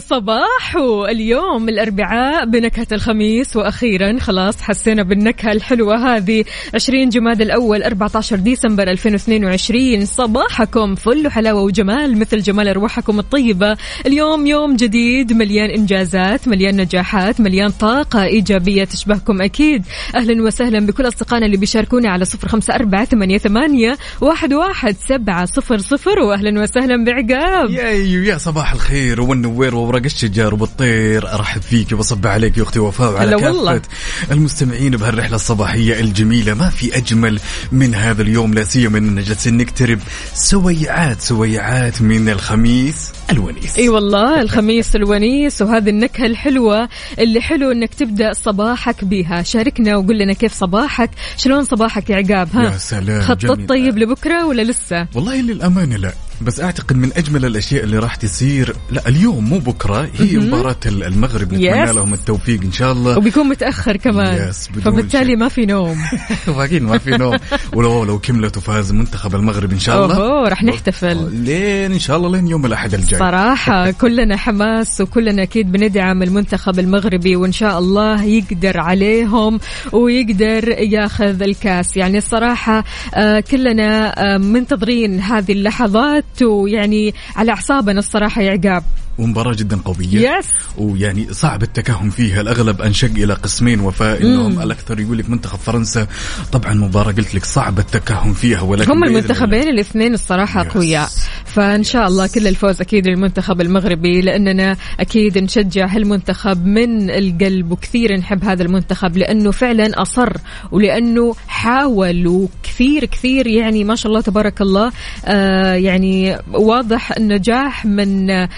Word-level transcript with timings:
صباحو 0.00 0.70
صباحو 0.70 1.06
اليوم 1.06 1.68
الأربعاء 1.68 2.44
بنكهة 2.44 2.86
الخميس 2.92 3.56
وأخيرا 3.56 4.18
خلاص 4.18 4.62
حسينا 4.62 5.02
بالنكهة 5.02 5.52
الحلوة 5.52 6.16
هذه. 6.16 6.44
20 6.74 7.08
جماد 7.08 7.40
الأول 7.40 7.82
14 7.82 8.36
ديسمبر 8.36 8.82
2022 8.82 10.06
صباحكم 10.06 10.94
فل 10.94 11.30
حلاوة 11.30 11.62
وجمال 11.62 12.18
مثل 12.18 12.40
جمال 12.40 12.68
أرواحكم 12.68 13.18
الطيبة. 13.18 13.76
اليوم 14.06 14.46
يوم 14.46 14.76
جديد 14.76 15.32
مليان 15.32 15.70
إنجازات 15.70 16.48
مليان 16.48 16.76
نجاحات 16.80 17.40
مليان 17.40 17.70
طاقة 17.70 18.24
إيجابية 18.24 18.84
تشبهكم 18.84 19.42
أكيد. 19.42 19.84
أهلا 20.14 20.42
وسهلا 20.42 20.86
بكل 20.86 21.08
أصدقائنا 21.08 21.46
اللي 21.46 21.56
بيشاركونا 21.56 22.10
على 22.10 22.24
صفر 22.24 22.48
خمسة 22.48 22.74
أربعة 22.74 23.04
ثمانية, 23.04 23.38
ثمانية 23.38 23.98
واحد, 24.20 24.52
واحد 24.52 24.96
سبعة 25.08 25.44
صفر 25.44 25.78
صفر. 25.78 26.18
وأهلا 26.18 26.62
وسهلا 26.62 27.04
بعقاب. 27.04 27.70
يا 27.70 27.90
يا 28.32 28.38
صباح 28.38 28.72
الخير 28.72 29.20
والنوير 29.20 29.74
وورق 29.90 30.04
الشجر 30.04 30.54
وبالطير 30.54 31.34
أرحب 31.34 31.62
فيك 31.62 31.92
وبصب 31.92 32.26
عليك 32.26 32.58
يا 32.58 32.62
أختي 32.62 32.78
وفاء 32.78 33.12
وعلى. 33.12 33.36
كافة 33.36 33.82
المستمعين 34.30 34.96
بهالرحلة 34.96 35.34
الصباحية 35.34 36.00
الجميلة. 36.00 36.54
ما 36.54 36.70
في 36.70 36.96
أجمل 36.96 37.40
من 37.72 37.94
هذا 37.94 38.22
اليوم 38.22 38.54
لا 38.54 38.64
سيما 38.64 38.98
اننا 38.98 39.22
جالسين 39.22 39.56
نقترب 39.56 39.98
سويعات 40.34 41.20
سويعات 41.20 42.02
من 42.02 42.28
الخميس 42.28 43.12
الونيس. 43.30 43.78
أي 43.78 43.88
والله 43.88 44.40
الخميس 44.40 44.96
الونيس 44.96 45.62
وهذه 45.62 45.88
النكهة 45.88 46.26
الحلوة 46.26 46.88
اللي 47.18 47.40
حلو 47.40 47.70
إنك 47.72 47.94
تبدأ 47.94 48.32
صباحك 48.32 49.04
بها. 49.04 49.42
شاركنا 49.42 49.96
وقول 49.96 50.18
لنا 50.18 50.32
كيف 50.32 50.54
صباحك؟ 50.54 51.10
شلون 51.36 51.64
صباحك 51.64 52.10
يا 52.10 52.16
عقاب؟ 52.16 52.48
ها 52.54 52.72
يا 52.72 52.78
سلام، 52.78 53.22
خطط 53.22 53.46
جميل. 53.46 53.66
طيب 53.66 53.98
لبكرة 53.98 54.46
ولا 54.46 54.62
لسه؟ 54.62 55.06
والله 55.14 55.40
للأمانة 55.40 55.96
لا. 55.96 56.12
بس 56.40 56.60
أعتقد 56.60 56.96
من 56.96 57.10
أجمل 57.16 57.44
الأشياء 57.44 57.84
اللي 57.84 57.98
راح 57.98 58.14
تصير 58.14 58.76
لا 58.90 59.08
اليوم 59.08 59.44
مو 59.44 59.58
بكرة 59.58 60.10
هي 60.18 60.38
مباراة 60.38 60.76
المغرب 60.86 61.52
نتمنى. 61.52 61.92
لهم 61.92 62.14
التوفيق 62.14 62.60
إن 62.62 62.72
شاء 62.72 62.92
الله. 62.92 63.18
وبيكون 63.18 63.48
متأخر 63.48 63.96
كمان. 63.96 64.48
يس، 64.48 64.68
فبالتالي. 64.68 65.36
ما 65.36 65.48
في 65.48 65.66
نوم. 65.66 65.96
واقعين 66.48 66.82
ما 66.82 66.98
في 66.98 67.10
نوم. 67.10 67.36
ولو 67.74 68.04
لو 68.04 68.18
كملت 68.18 68.56
وفاز 68.56 68.92
منتخب 68.92 69.34
المغرب 69.34 69.72
إن 69.72 69.78
شاء 69.78 70.04
الله. 70.04 70.16
اوه 70.16 70.48
راح 70.48 70.64
نحتفل. 70.64 71.30
لين 71.32 71.92
إن 71.92 71.98
شاء 71.98 72.16
الله 72.16 72.30
لين 72.32 72.48
يوم 72.48 72.66
الأحد 72.66 72.94
الجاي. 72.94 73.20
صراحة 73.20 73.90
كلنا 73.90 74.36
حماس 74.36 75.00
وكلنا 75.00 75.42
أكيد 75.42 75.72
بندعم 75.72 76.22
المنتخب 76.22 76.78
المغربي 76.78 77.36
وإن 77.36 77.52
شاء 77.52 77.78
الله 77.78 78.22
يقدر 78.24 78.80
عليهم 78.80 79.60
ويقدر 79.92 80.68
ياخذ 80.68 81.42
الكاس. 81.42 81.96
يعني 81.96 82.18
الصراحة 82.18 82.84
آه، 83.14 83.40
كلنا 83.40 84.14
آه، 84.34 84.38
منتظرين 84.38 85.20
هذه 85.20 85.52
اللحظات. 85.52 86.24
ويعني 86.42 87.14
على 87.36 87.52
أعصابنا 87.52 87.98
الصراحة 87.98 88.42
يا 88.42 88.50
عقاب. 88.50 88.82
ومباراة 89.18 89.54
جدا 89.54 89.76
قوية. 89.76 90.38
يس 90.38 90.46
ويعني 90.78 91.32
صعب 91.32 91.62
التكهن 91.62 92.10
فيها. 92.10 92.40
الأغلب 92.40 92.82
أنشق 92.82 93.10
إلى 93.10 93.34
قسمين 93.34 93.80
وفاء 93.80 94.22
إنهم 94.22 94.60
الأكثر. 94.62 95.00
يقول 95.00 95.18
لك 95.18 95.30
منتخب 95.30 95.58
فرنسا 95.58 96.06
طبعا 96.52 96.74
مباراة 96.74 97.12
قلت 97.12 97.34
لك 97.34 97.44
صعب 97.44 97.78
التكهن 97.78 98.32
فيها 98.32 98.60
ولكن 98.60 98.90
هم 98.90 99.04
المنتخبين 99.04 99.68
الاثنين 99.68 100.14
الصراحة 100.14 100.66
يس. 100.66 100.72
قوياء 100.72 101.08
فإن 101.44 101.84
شاء 101.84 102.06
الله 102.06 102.26
كل 102.26 102.46
الفوز 102.46 102.80
أكيد 102.80 103.08
للمنتخب 103.08 103.60
المغربي 103.60 104.20
لأننا 104.20 104.76
أكيد 105.00 105.38
نشجع 105.38 105.86
هالمنتخب 105.86 106.66
من 106.66 107.10
القلب 107.10 107.72
وكثير 107.72 108.16
نحب 108.18 108.44
هذا 108.44 108.62
المنتخب 108.62 109.16
لأنه 109.16 109.50
فعلا 109.50 110.02
أصر 110.02 110.32
ولأنه 110.72 111.34
حاول 111.48 112.26
وكثير 112.26 113.04
كثير. 113.04 113.46
يعني 113.46 113.84
ما 113.84 113.94
شاء 113.94 114.10
الله 114.12 114.20
تبارك 114.20 114.60
الله 114.60 114.92
آه 115.24 115.74
يعني 115.74 116.38
واضح 116.52 117.12
النجاح 117.12 117.86
من 117.86 118.30
آه، 118.30 118.48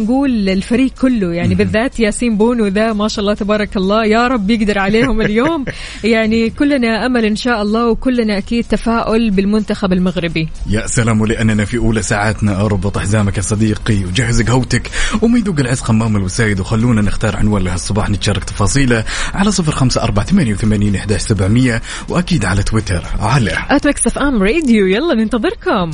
خلينا 0.00 0.12
نقول 0.12 0.48
الفريق 0.48 0.92
كله 1.00 1.32
يعني 1.32 1.54
بالذات 1.54 2.00
ياسين 2.00 2.36
بونو 2.36 2.66
ذا 2.66 2.92
ما 2.92 3.08
شاء 3.08 3.20
الله 3.22 3.34
تبارك 3.34 3.76
الله 3.76 4.04
يا 4.04 4.28
رب 4.28 4.50
يقدر 4.50 4.78
عليهم 4.78 5.20
اليوم. 5.26 5.64
يعني 6.04 6.50
كلنا 6.50 7.06
أمل 7.06 7.24
إن 7.24 7.36
شاء 7.36 7.62
الله 7.62 7.88
وكلنا 7.88 8.38
أكيد 8.38 8.64
تفاؤل 8.64 9.30
بالمنتخب 9.30 9.92
المغربي. 9.92 10.48
يا 10.70 10.86
سلام 10.86 11.20
ولأننا 11.20 11.64
في 11.64 11.78
أولى 11.78 12.02
ساعاتنا. 12.02 12.60
أربط 12.60 12.98
حزامك 12.98 13.36
يا 13.36 13.42
صديقي 13.42 14.04
وجهز 14.04 14.42
قهوتك 14.42 14.90
وما 15.22 15.38
يذوق 15.38 15.60
العز 15.60 15.80
خمام 15.80 16.16
الوسايد 16.16 16.60
وخلونا 16.60 17.02
نختار 17.02 17.36
عنوان 17.36 17.62
لهالصباح 17.62 18.10
نتشارك 18.10 18.44
تفاصيله 18.44 19.04
على 19.34 19.50
صفر 19.50 19.72
خمسة 19.72 20.02
أربعة 20.02 20.26
ثمانية 20.26 20.52
وثمانين 20.52 20.94
إحداش 20.94 21.20
سبعمية 21.20 21.82
وأكيد 22.08 22.44
على 22.44 22.62
تويتر 22.62 23.02
على 23.20 23.52
FM 23.70 24.42
Radio 24.42 24.86
يلا 24.86 25.14
ننتظركم. 25.14 25.90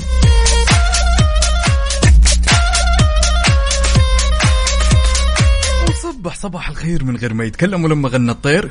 صبح 6.26 6.36
صباح 6.36 6.68
الخير 6.68 7.04
من 7.04 7.16
غير 7.16 7.34
ما 7.34 7.44
يتكلم 7.44 7.84
ولما 7.84 8.08
غنى 8.08 8.30
الطير. 8.30 8.68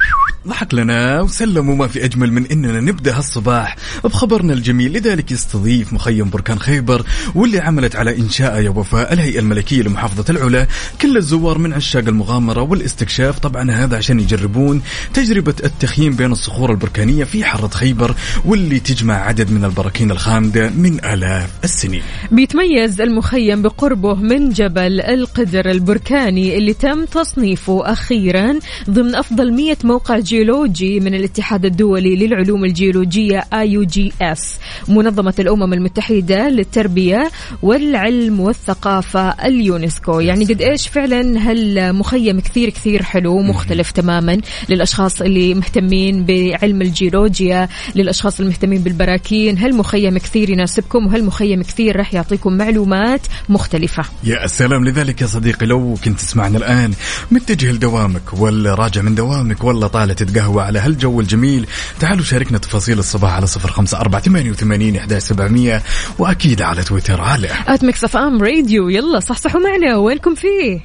ضحك 0.47 0.73
لنا 0.73 1.21
وسلم 1.21 1.69
وما 1.69 1.87
في 1.87 2.05
أجمل 2.05 2.31
من 2.31 2.45
إننا 2.45 2.79
نبدأ 2.79 3.17
هالصباح 3.17 3.75
بخبرنا 4.03 4.53
الجميل. 4.53 4.93
لذلك 4.93 5.31
يستضيف 5.31 5.93
مخيم 5.93 6.29
بركان 6.29 6.59
خيبر 6.59 7.05
واللي 7.35 7.59
عملت 7.59 7.95
على 7.95 8.17
إنشاء 8.17 8.61
يا 8.61 8.69
وفاء 8.69 9.13
الهيئة 9.13 9.39
الملكية 9.39 9.81
لمحافظة 9.81 10.25
العلا. 10.29 10.67
كل 11.01 11.17
الزوار 11.17 11.57
من 11.57 11.73
عشاق 11.73 12.07
المغامرة 12.07 12.61
والاستكشاف. 12.61 13.39
طبعا 13.39 13.71
هذا 13.71 13.97
عشان 13.97 14.19
يجربون 14.19 14.81
تجربة 15.13 15.55
التخييم 15.63 16.15
بين 16.15 16.31
الصخور 16.31 16.71
البركانية 16.71 17.23
في 17.23 17.43
حارة 17.43 17.67
خيبر 17.67 18.15
واللي 18.45 18.79
تجمع 18.79 19.13
عدد 19.13 19.51
من 19.51 19.65
البراكين 19.65 20.11
الخامدة 20.11 20.69
من 20.69 21.05
آلاف 21.05 21.49
السنين. 21.63 22.01
بيتميز 22.31 23.01
المخيم 23.01 23.61
بقربه 23.61 24.15
من 24.15 24.49
جبل 24.49 25.01
القدر 25.01 25.71
البركاني 25.71 26.57
اللي 26.57 26.73
تم 26.73 27.05
تصنيفه 27.45 27.91
أخيرا 27.91 28.59
ضمن 28.89 29.15
أفضل 29.15 29.53
100 29.53 29.75
موقع 29.83 30.19
جيولوجي 30.19 30.99
من 30.99 31.15
الاتحاد 31.15 31.65
الدولي 31.65 32.15
للعلوم 32.15 32.65
الجيولوجية 32.65 33.43
IUGS 33.53 34.41
منظمة 34.87 35.33
الأمم 35.39 35.73
المتحدة 35.73 36.49
للتربية 36.49 37.29
والعلم 37.61 38.39
والثقافة 38.39 39.29
اليونسكو. 39.29 40.19
يعني 40.19 40.45
قد 40.45 40.61
إيش 40.61 40.87
فعلا 40.87 41.51
هالمخيم 41.51 42.39
كثير 42.39 42.69
كثير 42.69 43.03
حلو 43.03 43.41
مختلف 43.41 43.91
تماما 43.91 44.37
للأشخاص 44.69 45.21
اللي 45.21 45.53
مهتمين 45.53 46.25
بعلم 46.25 46.81
الجيولوجيا 46.81 47.69
للأشخاص 47.95 48.39
المهتمين 48.39 48.81
بالبراكين؟ 48.81 49.57
هالمخيم 49.57 50.17
كثير 50.17 50.49
يناسبكم؟ 50.49 51.07
وهالمخيم 51.07 51.63
كثير 51.63 51.97
راح 51.97 52.13
يعطيكم 52.13 52.53
معلومات 52.53 53.21
مختلفة؟ 53.49 54.03
يا 54.23 54.47
سلام 54.47 54.85
لذلك 54.85 55.21
يا 55.21 55.27
صديقي 55.27 55.65
لو 55.65 55.97
كنت 56.05 56.19
تسمعنا 56.19 56.57
الآن 56.57 56.93
متجه 57.31 57.71
لدوامك 57.71 58.33
ولا 58.33 58.75
راجع 58.75 59.01
من 59.01 59.15
دوامك 59.15 59.63
ولا 59.63 59.87
طالع 59.87 60.13
تتقهوى 60.13 60.63
على 60.63 60.79
هالجو 60.79 61.21
الجميل. 61.21 61.67
تعالوا 61.99 62.23
شاركنا 62.23 62.57
تفاصيل 62.57 62.99
الصباح 62.99 63.33
على 63.33 63.47
صفر 63.47 63.71
خمسة 63.71 63.99
أربعة 63.99 64.21
ثمانية 64.21 64.51
وثمانين 64.51 64.95
إحدى 64.95 65.19
سبعمية 65.19 65.83
وأكيد 66.19 66.61
على 66.61 66.83
تويتر 66.83 67.21
على 67.21 67.49
at 67.67 67.83
Mix 67.83 68.03
FM 68.03 68.41
Radio 68.43 68.89
يلا 68.89 69.19
صحصحوا 69.19 69.61
معنا. 69.61 69.97
وينكم 69.97 70.35
فيه؟ 70.35 70.79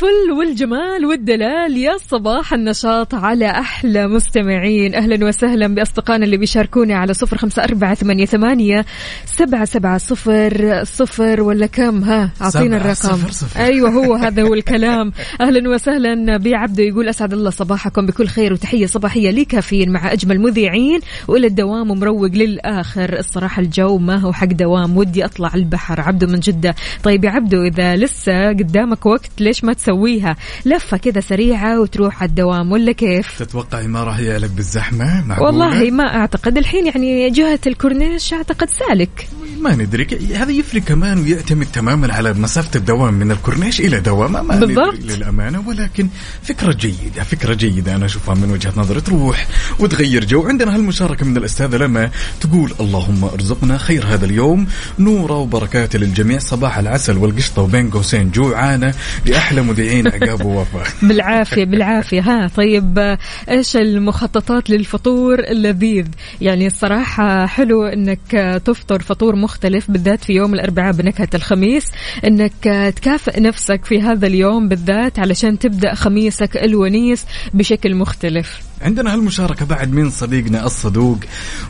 الفل 0.00 0.32
والجمال 0.38 1.06
والدلال. 1.06 1.76
يا 1.76 1.96
صباح 1.96 2.52
النشاط 2.52 3.14
على 3.14 3.50
أحلى 3.50 4.06
مستمعين. 4.06 4.94
أهلا 4.94 5.26
وسهلا 5.26 5.66
بأصدقائنا 5.66 6.24
اللي 6.24 6.36
بيشاركوني 6.36 6.94
على 6.94 7.14
صفر 7.14 7.36
خمسة 7.36 7.64
أربعة 7.64 7.94
ثمانية, 7.94 8.24
ثمانية 8.24 8.84
سبعة, 9.26 9.64
سبعة 9.64 9.98
صفر 9.98 10.84
صفر. 10.84 11.42
ولا 11.42 11.66
كم؟ 11.66 12.04
ها 12.04 12.30
أعطينا 12.42 12.76
الرقم. 12.76 12.94
صفر 12.94 13.30
صفر. 13.30 13.60
أيوة 13.60 13.90
هو 13.90 14.14
هذا 14.24 14.42
هو 14.42 14.54
الكلام. 14.54 15.12
أهلا 15.40 15.68
وسهلا 15.70 16.36
بعبده 16.36 16.82
يقول 16.82 17.08
أسعد 17.08 17.32
الله 17.32 17.50
صباحكم 17.50 18.06
بكل 18.06 18.26
خير 18.26 18.52
وتحية 18.52 18.86
صباحية 18.86 19.30
لي 19.30 19.44
كافيين 19.44 19.92
مع 19.92 20.12
أجمل 20.12 20.40
مذيعين. 20.40 21.00
وإلى 21.28 21.46
الدوام 21.46 21.90
ومروق 21.90 22.30
للآخر. 22.30 23.18
الصراحة 23.18 23.62
الجو 23.62 23.98
ما 23.98 24.16
هو 24.16 24.32
حق 24.32 24.46
دوام. 24.46 24.96
ودي 24.96 25.24
أطلع 25.24 25.54
البحر. 25.54 26.00
عبده 26.00 26.26
من 26.26 26.40
جدة. 26.40 26.74
طيب 27.02 27.24
يا 27.24 27.30
عبده 27.30 27.66
إذا 27.66 27.96
لسه 27.96 28.48
قدامك 28.48 29.06
وقت 29.06 29.30
ليش 29.40 29.64
ما 29.64 29.72
تسويها. 29.90 30.36
لفة 30.64 30.96
كذا 30.96 31.20
سريعة 31.20 31.80
وتروح 31.80 32.22
على 32.22 32.28
الدوام 32.28 32.72
ولا 32.72 32.92
كيف؟ 32.92 33.38
تتوقعي 33.38 33.86
ما 33.86 34.04
راح 34.04 34.18
يعلق 34.18 34.50
بالزحمة 34.56 35.26
معقولة؟ 35.26 35.46
والله 35.46 35.90
ما 35.90 36.16
أعتقد. 36.16 36.58
الحين 36.58 36.86
يعني 36.86 37.30
جهة 37.30 37.60
الكورنيش 37.66 38.34
أعتقد 38.34 38.68
سالك. 38.70 39.28
ما 39.60 39.74
ندري. 39.74 40.06
هذا 40.34 40.52
يفرق 40.52 40.82
كمان 40.82 41.18
ويعتمد 41.18 41.66
تماما 41.66 42.14
على 42.14 42.32
مسافة 42.32 42.70
الدوام 42.78 43.14
من 43.14 43.30
الكورنيش 43.30 43.80
إلى 43.80 44.00
دوام. 44.00 44.32
ما 44.32 44.56
بالضبط. 44.56 44.94
للأمانة 44.94 45.68
ولكن 45.68 46.08
فكرة 46.42 46.72
جيدة 46.72 47.22
فكرة 47.22 47.54
جيدة 47.54 47.96
أنا 47.96 48.06
أشوفها 48.06 48.34
من 48.34 48.50
وجهة 48.50 48.72
نظري. 48.76 49.00
تروح 49.00 49.46
وتغير 49.78 50.24
جو. 50.24 50.48
عندنا 50.48 50.74
هالمشاركة 50.74 51.26
من 51.26 51.36
الأستاذة 51.36 51.76
لما 51.76 52.10
تقول 52.40 52.72
اللهم 52.80 53.24
ارزقنا 53.24 53.78
خير 53.78 54.06
هذا 54.06 54.24
اليوم. 54.24 54.66
نورة 54.98 55.34
وبركاته 55.34 55.98
للجميع. 55.98 56.38
صباح 56.38 56.78
العسل 56.78 57.16
والقشطة 57.16 57.62
وبين 57.62 57.90
قوسين 57.90 58.30
جوعانة 58.30 58.94
لأحلى 59.26 59.62
مذيعين 59.80 60.08
عقاب 60.08 60.44
ووفاء 60.44 60.86
بالعافية 61.02 61.64
بالعافية. 61.64 62.20
ها 62.20 62.48
طيب 62.56 63.16
إيش 63.50 63.76
المخططات 63.76 64.70
للفطور 64.70 65.38
اللذيذ؟ 65.38 66.06
يعني 66.40 66.66
الصراحة 66.66 67.46
حلو 67.46 67.84
إنك 67.84 68.60
تفطر 68.64 69.02
فطور 69.02 69.36
مختلف 69.36 69.90
بالذات 69.90 70.24
في 70.24 70.32
يوم 70.32 70.54
الأربعاء 70.54 70.92
بنكهة 70.92 71.28
الخميس. 71.34 71.86
إنك 72.24 72.92
تكافئ 72.96 73.40
نفسك 73.40 73.84
في 73.84 74.02
هذا 74.02 74.26
اليوم 74.26 74.68
بالذات 74.68 75.18
علشان 75.18 75.58
تبدأ 75.58 75.94
خميسك 75.94 76.56
الونيس 76.56 77.26
بشكل 77.54 77.94
مختلف. 77.94 78.69
عندنا 78.82 79.14
هالمشاركة 79.14 79.64
بعد 79.64 79.92
من 79.92 80.10
صديقنا 80.10 80.66
الصدوق 80.66 81.18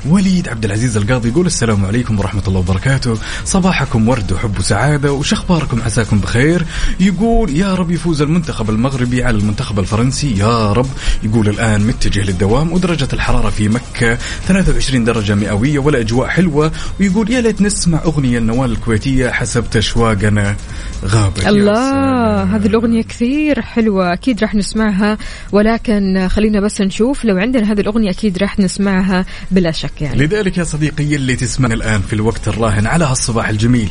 وليد 0.08 0.48
عبد 0.48 0.64
العزيز 0.64 0.96
القاضي 0.96 1.28
يقول 1.28 1.46
السلام 1.46 1.84
عليكم 1.86 2.18
ورحمة 2.18 2.42
الله 2.48 2.58
وبركاته. 2.58 3.14
صباحكم 3.44 4.08
ورد 4.08 4.32
وحب 4.32 4.58
وسعادة 4.58 5.12
وش 5.12 5.32
أخباركم؟ 5.32 5.82
عساكم 5.82 6.18
بخير. 6.18 6.64
يقول 7.00 7.56
يا 7.56 7.74
رب 7.74 7.90
يفوز 7.90 8.22
المنتخب 8.22 8.70
المغربي 8.70 9.24
على 9.24 9.38
المنتخب 9.38 9.78
الفرنسي. 9.78 10.38
يا 10.38 10.72
رب. 10.72 10.86
يقول 11.22 11.48
الآن 11.48 11.80
متجه 11.80 12.22
للدوام 12.22 12.72
ودرجة 12.72 13.08
الحرارة 13.12 13.50
في 13.50 13.68
مكة 13.68 14.18
23 14.46 15.04
درجة 15.04 15.34
مئوية 15.34 15.78
والأجواء 15.78 16.28
حلوة. 16.28 16.72
ويقول 17.00 17.30
يا 17.30 17.40
ليت 17.40 17.62
نسمع 17.62 18.00
أغنية 18.04 18.38
النوال 18.38 18.72
الكويتية 18.72 19.30
حسب 19.30 19.64
تشواقنا. 19.70 20.56
غابت 21.04 21.46
الله. 21.46 22.42
هذه 22.42 22.66
الأغنية 22.66 23.02
كثير 23.02 23.60
حلوة 23.62 24.12
أكيد 24.12 24.40
راح 24.40 24.54
نسمعها. 24.54 25.18
ولكن 25.52 26.28
خلينا 26.28 26.60
بس 26.60 26.80
نشوف 26.80 26.99
لو 27.24 27.36
عندنا 27.36 27.72
هذه 27.72 27.80
الأغنية 27.80 28.10
أكيد 28.10 28.38
راح 28.38 28.58
نسمعها 28.58 29.26
بلا 29.50 29.70
شك 29.70 30.02
يعني. 30.02 30.26
لذلك 30.26 30.58
يا 30.58 30.64
صديقي 30.64 31.16
اللي 31.16 31.36
تسمعنا 31.36 31.74
الآن 31.74 32.00
في 32.02 32.12
الوقت 32.12 32.48
الراهن 32.48 32.86
على 32.86 33.04
هالصباح 33.04 33.48
الجميل. 33.48 33.90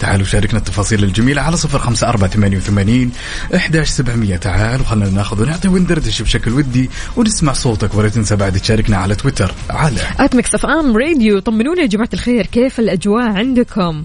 تعالوا 0.00 0.26
شاركنا 0.26 0.58
التفاصيل 0.58 1.04
الجميلة 1.04 1.42
على 1.42 1.56
صفر 1.56 1.78
خمسة 1.78 2.08
أربعة 2.08 2.30
ثمانية 2.30 2.56
وثمانين 2.56 3.12
إحداش 3.54 3.88
سبعمية. 3.88 4.36
تعال 4.36 4.80
وخلنا 4.80 5.10
ناخذ 5.10 5.42
ونعطي 5.42 5.68
وندردش 5.68 6.22
بشكل 6.22 6.52
ودي 6.52 6.90
ونسمع 7.16 7.52
صوتك 7.52 7.94
ولا 7.94 8.08
تنسى 8.08 8.36
بعد 8.36 8.58
تشاركنا 8.60 8.96
على 8.96 9.14
تويتر 9.14 9.54
على 9.70 10.00
at 10.20 10.34
Mix 10.34 10.54
FM 10.54 10.96
Radio 10.96 11.38
طمنونا 11.38 11.82
يا 11.82 11.86
جماعة 11.86 12.10
الخير 12.14 12.46
كيف 12.46 12.80
الأجواء 12.80 13.26
عندكم؟ 13.26 14.04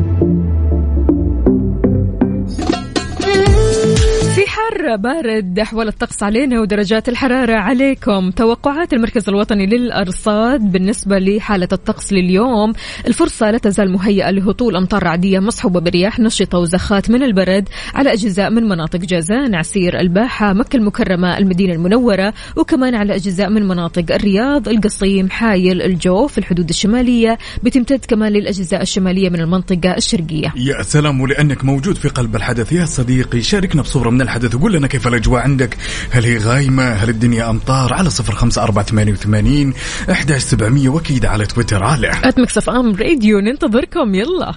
حر 4.71 4.95
بارد 4.95 5.59
أحوال 5.59 5.87
الطقس 5.87 6.23
علينا 6.23 6.61
ودرجات 6.61 7.09
الحرارة 7.09 7.53
عليكم. 7.53 8.31
توقعات 8.31 8.93
المركز 8.93 9.29
الوطني 9.29 9.65
للأرصاد 9.65 10.71
بالنسبة 10.71 11.19
لحالة 11.19 11.67
الطقس 11.71 12.13
لليوم. 12.13 12.73
الفرصة 13.07 13.51
لا 13.51 13.57
تزال 13.57 13.91
مهيئة 13.91 14.31
لهطول 14.31 14.75
أمطار 14.75 15.03
رعدية 15.03 15.39
مصحوبة 15.39 15.79
برياح 15.79 16.19
نشطة 16.19 16.57
وزخات 16.57 17.09
من 17.09 17.23
البرد 17.23 17.69
على 17.93 18.13
أجزاء 18.13 18.49
من 18.49 18.63
مناطق 18.63 18.99
جازان 18.99 19.55
عسير 19.55 19.99
الباحة 19.99 20.53
مكة 20.53 20.77
المكرمة 20.77 21.37
المدينة 21.37 21.73
المنورة 21.73 22.33
وكمان 22.57 22.95
على 22.95 23.15
أجزاء 23.15 23.49
من 23.49 23.67
مناطق 23.67 24.05
الرياض 24.13 24.69
القصيم 24.69 25.29
حايل 25.29 25.81
الجوف 25.81 26.37
الحدود 26.37 26.69
الشمالية. 26.69 27.37
بتمتد 27.63 28.05
كمان 28.05 28.31
للأجزاء 28.31 28.81
الشمالية 28.81 29.29
من 29.29 29.39
المنطقة 29.39 29.97
الشرقية. 29.97 30.53
يا 30.55 30.83
سلام 30.83 31.21
ولأنك 31.21 31.65
موجود 31.65 31.95
في 31.95 32.09
قلب 32.09 32.35
الحدث 32.35 32.73
يا 32.73 32.85
صديقي. 32.85 33.41
شاركنا 33.41 33.81
بصورة 33.81 34.09
من 34.09 34.21
الحدث 34.21 34.55
وقول 34.61 34.73
لنا 34.73 34.87
كيف 34.87 35.07
الأجواء 35.07 35.41
عندك؟ 35.41 35.77
هل 36.11 36.25
هي 36.25 36.37
غايمة؟ 36.37 36.93
هل 36.93 37.09
الدنيا 37.09 37.49
أمطار؟ 37.49 37.93
على 37.93 38.09
صفر 38.09 38.35
خمسة 38.35 38.63
أربعة 38.63 38.85
ثمانية 38.85 39.11
وثمانين 39.11 39.73
إحداش 40.11 40.41
سبعمية 40.41 40.89
وأكيد 40.89 41.25
على 41.25 41.45
تويتر. 41.45 41.83
على. 41.83 42.11
at 42.23 42.39
Mix 42.39 42.57
FM 42.57 42.95
Radio 42.95 43.39
ننتظركم. 43.39 44.15
يلا. 44.15 44.53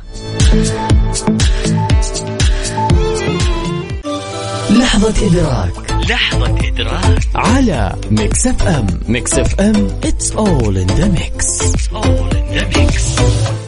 لحظة 4.71 5.27
إدراك. 5.27 5.93
لحظة 6.11 6.59
إدراك. 6.69 7.19
على 7.35 7.97
ميكس 8.11 8.47
اف 8.47 8.63
ام 8.63 8.87
Mix 9.09 9.39
FM 9.39 9.89
it's 10.07 10.31
all 10.31 10.77
in 10.77 10.89
the 10.99 11.09
mix. 11.19 11.63
It's 11.63 11.97
all 11.97 12.29
in 12.31 12.59
the 12.59 12.79
mix. 12.79 13.64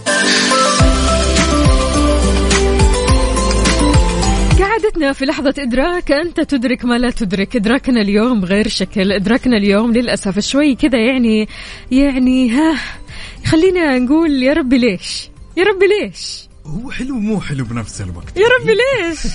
قعدتنا 4.87 5.13
في 5.13 5.25
لحظة 5.25 5.55
إدراك 5.59 6.13
أنت 6.13 6.41
تدرك 6.41 6.85
ما 6.85 6.99
لا 6.99 7.11
تدرك. 7.11 7.57
إدراكنا 7.57 8.01
اليوم 8.01 8.45
غير 8.45 8.69
شكل. 8.69 9.13
إدراكنا 9.13 9.57
اليوم 9.57 9.93
للأسف 9.93 10.39
شوي 10.39 10.75
كذا 10.75 10.99
يعني 10.99 11.49
يعني 11.91 12.51
ها 12.51 12.75
خلينا 13.47 13.99
نقول 13.99 14.43
يا 14.43 14.53
ربي 14.53 14.79
ليش؟ 14.79 15.29
يا 15.57 15.65
ربي 15.65 15.87
ليش؟ 15.87 16.49
هو 16.67 16.91
حلو 16.91 17.15
مو 17.19 17.41
حلو 17.41 17.65
بنفس 17.65 18.01
الوقت؟ 18.01 18.37
يا 18.37 18.47
ربي 18.61 18.73
ليش؟ 18.75 19.27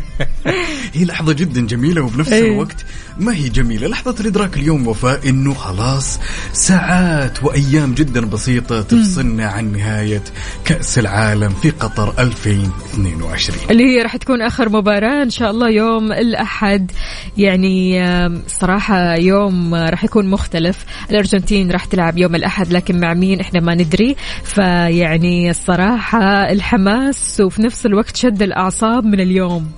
هي 0.94 1.04
لحظة 1.04 1.32
جدا 1.32 1.66
جميلة 1.66 2.02
وبنفس 2.02 2.32
إيه. 2.32 2.52
الوقت. 2.52 2.84
ما 3.18 3.34
هي 3.34 3.48
جميلة؟ 3.48 3.88
لحظة 3.88 4.14
الإدراك 4.20 4.56
اليوم 4.56 4.86
وفاء 4.88 5.28
إنه 5.28 5.54
خلاص 5.54 6.18
ساعات 6.52 7.44
وأيام 7.44 7.94
جدا 7.94 8.20
بسيطة 8.26 8.82
تفصلنا 8.82 9.46
عن 9.46 9.72
نهاية 9.72 10.22
كأس 10.64 10.98
العالم 10.98 11.48
في 11.48 11.70
قطر 11.70 12.14
2022 12.18 13.58
اللي 13.70 13.84
هي 13.84 14.02
راح 14.02 14.16
تكون 14.16 14.42
آخر 14.42 14.68
مباراة 14.68 15.22
إن 15.22 15.30
شاء 15.30 15.50
الله 15.50 15.70
يوم 15.70 16.12
الأحد. 16.12 16.90
يعني 17.36 18.00
صراحة 18.48 19.14
يوم 19.14 19.74
راح 19.74 20.04
يكون 20.04 20.26
مختلف. 20.26 20.84
الأرجنتين 21.10 21.70
راح 21.70 21.84
تلعب 21.84 22.18
يوم 22.18 22.34
الأحد 22.34 22.72
لكن 22.72 23.00
مع 23.00 23.14
مين 23.14 23.40
إحنا 23.40 23.60
ما 23.60 23.74
ندري. 23.74 24.16
فيعني 24.44 25.50
الصراحة 25.50 26.50
الحماس 26.70 27.40
وفي 27.40 27.62
نفس 27.62 27.86
الوقت 27.86 28.16
شد 28.16 28.42
الأعصاب 28.42 29.04
من 29.04 29.20
اليوم. 29.20 29.70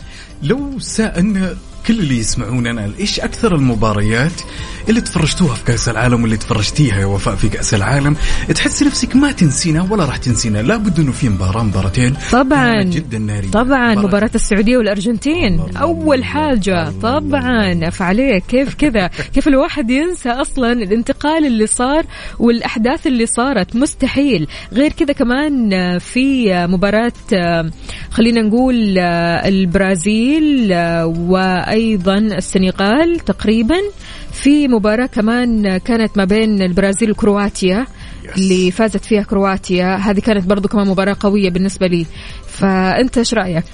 لو 0.42 0.78
سألنا 0.78 1.56
كل 1.86 1.98
اللي 1.98 2.18
يسمعوننا 2.18 2.92
إيش 3.00 3.20
أكثر 3.20 3.54
المباريات 3.54 4.32
اللي 4.88 5.00
تفرجتوها 5.00 5.54
في 5.54 5.64
كأس 5.64 5.88
العالم 5.88 6.22
واللي 6.22 6.36
تفرجتيها 6.36 7.00
يا 7.00 7.06
وفاء 7.06 7.34
في 7.34 7.48
كأس 7.48 7.74
العالم؟ 7.74 8.16
تحسي 8.54 8.84
نفسك 8.84 9.16
ما 9.16 9.32
تنسينها 9.32 9.88
ولا 9.90 10.04
راح 10.04 10.16
تنسينا 10.16 10.58
لابد 10.58 11.00
إنه 11.00 11.12
في 11.12 11.28
مباراة 11.28 11.62
مباراتين. 11.62 12.14
طبعا 12.32 12.82
جدا 12.82 13.18
ناريه 13.18 13.50
طبعا 13.50 13.94
مباراة. 13.94 14.30
السعودية 14.34 14.76
والأرجنتين. 14.76 15.60
أول 15.76 16.24
حاجة. 16.24 16.90
طبعا 16.90 17.90
فعليك 17.90 18.44
كيف 18.48 18.74
كذا؟ 18.74 19.06
كيف 19.06 19.48
الواحد 19.48 19.90
ينسى 19.90 20.28
أصلا 20.28 20.72
الانتقال 20.72 21.46
اللي 21.46 21.66
صار 21.66 22.04
والأحداث 22.38 23.06
اللي 23.06 23.26
صارت؟ 23.26 23.76
مستحيل. 23.76 24.46
غير 24.72 24.92
كذا 24.92 25.12
كمان 25.12 25.98
في 25.98 26.52
مباراة 26.66 27.12
آه، 27.34 27.70
خلينا 28.10 28.42
نقول 28.42 28.98
البرازيل 28.98 30.72
آه، 30.72 31.06
وأيضا 31.72 32.18
السنغال 32.18 33.20
تقريبا 33.20 33.76
في 34.32 34.68
مباراة 34.68 35.06
كمان 35.06 35.78
كانت 35.78 36.16
ما 36.16 36.24
بين 36.24 36.62
البرازيل 36.62 37.10
وكرواتيا. 37.10 37.86
اللي 38.36 38.70
فازت 38.70 39.04
فيها 39.04 39.22
كرواتيا 39.22 39.96
هذه 39.96 40.20
كانت 40.20 40.46
برضو 40.46 40.68
كمان 40.68 40.86
مباراة 40.88 41.16
قوية 41.20 41.50
بالنسبة 41.50 41.86
لي 41.86 42.06
فأنت 42.48 43.18
إيش 43.18 43.34
رأيك؟ 43.34 43.64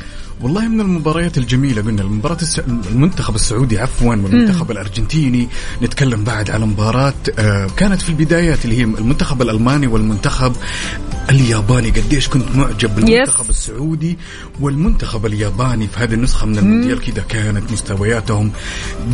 والله 0.41 0.69
من 0.69 0.81
المباريات 0.81 1.39
الجميلة 1.39 1.83
قلنا 1.83 2.03
المباراة 2.03 2.37
الس... 2.43 2.59
المنتخب 2.91 3.35
السعودي 3.35 3.79
عفوا 3.79 4.11
والمنتخب 4.11 4.71
الأرجنتيني 4.71 5.49
نتكلم 5.83 6.25
بعد 6.25 6.51
على 6.51 6.67
مباراة 6.67 7.15
آه 7.39 7.67
كانت 7.77 8.03
في 8.03 8.09
البدايات 8.09 8.65
اللي 8.65 8.79
هي 8.79 8.85
المنتخب 8.85 9.43
الألماني 9.43 9.87
والمنتخب 9.87 10.53
الياباني. 11.31 11.91
قديش 11.91 12.29
كنت 12.29 12.57
معجب 12.57 12.95
بالمنتخب 12.95 13.45
Yes. 13.47 13.49
السعودي 13.49 14.19
والمنتخب 14.61 15.27
الياباني 15.27 15.87
في 15.87 15.99
هذه 15.99 16.15
النسخة 16.15 16.47
من 16.47 16.59
المونديال. 16.59 17.01
كذا 17.01 17.25
كانت 17.29 17.73
مستوياتهم 17.73 18.51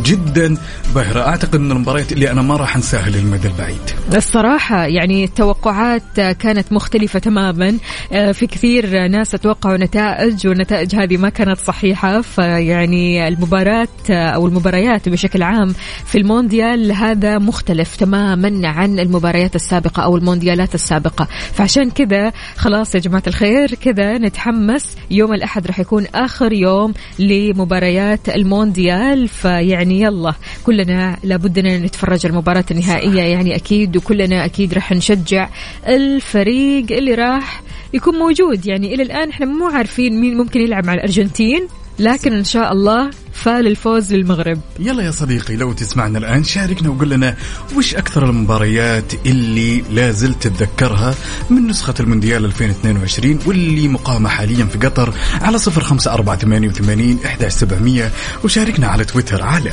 جدا 0.03 0.57
باهرة. 0.95 1.21
أعتقد 1.21 1.55
من 1.59 1.71
المباريات 1.71 2.11
اللي 2.11 2.31
أنا 2.31 2.41
ما 2.41 2.55
راح 2.57 2.75
أنساها 2.75 3.09
للمدى 3.09 3.47
البعيد. 3.47 3.79
الصراحة 4.15 4.85
يعني 4.85 5.23
التوقعات 5.23 6.15
كانت 6.15 6.73
مختلفة 6.73 7.19
تماما. 7.19 7.77
آه، 8.11 8.31
في 8.31 8.47
كثير 8.47 9.07
ناس 9.07 9.31
توقعوا 9.31 9.77
نتائج 9.77 10.47
والنتائج 10.47 10.95
هذه 10.95 11.14
ما 11.17 11.29
كانت 11.29 11.59
صحيحة 11.59 12.21
فيعني 12.21 13.27
المباراة 13.27 13.87
أو 14.09 14.47
المباريات 14.47 15.09
بشكل 15.09 15.43
عام 15.43 15.73
في 16.05 16.17
المونديال 16.17 16.91
هذا 16.91 17.37
مختلف 17.37 17.95
تماما 17.95 18.67
عن 18.67 18.99
المباريات 18.99 19.55
السابقة 19.55 20.03
أو 20.03 20.17
المونديالات 20.17 20.75
السابقة. 20.75 21.27
فعشان 21.53 21.89
كذا 21.89 22.33
خلاص 22.55 22.95
يا 22.95 22.99
جماعة 22.99 23.23
الخير 23.27 23.75
كذا 23.75 24.17
نتحمس. 24.17 24.97
يوم 25.11 25.33
الأحد 25.33 25.67
راح 25.67 25.79
يكون 25.79 26.05
آخر 26.15 26.53
يوم 26.53 26.93
لمباريات 27.19 28.29
المونديال 28.29 29.27
فيعني 29.27 30.01
يلا 30.01 30.33
كلنا 30.63 31.17
لابد 31.23 31.59
أن 31.59 31.83
نتفرج 31.83 32.25
المباراة 32.25 32.65
النهائية. 32.71 33.21
يعني 33.21 33.55
أكيد 33.55 33.97
وكلنا 33.97 34.45
أكيد 34.45 34.73
راح 34.73 34.91
نشجع 34.91 35.49
الفريق 35.87 36.91
اللي 36.91 37.13
راح 37.13 37.61
يكون 37.95 38.15
موجود. 38.15 38.65
يعني 38.65 38.93
إلى 38.93 39.03
الآن 39.03 39.29
إحنا 39.29 39.45
مو 39.45 39.65
عارفين 39.65 40.21
مين 40.21 40.37
ممكن 40.37 40.61
يلعب 40.61 40.85
مع 40.85 40.93
الأرجنتين 40.93 41.67
لكن 41.99 42.33
إن 42.33 42.43
شاء 42.43 42.71
الله 42.71 43.09
فال 43.33 43.67
الفوز 43.67 44.13
للمغرب. 44.13 44.59
يلا 44.79 45.03
يا 45.03 45.11
صديقي 45.11 45.55
لو 45.55 45.73
تسمعنا 45.73 46.17
الآن 46.17 46.43
شاركنا 46.43 46.89
وقول 46.89 47.09
لنا 47.09 47.35
وش 47.77 47.95
أكثر 47.95 48.29
المباريات 48.29 49.13
اللي 49.25 49.83
لا 49.91 50.11
زلت 50.11 50.47
تتذكرها 50.47 51.15
من 51.49 51.67
نسخة 51.67 51.93
المونديال 51.99 52.45
2022 52.45 53.39
واللي 53.45 53.87
مقامة 53.87 54.29
حاليا 54.29 54.65
في 54.65 54.77
قطر 54.77 55.13
على 55.41 55.57
صفر 55.57 55.81
خمسة 55.81 56.13
أربعة 56.13 56.37
ثمانية 56.37 56.67
وثمانين 56.67 57.19
إحدى 57.25 57.49
سبعمية. 57.49 58.11
وشاركنا 58.43 58.87
على 58.87 59.05
تويتر 59.05 59.43
على 59.43 59.71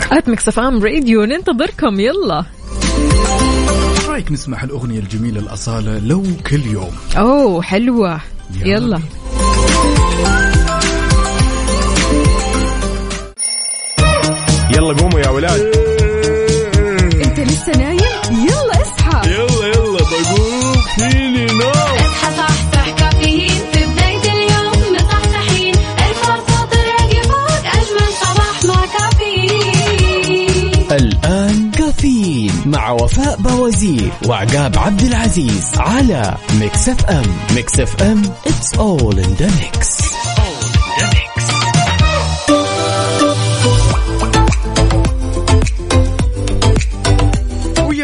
أم 0.58 0.82
راديو 0.84 1.24
ننتظركم. 1.24 2.00
يلا. 2.00 2.44
رأيك 4.12 4.32
نسمع 4.32 4.62
الأغنية 4.62 4.98
الجميلة 4.98 5.40
الأصالة 5.40 5.98
لو 5.98 6.22
كل 6.50 6.66
يوم؟ 6.66 6.92
أوه 7.16 7.62
حلوة. 7.62 8.20
يلا. 8.54 8.66
يلا. 8.66 9.00
يلا 14.70 14.92
قوموا 15.00 15.20
يا 15.20 15.28
ولاد. 15.28 15.60
أنت 17.24 17.40
لسه 17.40 17.72
نايم؟ 17.72 17.98
يلا 18.30 18.82
اصحى. 18.82 19.30
يلا 19.30 19.66
يلا 19.66 19.98
بقوم 19.98 20.74
فيني 20.96 21.46
نوم. 21.46 21.70
اصحى 21.70 22.51
كافيين 32.02 32.52
مع 32.66 32.90
وفاء 32.90 33.36
بوازير 33.36 34.12
وعقاب 34.26 34.78
عبد 34.78 35.02
العزيز 35.02 35.70
على 35.76 36.36
ميكس 36.60 36.88
اف 36.88 37.04
ام. 37.04 37.24
Mix 37.54 37.80
FM 37.80 38.22
it's 38.22 38.78
all 38.78 39.14
in 39.18 39.36
the 39.38 39.46
mix. 39.60 40.12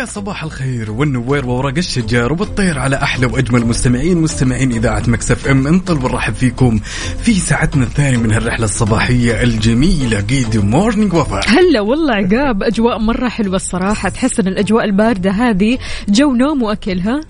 صباح 0.08 0.44
الخير 0.44 0.90
والنوير 0.90 1.46
وورق 1.46 1.76
الشجر 1.76 2.32
والطير 2.32 2.78
على 2.78 2.96
أحلى 2.96 3.26
وأجمل 3.26 3.66
مستمعين 3.66 4.18
مستمعين 4.18 4.72
إذاعة 4.72 5.02
ميكس 5.08 5.35
أف 5.35 5.48
إم. 5.48 5.66
نطل 5.66 5.94
ونرحب 6.04 6.34
فيكم 6.34 6.78
في 7.22 7.34
ساعتنا 7.34 7.84
الثانية 7.84 8.16
من 8.16 8.32
هالرحلة 8.32 8.64
الصباحية 8.64 9.42
الجميلة 9.42 10.20
good 10.20 10.56
morning 10.56 11.14
وفاء. 11.14 11.44
هلا 11.48 11.80
والله 11.80 12.14
عقاب. 12.14 12.62
أجواء 12.62 12.98
مرة 12.98 13.28
حلوة 13.28 13.56
الصراحة. 13.56 14.08
تحس 14.08 14.40
إن 14.40 14.46
الأجواء 14.46 14.84
الباردة 14.84 15.30
هذه 15.30 15.78
جو 16.08 16.34
نوم 16.34 16.62
وأكل 16.62 17.00
ها؟ 17.00 17.20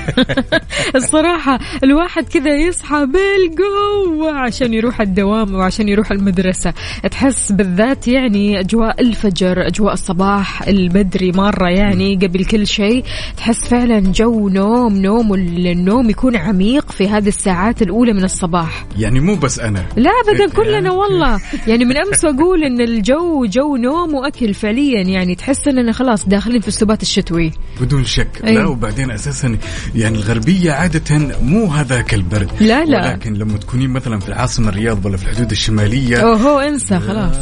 الصراحة 0.96 1.58
الواحد 1.84 2.24
كذا 2.24 2.54
يصحى 2.54 3.06
بالقوة 3.06 4.32
عشان 4.32 4.74
يروح 4.74 5.00
الدوام 5.00 5.54
وعشان 5.54 5.88
يروح 5.88 6.10
المدرسة. 6.10 6.74
تحس 7.10 7.52
بالذات 7.52 8.08
يعني 8.08 8.60
أجواء 8.60 9.00
الفجر 9.00 9.66
أجواء 9.66 9.92
الصباح 9.92 10.62
البدري 10.62 11.32
مرة 11.32 11.68
يعني 11.68 11.87
قبل 12.22 12.44
كل 12.44 12.66
شيء 12.66 13.04
تحس 13.36 13.58
فعلا 13.68 13.98
جو 14.00 14.48
نوم 14.48 14.96
نوم 14.96 15.30
والنوم 15.30 16.10
يكون 16.10 16.36
عميق 16.36 16.92
في 16.92 17.08
هذه 17.08 17.28
الساعات 17.28 17.82
الأولى 17.82 18.12
من 18.12 18.24
الصباح. 18.24 18.86
يعني 18.98 19.20
مو 19.20 19.34
بس 19.34 19.58
أنا. 19.60 19.86
لا 19.96 20.10
ابدا 20.28 20.44
إيه، 20.44 20.50
كلنا 20.50 20.70
يعني- 20.70 20.88
والله. 20.88 21.40
يعني 21.66 21.84
من 21.84 21.96
أمس 21.96 22.24
أقول 22.24 22.64
إن 22.64 22.80
الجو 22.80 23.44
جو 23.46 23.76
نوم 23.76 24.14
وأكل 24.14 24.54
فعليا 24.54 25.02
يعني 25.02 25.34
تحس 25.34 25.68
إننا 25.68 25.92
خلاص 25.92 26.28
داخلين 26.28 26.60
في 26.60 26.68
السبات 26.68 27.02
الشتوي. 27.02 27.52
بدون 27.80 28.04
شك. 28.04 28.28
أي. 28.44 28.54
لا 28.54 28.66
وبعدين 28.66 29.10
أساسا 29.10 29.58
يعني 29.94 30.18
الغربية 30.18 30.72
عادة 30.72 31.18
مو 31.42 31.66
هذاك 31.66 32.14
البرد. 32.14 32.50
لا، 32.60 32.84
لا. 32.84 32.98
ولكن 33.10 33.34
لما 33.34 33.58
تكونين 33.58 33.90
مثلا 33.90 34.20
في 34.20 34.28
العاصمة 34.28 34.68
الرياض 34.68 35.06
ولا 35.06 35.16
في 35.16 35.24
الحدود 35.30 35.50
الشمالية. 35.50 36.16
أوهو 36.16 36.58
انسى 36.58 36.98
خلاص. 37.00 37.36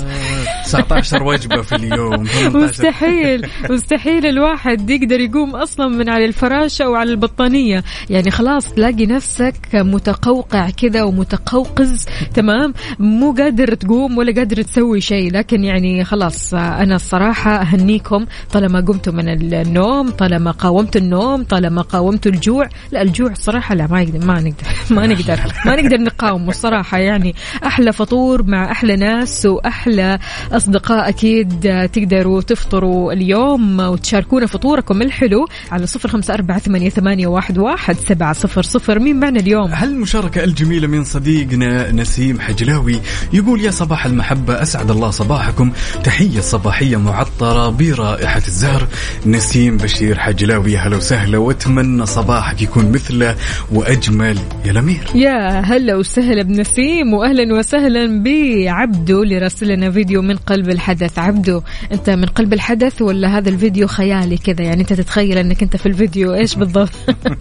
19 0.67 1.23
وجبه 1.23 1.63
في 1.63 1.75
اليوم 1.77 2.25
18 2.25 2.59
مستحيل 2.59 3.47
مستحيل 3.71 4.27
الواحد 4.37 4.91
يقدر 4.91 5.21
يقوم 5.21 5.57
أصلا 5.57 5.89
من 5.89 6.09
على 6.09 6.25
الفراشة 6.25 6.85
أو 6.85 6.95
على 6.95 7.11
البطانية. 7.11 7.85
يعني 8.11 8.31
خلاص 8.31 8.73
تلاقي 8.73 9.07
نفسك 9.07 9.55
متقوقع 9.75 10.71
كذا 10.71 11.03
ومتقوقز 11.03 12.07
تمام؟ 12.35 12.75
مو 12.99 13.33
قادر 13.33 13.75
تقوم 13.75 14.19
ولا 14.19 14.33
قادر 14.33 14.63
تسوي 14.63 15.01
شيء. 15.01 15.33
لكن 15.33 15.65
يعني 15.65 16.05
خلاص 16.05 16.55
أنا 16.55 16.97
الصراحة 16.97 17.51
أهنيكم. 17.63 18.27
طالما 18.53 18.81
قمتوا 18.81 19.13
من 19.13 19.29
النوم 19.55 20.11
طالما 20.11 20.51
قاومتوا 20.51 21.01
النوم 21.01 21.43
طالما 21.43 21.83
قاومتوا 21.83 22.33
الجوع. 22.33 22.69
لا 22.93 23.03
الجوع 23.03 23.31
الصراحة 23.31 23.75
لا 23.75 23.87
ما 23.87 24.03
يقدر 24.03 24.27
ما 24.27 24.41
نقدر 24.41 24.67
ما 24.91 25.07
نقدر 25.07 25.41
ما 25.67 25.83
نقدر 25.83 26.01
نقاومه 26.01 26.49
الصراحة. 26.49 26.99
يعني 26.99 27.35
أحلى 27.65 27.93
فطور 27.93 28.43
مع 28.43 28.71
أحلى 28.71 28.97
ناس 28.97 29.47
وأحلى 29.47 30.19
أصدقاء 30.53 31.09
أكيد 31.09 31.89
تقدروا 31.93 32.43
تفطروا 32.43 33.13
اليوم 33.13 33.81
وتشاركونا 34.27 34.47
فطوركم 34.47 35.03
الحلو 35.03 35.47
على 35.73 35.87
صفر 35.87 36.21
أربعة 36.31 36.59
ثمانية, 36.59 36.89
ثمانية 36.89 37.27
واحد, 37.27 37.59
واحد 37.59 37.97
سبعة 37.97 38.33
صفر 38.33 38.63
صفر. 38.63 38.99
مين 38.99 39.21
معنا 39.21 39.41
اليوم؟ 39.41 39.71
هالمشاركة 39.73 40.45
الجميلة 40.45 40.87
من 40.87 41.05
صديقنا 41.05 41.93
نسيم 41.93 42.41
حجلاوي 42.41 43.01
يقول 43.33 43.61
يا 43.61 43.71
صباح 43.71 44.07
المحبة 44.07 44.63
أسعد 44.63 44.91
الله 44.91 45.11
صباحكم. 45.11 45.73
تحية 46.05 46.41
صباحية 46.41 46.97
معطرة 46.97 47.69
برائحة 47.69 48.43
الزهر. 48.47 48.87
نسيم 49.27 49.77
بشير 49.77 50.19
حجلاوي 50.19 50.77
هلا 50.77 50.97
وسهلا 50.97 51.39
وأتمنى 51.39 52.07
صباحك 52.07 52.63
يكون 52.63 52.93
مثله 52.93 53.37
وأجمل. 53.73 54.39
يا 54.65 54.71
الأمير. 54.71 55.05
يا 55.15 55.61
هلا 55.61 55.97
وسهلا 55.97 56.43
بنسيم 56.43 57.15
واهلا 57.15 57.55
وسهلا 57.55 58.23
بعبدو 58.23 59.23
اللي 59.23 59.39
راسل 59.39 59.69
لنا 59.69 59.91
فيديو 59.91 60.23
من 60.23 60.37
قلب 60.37 60.69
الحدث. 60.71 61.19
عبدو 61.19 61.61
أنت 61.93 62.11
من 62.11 62.27
قلب 62.27 62.53
الحدث 62.53 63.03
ولا 63.03 63.39
هذا 63.39 63.49
الفيديو 63.49 63.89
خيالي 64.21 64.37
كذا 64.37 64.65
يعني 64.65 64.81
أنت 64.81 64.93
تتخيل 64.93 65.39
إنك 65.39 65.63
أنت 65.63 65.77
في 65.77 65.87
الفيديو 65.87 66.35
إيش 66.35 66.55
بالضبط؟ 66.55 66.91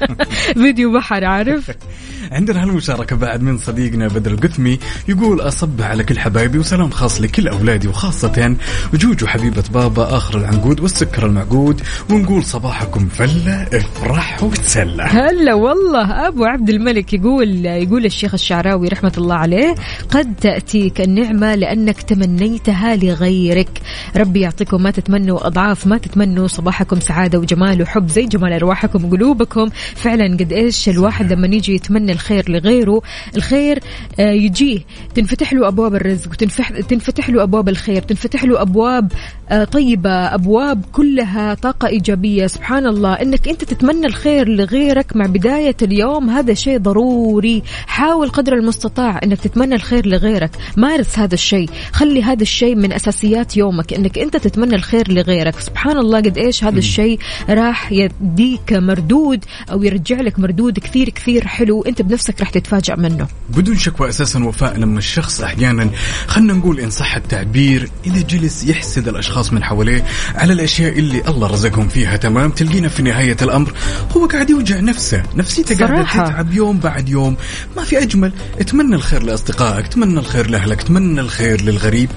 فيديو 0.62 0.94
بحر 0.94 1.26
عارف؟ 1.26 1.72
عندنا 2.32 2.64
هالمشاركة 2.64 3.16
بعد 3.16 3.42
من 3.42 3.58
صديقنا 3.58 4.08
بدر 4.08 4.32
القثمي 4.32 4.80
يقول 5.08 5.42
أصب 5.42 5.82
على 5.82 6.04
كل 6.04 6.20
حبايبي 6.20 6.60
وسلام 6.60 6.90
خاص 6.90 7.22
لكل 7.22 7.48
أولادي 7.48 7.88
وخاصة 7.88 8.56
جوجو 8.94 9.28
حبيبة 9.28 9.64
بابا 9.74 10.18
آخر 10.18 10.38
العنقود 10.38 10.80
والسكر 10.80 11.26
المعقود 11.26 11.82
ونقول 12.10 12.44
صباحكم 12.44 13.08
فلة 13.08 13.68
افرح 13.74 14.44
وتسلى. 14.44 15.04
هلا 15.04 15.54
والله 15.54 16.28
أبو 16.28 16.46
عبد 16.46 16.70
الملك 16.70 17.14
يقول 17.14 17.66
يقول 17.66 18.06
الشيخ 18.06 18.34
الشعراوي 18.34 18.88
رحمة 18.88 19.14
الله 19.18 19.36
عليه 19.36 19.76
قد 20.10 20.36
تأتيك 20.42 21.02
النعمة 21.02 21.56
لأنك 21.56 22.02
تمنيتها 22.02 22.96
لغيرك. 22.96 23.82
ربي 24.16 24.40
يعطيكم 24.40 24.84
ما 24.84 24.92
تتمنوا 24.92 25.48
أضعاف 25.48 25.88
ما 25.88 25.98
تتمنوا 25.98 26.48
صباح 26.48 26.65
صباحكم 26.66 27.00
سعادة 27.00 27.40
وجمال 27.40 27.82
وحب 27.82 28.08
زي 28.08 28.26
جمال 28.26 28.54
أرواحكم 28.54 29.06
وقلوبكم. 29.06 29.70
فعلا 29.96 30.38
قد 30.38 30.54
إيش 30.54 30.90
الواحد 30.90 31.34
لما 31.34 31.48
يجي 31.48 31.76
يتمنى 31.76 32.12
الخير 32.12 32.52
لغيره 32.52 33.02
الخير 33.36 33.80
آه، 34.20 34.32
يجيه 34.32 34.80
تنفتح 35.16 35.54
له 35.54 35.68
أبواب 35.68 35.96
الرزق 35.96 36.32
وتنفتح 36.32 37.30
له 37.30 37.44
أبواب 37.44 37.70
الخير 37.70 38.02
تنفتح 38.02 38.44
له 38.44 38.62
أبواب 38.62 39.12
آه، 39.50 39.64
طيبة 39.64 40.10
أبواب 40.10 40.86
كلها 40.92 41.54
طاقة 41.54 41.88
إيجابية. 41.88 42.48
سبحان 42.48 42.86
الله 42.86 43.14
إنك 43.14 43.48
أنت 43.48 43.64
تتمنى 43.64 44.08
الخير 44.08 44.50
لغيرك 44.50 45.16
مع 45.16 45.26
بداية 45.26 45.76
اليوم 45.82 46.30
هذا 46.30 46.54
شيء 46.54 46.78
ضروري. 46.78 47.64
حاول 47.88 48.30
قدر 48.30 48.54
المستطاع 48.54 49.20
إنك 49.24 49.40
تتمنى 49.40 49.76
الخير 49.76 50.08
لغيرك. 50.08 50.52
مارس 50.78 51.20
هذا 51.20 51.34
الشيء. 51.34 51.70
خلي 51.92 52.24
هذا 52.24 52.42
الشيء 52.42 52.76
من 52.76 52.94
أساسيات 52.94 53.58
يومك 53.58 53.94
إنك 53.94 54.20
أنت 54.20 54.38
تتمنى 54.38 54.76
الخير 54.76 55.12
لغيرك. 55.12 55.60
سبحان 55.60 55.98
الله 55.98 56.18
قد 56.18 56.38
إيش 56.56 56.64
هذا 56.64 56.78
الشيء 56.78 57.20
راح 57.50 57.92
يديك 57.92 58.74
مردود 58.74 59.46
أو 59.72 59.84
يرجع 59.84 60.22
لك 60.22 60.40
مردود 60.40 60.80
كثير 60.80 61.10
كثير 61.10 61.48
حلو. 61.48 61.82
انت 61.82 62.02
بنفسك 62.02 62.40
راح 62.40 62.50
تتفاجأ 62.50 62.96
منه. 62.96 63.28
بدون 63.50 63.78
شكوى 63.78 64.10
أساسا 64.10 64.44
وفاء 64.44 64.78
لما 64.78 65.00
الشخص 65.00 65.42
أحيانا 65.42 65.90
خلينا 66.28 66.54
نقول 66.54 66.80
إن 66.80 66.90
صح 66.90 67.16
التعبير 67.16 67.90
اذا 68.06 68.22
جلس 68.22 68.66
يحسد 68.66 69.08
الأشخاص 69.08 69.54
من 69.54 69.64
حواليه 69.64 70.06
على 70.36 70.54
الأشياء 70.54 71.00
اللي 71.00 71.22
الله 71.28 71.48
رزقهم 71.48 71.88
فيها 71.88 72.18
تمام؟ 72.18 72.52
تلقينا 72.52 72.88
في 72.88 73.04
نهاية 73.04 73.38
الأمر 73.42 73.74
هو 74.18 74.26
قاعد 74.26 74.50
يوجع 74.50 74.80
نفسه. 74.80 75.24
نفسيته 75.36 75.86
قاعدة. 75.86 76.04
تتعب 76.04 76.54
يوم 76.54 76.78
بعد 76.78 77.10
يوم. 77.10 77.38
ما 77.78 77.84
في 77.84 78.04
أجمل. 78.04 78.32
أتمنى 78.60 78.96
الخير 78.96 79.24
لأصدقائك 79.24 79.88
تمنى 79.88 80.20
الخير 80.20 80.50
لأهلك 80.50 80.82
تمنى 80.84 81.22
الخير 81.22 81.62
للغريب. 81.62 82.10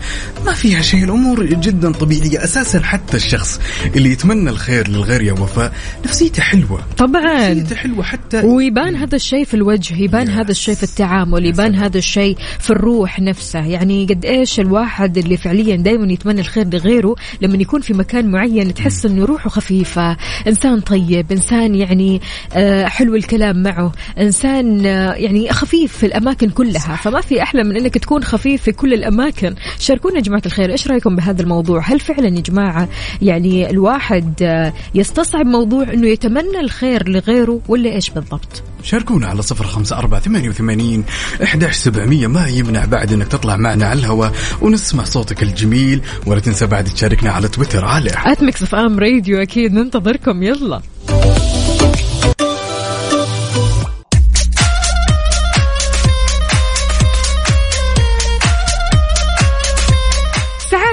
ما 0.47 0.53
فيها 0.53 0.83
شيء. 0.83 1.05
الأمور 1.05 1.45
جدا 1.45 1.93
طبيعية. 1.93 2.45
أساسا 2.45 2.81
حتى 2.81 3.17
الشخص 3.17 3.61
اللي 3.97 4.13
يتمنى 4.13 4.28
الخير 4.33 4.89
للغير 4.89 5.23
يا 5.23 5.33
وفاء. 5.33 5.73
نفسيته 6.05 6.43
حلوة. 6.43 6.81
طبعا. 6.99 7.55
نفسيته 7.55 7.77
حلوة 7.77 8.03
حتى 8.03 8.41
ويبان 8.41 8.97
هذا 8.97 9.17
الشيء 9.17 9.45
في 9.45 9.55
الوجه 9.55 10.03
يبان 10.03 10.29
هذا 10.29 10.51
الشيء 10.51 10.75
في 10.75 10.83
التعامل 10.83 11.47
يبان 11.47 11.75
هذا 11.75 11.99
الشيء 11.99 12.37
في 12.61 12.71
الروح 12.71 13.21
نفسه. 13.21 13.67
يعني 13.67 14.07
قد 14.07 14.25
إيش 14.25 14.61
الواحد 14.61 15.19
اللي 15.19 15.37
فعليا 15.37 15.77
دائما 15.77 16.13
يتمنى 16.13 16.41
الخير 16.41 16.67
لغيره 16.73 17.15
لما 17.41 17.57
يكون 17.57 17.81
في 17.81 17.95
مكان 17.95 18.31
معين 18.31 18.75
تحس 18.75 19.07
إنه 19.07 19.25
روحه 19.25 19.51
خفيفة. 19.51 20.17
إنسان 20.47 20.81
طيب 20.81 21.33
إنسان 21.33 21.75
يعني 21.75 22.21
آه، 22.53 22.85
حلو 22.85 23.15
الكلام 23.15 23.63
معه. 23.63 23.93
إنسان 24.19 24.87
آه، 24.87 25.13
يعني 25.13 25.53
خفيف 25.53 25.97
في 25.97 26.07
الأماكن 26.07 26.51
كلها. 26.51 26.97
فما 26.97 27.21
في 27.21 27.43
أحلى 27.43 27.65
من 27.65 27.77
إنك 27.77 27.99
تكون 27.99 28.25
خفيف 28.25 28.63
في 28.63 28.73
كل 28.73 28.95
الأماكن. 28.95 29.55
شاركونا 29.79 30.17
يا 30.17 30.21
جماعة 30.21 30.43
الخير 30.47 30.71
إيش 30.71 30.89
رأيكم 30.89 31.17
بهذا 31.17 31.43
الموضوع؟ 31.43 31.81
هل 31.85 32.01
فعلا 32.01 32.29
يا 32.37 32.41
جماعة 32.41 32.89
يعني 33.23 33.71
الواحد 33.71 34.18
آه، 34.43 34.73
يستصعب 34.95 35.47
موضوع 35.47 35.83
إنه 35.83 36.09
يتمنى 36.09 36.61
الخير 36.61 37.09
لغيره 37.09 37.61
ولا 37.69 37.91
إيش 37.91 38.11
بالضبط؟ 38.11 38.63
شاركونا 38.83 39.27
على 39.27 39.43
صفر 39.43 39.65
خمسة 39.65 39.99
أربعة 39.99 40.21
ثمانية 40.21 40.49
وثمانين 40.49 41.05
أحداش 41.43 41.77
سبعمية. 41.77 42.27
ما 42.27 42.49
يمنع 42.49 42.85
بعد 42.85 43.13
أنك 43.13 43.29
تطلع 43.29 43.57
معنا 43.57 43.87
على 43.87 44.01
الهواء 44.01 44.33
ونسمع 44.63 45.05
صوتك 45.05 45.43
الجميل 45.43 46.01
ولا 46.27 46.41
تنسى 46.41 46.67
بعد 46.67 46.85
تشاركنا 46.85 47.31
على 47.31 47.49
تويتر 47.49 47.85
على 47.85 48.11
at 48.27 48.43
Mix 48.43 48.63
FM 48.63 48.99
Radio 48.99 49.43
أكيد 49.43 49.73
ننتظركم. 49.73 50.43
يلا. 50.43 50.81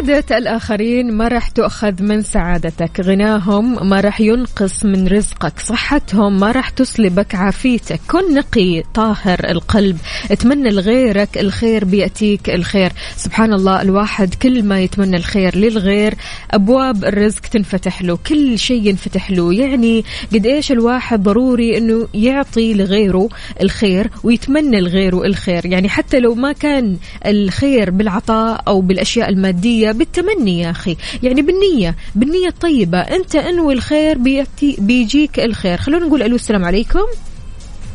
سعادة 0.06 0.38
الآخرين 0.38 1.14
ما 1.14 1.28
راح 1.28 1.50
تؤخذ 1.50 2.04
من 2.04 2.22
سعادتك. 2.22 3.00
غناهم 3.00 3.90
ما 3.90 4.00
راح 4.02 4.22
ينقص 4.22 4.86
من 4.86 5.08
رزقك. 5.08 5.60
صحتهم 5.60 6.40
ما 6.40 6.52
راح 6.52 6.70
تسلبك. 6.70 7.36
عافيتك. 7.36 8.00
كن 8.08 8.34
نقي 8.34 8.84
طاهر 8.94 9.50
القلب. 9.50 9.98
اتمنى 10.32 10.70
لغيرك 10.70 11.38
الخير 11.38 11.86
بيأتيك 11.86 12.50
الخير. 12.50 12.92
سبحان 13.16 13.54
الله 13.54 13.82
الواحد 13.82 14.34
كل 14.34 14.64
ما 14.64 14.80
يتمنى 14.80 15.18
الخير 15.18 15.58
للغير 15.58 16.14
أبواب 16.52 17.06
الرزق 17.06 17.42
تنفتح 17.42 18.02
له. 18.02 18.18
كل 18.30 18.60
شيء 18.60 18.88
ينفتح 18.90 19.32
له. 19.32 19.54
يعني 19.54 20.04
قد 20.34 20.46
إيش 20.46 20.72
الواحد 20.72 21.24
ضروري 21.24 21.78
أنه 21.78 22.08
يعطي 22.14 22.74
لغيره 22.74 23.30
الخير 23.62 24.10
ويتمنى 24.24 24.82
لغيره 24.82 25.26
الخير. 25.26 25.66
يعني 25.66 25.90
حتى 25.90 26.20
لو 26.20 26.36
ما 26.36 26.52
كان 26.52 26.98
الخير 27.26 27.90
بالعطاء 27.90 28.64
أو 28.68 28.82
بالأشياء 28.82 29.30
المادية 29.30 29.95
بالتمني 29.98 30.60
يا 30.60 30.72
أخي. 30.72 30.98
يعني 31.24 31.42
بالنية 31.42 31.96
بالنية 32.16 32.48
الطيبة. 32.48 32.98
أنت 32.98 33.36
أنوي 33.36 33.74
الخير 33.74 34.18
بيأتي 34.18 34.76
بيجيك 34.80 35.40
الخير. 35.40 35.78
خلونا 35.78 36.06
نقول 36.06 36.24
ألو 36.24 36.36
السلام 36.36 36.66
عليكم. 36.66 37.06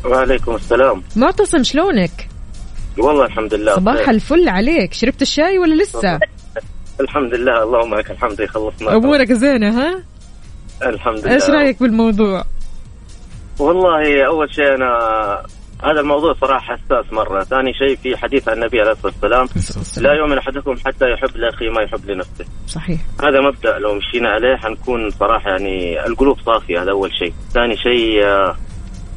وعليكم 0.05 0.55
السلام. 0.55 1.03
معتصم 1.15 1.63
شلونك؟ 1.63 2.27
والله 2.97 3.25
الحمد 3.25 3.53
لله 3.53 3.75
صباح. 3.75 4.09
الفل 4.09 4.49
عليك. 4.49 4.93
شربت 4.93 5.21
الشاي 5.21 5.59
ولا 5.59 5.83
لسه؟ 5.83 6.19
الحمد 7.01 7.35
لله 7.35 7.63
اللهم 7.63 7.95
لك 7.95 8.11
الحمد 8.11 8.45
خلصنا. 8.45 8.95
أمورك 8.95 9.33
زينة 9.33 9.81
ها؟ 9.81 10.03
الحمد 10.85 11.25
لله. 11.25 11.33
إيش 11.33 11.49
رأيك 11.49 11.79
بالموضوع؟ 11.83 12.43
والله 13.59 14.27
أول 14.27 14.53
شيء 14.55 14.75
أنا 14.75 14.91
هذا 15.83 15.99
الموضوع 15.99 16.33
صراحة 16.33 16.75
حساس 16.75 17.13
مرة، 17.13 17.43
ثاني 17.43 17.73
شيء 17.73 17.95
في 17.95 18.17
حديث 18.17 18.49
عن 18.49 18.55
النبي 18.55 18.81
عليه 18.81 18.91
الصلاة 18.91 19.13
والسلام 19.23 19.47
لا 20.03 20.13
يؤمن 20.13 20.37
أحدكم 20.37 20.75
حتى 20.85 21.11
يحب 21.11 21.37
لأخيه 21.37 21.69
ما 21.69 21.81
يحب 21.81 22.09
لنفسه، 22.09 22.45
صحيح. 22.67 22.99
هذا 23.23 23.41
مبدأ 23.41 23.79
لو 23.79 23.93
مشينا 23.93 24.29
عليه 24.29 24.55
حنكون 24.55 25.09
صراحة 25.09 25.49
يعني 25.49 26.05
القلوب 26.05 26.39
صافية 26.39 26.83
هذا 26.83 26.91
أول 26.91 27.13
شيء، 27.13 27.33
ثاني 27.53 27.77
شيء 27.77 28.23
آه، 28.23 28.55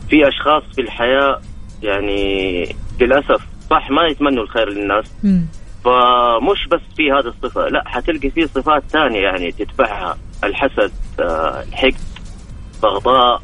في 0.09 0.29
أشخاص 0.29 0.63
في 0.75 0.81
الحياة 0.81 1.41
يعني 1.83 2.77
للأسف 3.01 3.47
صح 3.71 3.91
ما 3.91 4.07
يتمنوا 4.07 4.43
الخير 4.43 4.69
للناس 4.69 5.13
مم. 5.25 5.47
فمش 5.85 6.69
بس 6.71 6.81
في 6.97 7.13
هذه 7.13 7.27
الصفة 7.27 7.69
لا 7.69 7.83
حتلقي 7.87 8.31
في 8.31 8.47
صفات 8.47 8.83
ثانية 8.89 9.21
يعني 9.21 9.53
تتبعها 9.53 10.19
الحسد 10.45 10.93
آه، 11.21 11.63
الحقد 11.63 11.95
بغضاء 12.83 13.43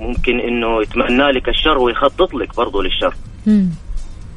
ممكن 0.00 0.40
إنه 0.40 0.82
يتمنى 0.82 1.30
لك 1.32 1.48
الشر 1.48 1.78
ويخطط 1.78 2.34
لك 2.34 2.56
برضو 2.56 2.82
للشر. 2.82 3.14
مم. 3.46 3.70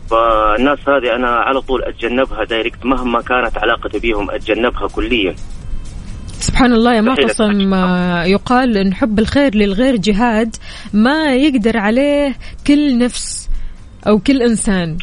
فالناس 0.09 0.79
هذه 0.89 1.15
أنا 1.15 1.29
على 1.29 1.61
طول 1.61 1.83
أتجنبها 1.83 2.43
دايركت 2.43 2.85
مهما 2.85 3.21
كانت 3.21 3.57
علاقتي 3.57 3.99
بيهم 3.99 4.31
أتجنبها 4.31 4.87
كليا. 4.87 5.35
سبحان 6.39 6.73
الله 6.73 6.95
يا 6.95 7.01
معتصم 7.01 7.73
آه، 7.73 8.23
يقال 8.23 8.77
إن 8.77 8.93
حب 8.93 9.19
الخير 9.19 9.55
للغير 9.55 9.95
جهاد 9.95 10.55
ما 10.93 11.35
يقدر 11.35 11.77
عليه 11.77 12.35
كل 12.67 12.97
نفس 12.97 13.49
أو 14.07 14.19
كل 14.19 14.41
إنسان. 14.41 14.97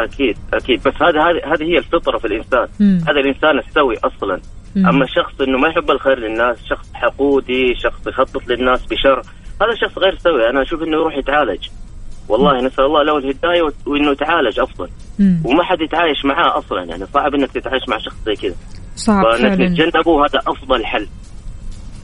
أكيد 0.00 0.36
أكيد 0.54 0.82
بس 0.82 0.94
هذا 1.02 1.20
هذه 1.20 1.54
هذه 1.54 1.62
هي 1.62 1.78
الفطرة 1.78 2.18
في 2.18 2.26
الإنسان. 2.26 2.66
مم. 2.80 3.00
هذا 3.08 3.20
الإنسان 3.20 3.58
السوي 3.58 3.96
أصلا. 4.04 4.40
مم. 4.76 4.86
أما 4.86 5.06
شخص 5.06 5.40
إنه 5.40 5.58
ما 5.58 5.68
يحب 5.68 5.90
الخير 5.90 6.18
للناس 6.18 6.56
شخص 6.70 6.90
حقودي 6.94 7.74
شخص 7.82 8.06
يخطط 8.06 8.48
للناس 8.48 8.86
بشر 8.86 9.22
هذا 9.62 9.74
شخص 9.74 9.98
غير 9.98 10.18
سوي 10.18 10.50
أنا 10.50 10.62
أشوف 10.62 10.82
إنه 10.82 10.96
يروح 10.96 11.16
يتعالج. 11.16 11.68
والله 12.28 12.66
نسأل 12.66 12.84
الله 12.84 13.02
له 13.02 13.18
الهدايه 13.18 13.62
وإنه 13.86 14.10
يتعالج 14.10 14.60
افضل 14.60 14.88
مم. 15.18 15.42
وما 15.44 15.64
حد 15.64 15.80
يتعايش 15.80 16.24
معاه 16.24 16.58
أصلا 16.58 16.84
يعني 16.84 17.06
صعب 17.14 17.34
إنك 17.34 17.52
تتعايش 17.52 17.82
مع 17.88 17.98
شخص 17.98 18.16
زي 18.26 18.34
كذا. 18.34 18.54
صعب 18.96 19.24
فانك 19.24 19.58
تتجنبه 19.58 20.24
هذا 20.26 20.40
أفضل 20.46 20.86
حل. 20.86 21.08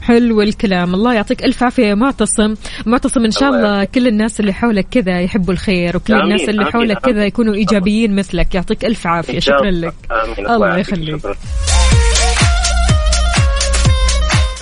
حلو 0.01 0.41
الكلام. 0.41 0.93
الله 0.93 1.13
يعطيك 1.13 1.43
ألف 1.43 1.63
عافية 1.63 1.85
يا 1.85 1.95
معتصم. 1.95 2.55
معتصم 2.85 3.25
إن 3.25 3.31
شاء 3.31 3.49
الله 3.49 3.83
كل 3.83 4.07
الناس 4.07 4.39
اللي 4.39 4.53
حولك 4.53 4.87
كذا 4.91 5.21
يحبوا 5.21 5.53
الخير 5.53 5.97
وكل 5.97 6.13
الناس 6.13 6.49
اللي 6.49 6.61
آمين، 6.61 6.73
حولك. 6.73 6.97
كذا 6.97 7.25
يكونوا 7.25 7.53
إيجابيين 7.53 8.15
مثلك. 8.15 8.55
يعطيك 8.55 8.85
ألف 8.85 9.07
عافية. 9.07 9.39
شكرا. 9.39 9.71
لك. 9.71 9.93
آمين. 10.11 10.49
الله. 10.49 10.77
يخليك. 10.77 11.21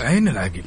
عين 0.02 0.28
العقل. 0.28 0.64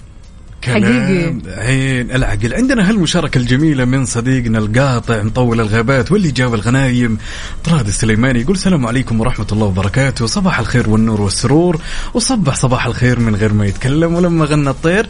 حقيقي. 0.69 1.35
عين 1.47 2.11
العقل. 2.11 2.55
عندنا 2.55 2.91
هالمشاركة 2.91 3.39
الجميلة 3.39 3.85
من 3.85 4.07
صديقنا 4.07 4.59
القاطع 4.59 5.23
مطول 5.23 5.61
الغابات 5.61 6.13
واللي 6.13 6.31
جاب 6.31 6.55
الغنايم 6.55 7.19
طراد 7.65 7.87
السليماني 7.87 8.41
يقول 8.41 8.55
السلام 8.55 8.87
عليكم 8.87 9.21
ورحمة 9.21 9.47
الله 9.53 9.67
وبركاته. 9.67 10.27
صباح 10.27 10.59
الخير 10.59 10.91
والنور 10.91 11.21
والسرور 11.21 11.81
وصبح 12.15 12.55
صباح 12.55 12.87
الخير 12.87 13.21
من 13.21 13.37
غير 13.37 13.53
ما 13.53 13.67
يتكلم 13.67 14.15
ولما 14.15 14.45
غنى 14.45 14.71
الطير 14.71 15.07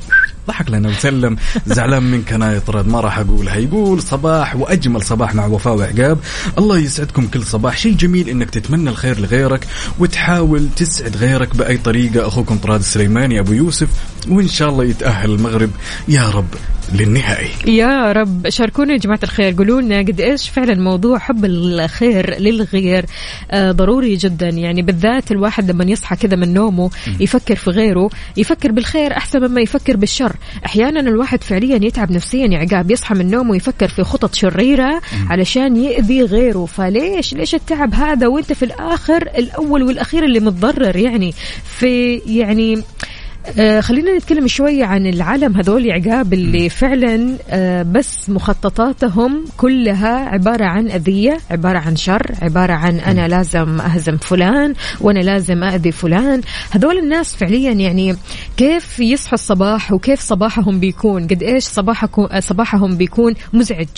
ضحك 0.48 0.70
لنا 0.70 0.88
وسلم 0.88 1.36
زعلان 1.66 2.02
منك 2.02 2.32
أنا 2.32 2.52
يا 2.54 2.58
طراد 2.58 2.88
ما 2.88 3.00
راح 3.00 3.18
أقولها. 3.18 3.56
يقول 3.56 4.02
صباح 4.02 4.56
وأجمل 4.56 5.02
صباح 5.02 5.34
مع 5.34 5.46
وفاء 5.46 5.76
وعقاب. 5.76 6.18
الله 6.58 6.78
يسعدكم 6.78 7.26
كل 7.26 7.42
صباح. 7.42 7.76
شيء 7.76 7.94
جميل 7.94 8.28
إنك 8.28 8.50
تتمنى 8.50 8.90
الخير 8.90 9.20
لغيرك 9.20 9.66
وتحاول 9.98 10.68
تسعد 10.76 11.16
غيرك 11.16 11.56
بأي 11.56 11.76
طريقة. 11.76 12.28
أخوكم 12.28 12.58
طراد 12.58 12.80
السليماني 12.80 13.40
أبو 13.40 13.52
يوسف 13.52 13.88
وإن 14.28 14.48
شاء 14.48 14.68
الله 14.68 14.84
يتأهل 14.84 15.30
المغرب. 15.30 15.70
يا 16.08 16.30
رب. 16.30 16.48
للنهائي 16.94 17.76
يا 17.76 18.12
رب 18.12 18.48
شاركونا 18.48 18.92
يا 18.92 18.98
جماعة 18.98 19.20
الخير. 19.22 19.54
قولوا 19.58 19.80
لنا 19.80 19.98
قد 19.98 20.20
إيش 20.20 20.48
فعلا 20.48 20.74
موضوع 20.74 21.18
حب 21.18 21.44
الخير 21.44 22.40
للغير 22.40 23.04
آه 23.50 23.72
ضروري 23.72 24.16
جدا. 24.16 24.48
يعني 24.48 24.82
بالذات 24.82 25.32
الواحد 25.32 25.70
لما 25.70 25.84
يصحى 25.84 26.16
كذا 26.16 26.36
من 26.36 26.54
نومه 26.54 26.90
يفكر 27.20 27.56
في 27.56 27.70
غيره 27.70 28.10
يفكر 28.36 28.72
بالخير 28.72 29.16
أحسن 29.16 29.40
مما 29.40 29.60
يفكر 29.60 29.96
بالشر. 29.96 30.36
أحيانا 30.66 31.00
الواحد 31.00 31.44
فعليا 31.44 31.76
يتعب 31.84 32.10
نفسيا 32.10 32.46
يا 32.46 32.58
عقاب 32.58 32.90
يصحى 32.90 33.14
من 33.14 33.30
نومه 33.30 33.50
ويفكر 33.50 33.88
في 33.88 34.02
خطط 34.04 34.34
شريرة 34.34 35.00
علشان 35.30 35.76
يأذي 35.76 36.22
غيره. 36.22 36.66
فليش 36.66 37.34
ليش 37.34 37.54
التعب 37.54 37.94
هذا 37.94 38.26
وأنت 38.26 38.52
في 38.52 38.64
الآخر 38.64 39.22
الأول 39.38 39.82
والأخير 39.82 40.24
اللي 40.24 40.40
متضرر؟ 40.40 40.96
يعني 40.96 41.34
في 41.78 42.22
يعني 42.26 42.82
آه 43.58 43.80
خلينا 43.80 44.16
نتكلم 44.16 44.46
شوية 44.46 44.84
عن 44.84 45.06
العالم 45.06 45.56
هذول 45.56 45.90
عقاب 45.90 46.32
اللي 46.32 46.68
فعلا 46.68 47.36
آه 47.50 47.82
بس 47.82 48.30
مخططاتهم 48.30 49.44
كلها 49.56 50.28
عبارة 50.28 50.64
عن 50.64 50.90
أذية 50.90 51.38
عبارة 51.50 51.78
عن 51.78 51.96
شر 51.96 52.32
عبارة 52.42 52.72
عن 52.72 53.00
أنا 53.00 53.28
لازم 53.28 53.80
أهزم 53.80 54.16
فلان 54.16 54.74
وأنا 55.00 55.20
لازم 55.20 55.64
أذي 55.64 55.92
فلان. 55.92 56.40
هذول 56.70 56.98
الناس 56.98 57.36
فعليا 57.36 57.72
يعني 57.72 58.16
كيف 58.56 59.00
يصحوا 59.00 59.34
الصباح 59.34 59.92
وكيف 59.92 60.20
صباحهم 60.20 60.80
بيكون؟ 60.80 61.26
قد 61.26 61.42
إيش 61.42 61.64
صباحكم 61.64 62.40
صباحهم 62.40 62.96
بيكون 62.96 63.34
مزعج. 63.52 63.88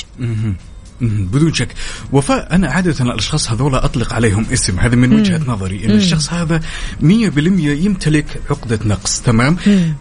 بدون 1.01 1.55
شك. 1.55 1.69
وفاء 2.13 2.55
أنا 2.55 2.71
عادة 2.71 3.05
الأشخاص 3.05 3.51
هذول 3.51 3.75
أطلق 3.75 4.13
عليهم 4.13 4.47
اسم. 4.53 4.79
هذا 4.81 4.97
من 4.97 5.13
وجهة 5.13 5.41
نظري 5.47 5.85
إن 5.85 5.91
الشخص 5.91 6.33
هذا 6.33 6.61
100% 7.01 7.05
يمتلك 7.85 8.41
عقدة 8.51 8.79
نقص 8.85 9.21
تمام؟ 9.21 9.57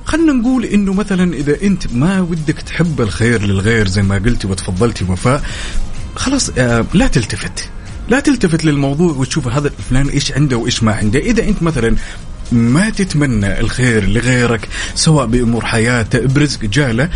خلينا 0.06 0.34
نقول 0.34 0.66
إنه 0.66 0.94
مثلا 0.94 1.34
إذا 1.34 1.62
أنت 1.64 1.94
ما 1.94 2.22
ودك 2.22 2.62
تحب 2.62 3.02
الخير 3.02 3.42
للغير 3.42 3.88
زي 3.88 4.02
ما 4.02 4.16
قلتي 4.16 4.48
وتفضلتي 4.48 5.04
وفاء 5.04 5.44
خلاص 6.16 6.50
آه 6.58 6.86
لا 6.94 7.08
تلتفت. 7.08 7.70
لا 8.10 8.20
تلتفت 8.20 8.66
للموضوع 8.66 9.14
وتشوف 9.14 9.48
هذا 9.48 9.72
فلان 9.90 10.10
إيش 10.10 10.32
عنده 10.32 10.58
وإيش 10.58 10.84
ما 10.84 10.94
عنده. 10.94 11.20
إذا 11.20 11.44
أنت 11.44 11.64
مثلا 11.64 11.96
ما 12.52 12.90
تتمنى 12.90 13.60
الخير 13.60 14.10
لغيرك 14.10 14.70
سواء 14.96 15.26
بأمور 15.26 15.66
حياته 15.66 16.20
برزق 16.28 16.66
جالة. 16.66 17.10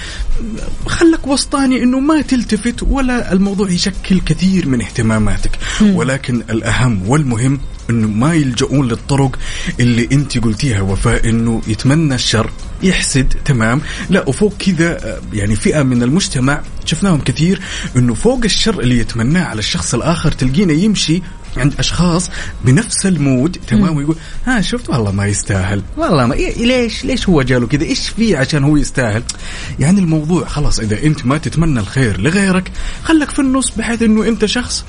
خلك 0.85 1.27
وسطاني 1.27 1.83
إنه 1.83 1.99
ما 1.99 2.21
تلتفت 2.21 2.83
ولا 2.83 3.33
الموضوع 3.33 3.69
يشكل 3.69 4.19
كثير 4.19 4.67
من 4.67 4.81
اهتماماتك. 4.81 5.51
ولكن 5.81 6.43
الأهم 6.49 7.09
والمهم 7.09 7.59
إنه 7.89 8.07
ما 8.07 8.33
يلجؤون 8.33 8.87
للطرق 8.87 9.39
اللي 9.79 10.09
أنت 10.11 10.37
قلتيها 10.37 10.81
وفاء 10.81 11.29
إنه 11.29 11.61
يتمنى 11.67 12.15
الشر 12.15 12.49
يحسد 12.83 13.33
تمام؟ 13.45 13.81
لا 14.09 14.29
وفوق 14.29 14.53
كذا 14.57 15.19
يعني 15.33 15.55
فئة 15.55 15.83
من 15.83 16.03
المجتمع 16.03 16.61
شفناهم 16.85 17.21
كثير 17.21 17.61
إنه 17.95 18.13
فوق 18.13 18.41
الشر 18.43 18.79
اللي 18.79 18.97
يتمناه 18.97 19.43
على 19.43 19.59
الشخص 19.59 19.93
الآخر 19.93 20.31
تلقينا 20.31 20.73
يمشي 20.73 21.21
عند 21.57 21.73
أشخاص 21.79 22.29
بنفس 22.65 23.05
المود 23.05 23.57
تمام؟ 23.67 23.97
ويقول 23.97 24.15
ها 24.45 24.61
شفت 24.61 24.89
والله 24.89 25.11
ما 25.11 25.25
يستاهل. 25.27 25.81
والله 25.97 26.25
ما 26.25 26.33
إيه 26.33 26.65
ليش 26.65 27.05
ليش 27.05 27.29
هو 27.29 27.41
جاله 27.41 27.67
كذا؟ 27.67 27.83
إيش 27.83 28.09
فيه 28.09 28.37
عشان 28.37 28.63
هو 28.63 28.77
يستاهل؟ 28.77 29.23
يعني 29.79 29.99
الموضوع 29.99 30.45
خلاص 30.45 30.79
إذا 30.79 31.03
أنت 31.03 31.25
ما 31.25 31.37
تتمنى 31.37 31.79
الخير 31.79 32.21
لغيرك 32.21 32.71
خلك 33.03 33.29
في 33.31 33.39
النص 33.39 33.69
بحيث 33.77 34.01
إنه 34.01 34.27
أنت 34.27 34.45
شخص 34.45 34.85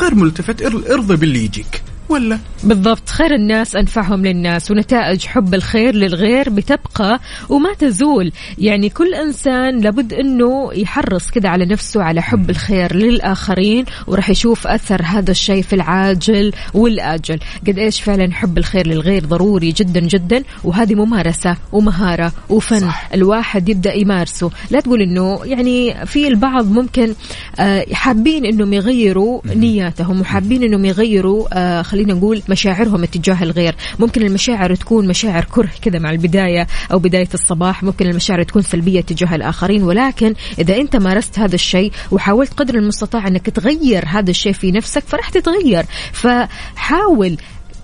غير 0.00 0.14
ملتفت 0.14 0.62
إر- 0.62 0.90
ارضى 0.90 1.16
باللي 1.16 1.44
يجيك. 1.44 1.82
ولا؟ 2.10 2.38
بالضبط. 2.64 3.08
خير 3.08 3.34
الناس 3.34 3.76
أنفعهم 3.76 4.26
للناس 4.26 4.70
ونتائج 4.70 5.26
حب 5.26 5.54
الخير 5.54 5.94
للغير 5.94 6.50
بتبقى 6.50 7.20
وما 7.48 7.74
تزول. 7.74 8.32
يعني 8.58 8.88
كل 8.88 9.14
إنسان 9.14 9.80
لابد 9.80 10.12
أنه 10.12 10.70
يحرص 10.74 11.30
كذا 11.30 11.48
على 11.48 11.66
نفسه 11.66 12.02
على 12.02 12.22
حب 12.22 12.50
الخير 12.50 12.96
للآخرين 12.96 13.84
وراح 14.06 14.30
يشوف 14.30 14.66
أثر 14.66 15.02
هذا 15.02 15.30
الشيء 15.30 15.62
في 15.62 15.72
العاجل 15.72 16.52
والآجل. 16.74 17.38
قد 17.66 17.78
إيش 17.78 18.00
فعلا 18.00 18.32
حب 18.32 18.58
الخير 18.58 18.86
للغير 18.86 19.24
ضروري 19.24 19.72
جدا 19.72 20.00
جدا 20.00 20.42
وهذه 20.64 20.94
ممارسة 20.94 21.56
ومهارة 21.72 22.32
وفن 22.48 22.80
صح. 22.80 23.08
الواحد 23.14 23.68
يبدأ 23.68 23.94
يمارسه. 23.94 24.50
لا 24.70 24.80
تقول 24.80 25.02
أنه 25.02 25.40
يعني 25.44 26.06
في 26.06 26.28
البعض 26.28 26.72
ممكن 26.72 27.14
آه، 27.58 27.86
حابين 27.92 28.46
أنهم 28.46 28.72
يغيروا 28.72 29.40
نياتهم 29.46 30.20
وحابين 30.20 30.62
أنهم 30.62 30.84
يغيروا 30.84 31.48
آه، 31.52 31.82
خلينا 32.00 32.14
نقول 32.14 32.42
مشاعرهم 32.48 33.02
اتجاه 33.02 33.42
الغير. 33.42 33.74
ممكن 33.98 34.22
المشاعر 34.22 34.74
تكون 34.74 35.08
مشاعر 35.08 35.44
كره 35.44 35.70
كذا 35.82 35.98
مع 35.98 36.10
البداية 36.10 36.66
أو 36.92 36.98
بداية 36.98 37.28
الصباح 37.34 37.82
ممكن 37.82 38.06
المشاعر 38.06 38.42
تكون 38.42 38.62
سلبية 38.62 39.00
تجاه 39.00 39.34
الآخرين. 39.34 39.82
ولكن 39.82 40.34
إذا 40.58 40.76
أنت 40.76 40.96
مارست 40.96 41.38
هذا 41.38 41.54
الشيء 41.54 41.92
وحاولت 42.10 42.52
قدر 42.52 42.74
المستطاع 42.74 43.28
أنك 43.28 43.50
تغير 43.50 44.04
هذا 44.06 44.30
الشيء 44.30 44.52
في 44.52 44.72
نفسك 44.72 45.02
فراح 45.06 45.28
تتغير. 45.28 45.84
فحاول 46.12 47.36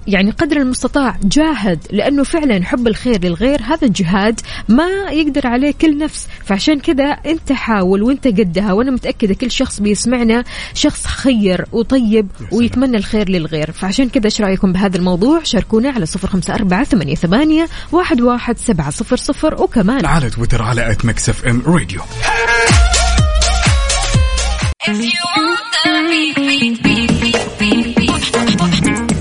يعني 0.07 0.31
قدر 0.31 0.57
المستطاع 0.57 1.17
جاهد 1.23 1.87
لأنه 1.91 2.23
فعلا 2.25 2.65
حب 2.65 2.87
الخير 2.87 3.25
للغير 3.25 3.61
هذا 3.63 3.87
الجهاد 3.87 4.41
ما 4.69 4.89
يقدر 5.11 5.47
عليه 5.47 5.75
كل 5.81 5.99
نفس. 5.99 6.29
فعشان 6.45 6.81
كذا 6.81 7.05
أنت 7.05 7.53
حاول 7.53 8.03
وأنت 8.03 8.27
قدها 8.27 8.73
وأنا 8.73 8.91
متأكدة 8.91 9.35
كل 9.35 9.51
شخص 9.51 9.81
بيسمعنا 9.81 10.45
شخص 10.75 11.07
خير 11.07 11.65
وطيب 11.73 12.29
ويتمنى 12.53 12.97
الخير 12.97 13.29
للغير. 13.29 13.73
فعشان 13.73 14.09
كذا 14.09 14.25
إيش 14.25 14.41
رأيكم 14.41 14.73
بهذا 14.73 14.97
الموضوع؟ 14.97 15.43
شاركونا 15.43 15.91
على 15.91 16.07
صفر 16.07 16.29
خمسة 16.29 16.55
أربعة 16.55 16.85
ثمانية, 16.85 17.15
ثمانية 17.15 17.69
واحد, 17.93 18.21
واحد 18.21 18.59
سبعة 18.59 18.91
صفر 18.91 19.17
صفر. 19.17 19.63
وكمان 19.63 20.07
على 20.07 20.31
تويتر 20.31 20.63
على 20.63 20.91
at 20.91 21.05
Mix 21.05 21.29
FM 21.29 21.63
Radio 21.67 22.01
If 24.89 25.01
you 25.03 25.25
want 25.37 25.65
the 25.85 25.93
beat, 26.11 26.37
beat, 26.37 26.83
beat, 26.85 27.11
beat, 27.21 27.59
beat, 27.59 27.97
beat. 27.97 29.16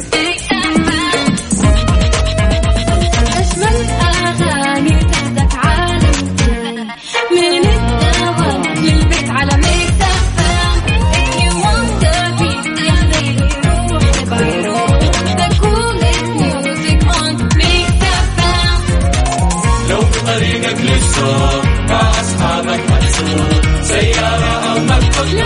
لو 23.20 23.26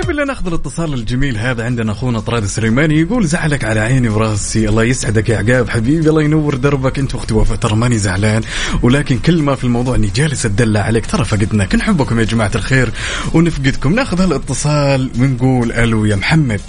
قبل 0.02 0.16
لا 0.16 0.24
ناخذ 0.24 0.46
الاتصال 0.46 0.94
الجميل 0.94 1.38
هذا 1.38 1.64
عندنا 1.64 1.92
أخونا 1.92 2.20
طراد 2.20 2.42
السليماني 2.42 3.00
يقول 3.00 3.26
زعلك 3.26 3.64
على 3.64 3.80
عيني 3.80 4.08
وراسي. 4.08 4.68
الله 4.68 4.84
يسعدك 4.84 5.28
يا 5.28 5.38
عقاب. 5.38 5.70
حبيبي 5.70 6.08
الله 6.08 6.22
ينور 6.22 6.54
دربك. 6.54 6.98
أنت 6.98 7.14
وأختي 7.14 7.34
وفاء 7.34 7.56
ترى 7.56 7.76
ماني 7.76 7.98
زعلان. 7.98 8.42
ولكن 8.82 9.18
كل 9.18 9.42
ما 9.42 9.54
في 9.54 9.64
الموضوع 9.64 9.94
أني 9.94 10.10
جالس 10.14 10.46
أتدلع 10.46 10.80
عليك. 10.80 11.06
ترى 11.06 11.24
فقدناك 11.24 11.74
نحبكم 11.74 12.20
يا 12.20 12.24
جماعة 12.24 12.50
الخير 12.54 12.90
ونفقدكم. 13.34 13.94
ناخذ 13.94 14.20
هالاتصال 14.20 15.10
ونقول 15.18 15.72
ألو 15.72 16.04
يا 16.04 16.16
محمد. 16.16 16.60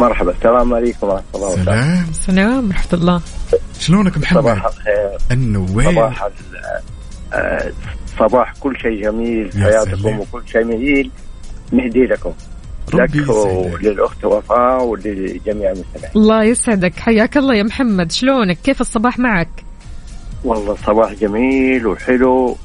مرحبا. 0.00 0.30
السلام 0.30 0.74
عليكم 0.74 1.06
ورحمة 1.06 1.24
الله 1.34 1.46
وبركاته. 1.46 1.64
سلام. 1.64 2.06
سلام 2.12 2.66
ورحمة 2.68 2.92
الله. 2.92 3.20
شلونك 3.78 4.18
محمد؟ 4.18 4.42
صباح 4.42 4.66
الخير. 4.66 5.18
النوير. 5.32 5.92
صباح 5.92 6.28
آه، 7.32 7.72
صباح 8.18 8.54
كل 8.60 8.76
شيء 8.76 9.02
جميل 9.02 9.50
حياتكم. 9.52 10.18
وكل 10.18 10.42
شيء 10.52 10.64
مهيل. 10.64 11.10
نهدي 11.72 12.04
لكم. 12.06 12.32
لك 12.94 13.28
وللأخت 13.28 14.24
وفاء 14.24 14.84
ولجميع 14.84 15.70
المستمعين. 15.70 16.10
الله 16.16 16.44
يسعدك. 16.44 16.98
حياك 16.98 17.36
الله 17.36 17.54
يا 17.54 17.62
محمد. 17.62 18.12
شلونك؟ 18.12 18.58
كيف 18.64 18.80
الصباح 18.80 19.18
معك؟ 19.18 19.64
والله 20.44 20.76
صباح 20.86 21.12
جميل 21.12 21.86
وحلو 21.86 22.56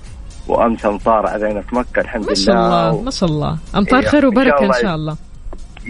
وأمس 0.47 0.85
أمطار 0.85 1.27
علينا 1.27 1.61
في 1.61 1.75
مكة 1.75 1.99
الحمد 2.01 2.27
ما 2.27 2.33
شاء 2.33 2.55
لله. 2.55 2.89
الله 2.89 3.01
ما 3.01 3.11
شاء 3.11 3.29
الله. 3.29 3.57
أمطار 3.75 3.99
إيه، 3.99 4.07
خير 4.07 4.27
إن 4.27 4.31
شاء 4.35 4.41
وبركة 4.41 4.59
إن 4.59 4.63
الله. 4.63 4.81
شاء 4.81 4.95
الله. 4.95 5.15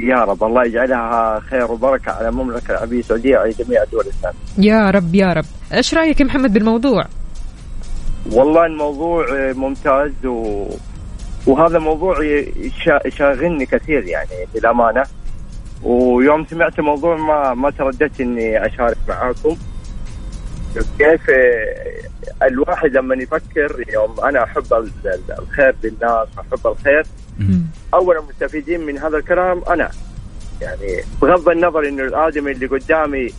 يا 0.03 0.15
رب 0.15 0.43
الله 0.43 0.65
يجعلها 0.65 1.39
خير 1.39 1.71
وبركة 1.71 2.11
على 2.11 2.29
المملكة 2.29 2.71
العربية 2.71 2.99
السعودية 2.99 3.37
وعلى 3.37 3.51
جميع 3.51 3.83
الدول 3.83 4.03
الإسلامية. 4.05 4.37
يا 4.57 4.89
رب 4.91 5.15
يا 5.15 5.33
رب. 5.33 5.45
إيش 5.73 5.93
رأيك 5.93 6.19
يا 6.19 6.25
محمد 6.25 6.53
بالموضوع؟ 6.53 7.05
والله 8.31 8.65
الموضوع 8.65 9.25
ممتاز 9.53 10.25
و... 10.25 10.65
وهذا 11.47 11.79
موضوع 11.79 12.15
شاغلني 13.07 13.65
كثير 13.65 14.03
يعني 14.03 14.47
للأمانة 14.55 15.03
ويوم 15.83 16.45
سمعت 16.45 16.79
الموضوع 16.79 17.17
ما 17.17 17.53
ما 17.53 17.69
ترددت 17.71 18.21
إني 18.21 18.65
أشارك 18.65 18.97
معاكم. 19.07 19.57
كيف 20.99 21.21
الواحد 22.43 22.89
لما 22.93 23.15
يفكر 23.15 23.85
يوم 23.93 24.19
أنا 24.19 24.43
أحب 24.43 24.73
ال- 24.73 24.91
ال- 25.05 25.39
الخير 25.39 25.75
للناس 25.83 26.27
واحب 26.37 26.67
الخير. 26.67 27.03
اول 27.93 28.17
المستفيدين 28.17 28.81
من 28.81 28.97
هذا 28.97 29.17
الكلام 29.17 29.63
أنا. 29.69 29.91
يعني 30.61 31.03
بغض 31.21 31.49
النظر 31.49 31.87
انه 31.87 32.03
الآدمي 32.03 32.51
اللي 32.51 32.65
قدامي 32.67 33.33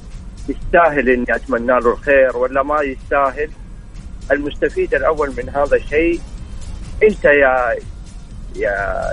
يستاهل 0.48 1.08
إني 1.08 1.26
أتمنى 1.28 1.66
له 1.66 1.92
الخير 1.92 2.36
ولا 2.36 2.62
ما 2.62 2.82
يستاهل 2.82 3.50
المستفيد 4.32 4.94
الأول 4.94 5.32
من 5.36 5.48
هذا 5.48 5.76
الشيء 5.76 6.20
أنت 7.02 7.24
يا 7.24 7.74
يا 8.56 9.04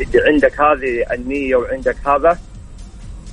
اللي 0.00 0.20
عندك 0.26 0.60
هذه 0.60 1.04
النية 1.12 1.56
وعندك 1.56 1.96
هذا 2.06 2.38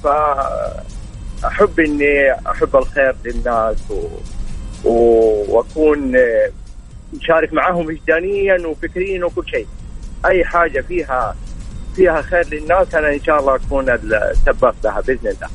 فأحب 0.03 1.79
إني 1.79 2.33
أحب 2.33 2.75
الخير 2.75 3.15
للناس 3.25 3.77
و... 3.89 4.07
و... 4.83 4.91
وأكون 5.49 6.15
نشارك 7.13 7.53
معاهم 7.53 7.85
وجدانيا 7.85 8.67
وفكريا 8.67 9.25
وكل 9.25 9.47
شيء. 9.47 9.67
أي 10.25 10.45
حاجة 10.45 10.81
فيها 10.81 11.35
فيها 11.95 12.21
خير 12.21 12.47
للناس 12.51 12.95
أنا 12.95 13.13
إن 13.13 13.23
شاء 13.23 13.39
الله 13.39 13.55
أكون 13.55 13.89
السباق 13.89 14.75
لها 14.83 15.01
بإذن 15.01 15.27
الله. 15.27 15.47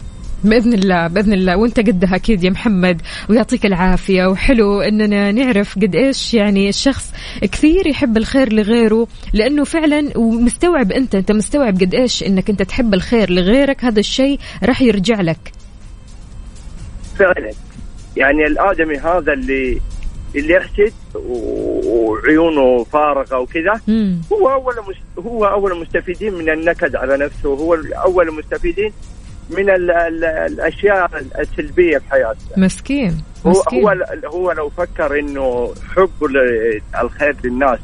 بإذن 0.45 0.73
الله 0.73 1.07
بإذن 1.07 1.33
الله. 1.33 1.57
وأنت 1.57 1.81
قدها 1.81 2.17
أكيد 2.17 2.45
يا 2.45 2.51
محمد 2.51 3.03
ويعطيك 3.31 3.67
العافية. 3.67 4.27
وحلو 4.27 4.81
إننا 4.81 5.33
نعرف 5.33 5.79
قد 5.79 5.95
إيش 5.95 6.35
يعني 6.35 6.69
الشخص 6.69 7.13
كثير 7.43 7.87
يحب 7.87 8.17
الخير 8.17 8.53
لغيره 8.53 9.07
لأنه 9.33 9.65
فعلا 9.65 10.19
ومستوعب 10.19 10.93
أنت 10.93 11.15
أنت 11.15 11.33
مستوعب 11.33 11.75
قد 11.81 11.95
إيش 11.95 12.23
إنك 12.23 12.51
أنت 12.51 12.63
تحب 12.63 12.95
الخير 12.95 13.31
لغيرك. 13.31 13.85
هذا 13.85 14.01
الشيء 14.01 14.39
راح 14.63 14.83
يرجع 14.83 15.21
لك. 15.21 15.53
فعلا. 17.19 17.51
يعني 18.17 18.47
الآدمي 18.47 18.97
هذا 18.99 19.33
اللي 19.33 19.81
اللي 20.37 20.55
يحسد 20.55 20.93
وعيونه 21.15 22.85
فارغة 22.85 23.39
وكذا. 23.39 23.81
هو 24.33 24.49
أول 24.53 24.75
هو 25.19 25.45
أول 25.45 25.73
المستفيدين 25.73 26.35
من 26.35 26.51
النكد 26.51 26.97
على 26.97 27.17
نفسه. 27.17 27.49
هو 27.49 27.75
أول 28.05 28.29
المستفيدين 28.29 28.93
من 29.51 29.71
ال 29.71 29.91
ال 29.91 30.25
الأشياء 30.25 31.11
السلبية 31.39 31.99
في 31.99 32.11
حياته. 32.11 32.39
مسكين 32.57 33.23
هو 33.47 33.51
مسكين. 33.51 33.85
هو 33.85 33.95
هو 34.27 34.53
لو 34.53 34.69
فكر 34.69 35.19
إنه 35.19 35.75
حبه 35.97 36.29
للخير 36.29 37.37
للناس 37.45 37.79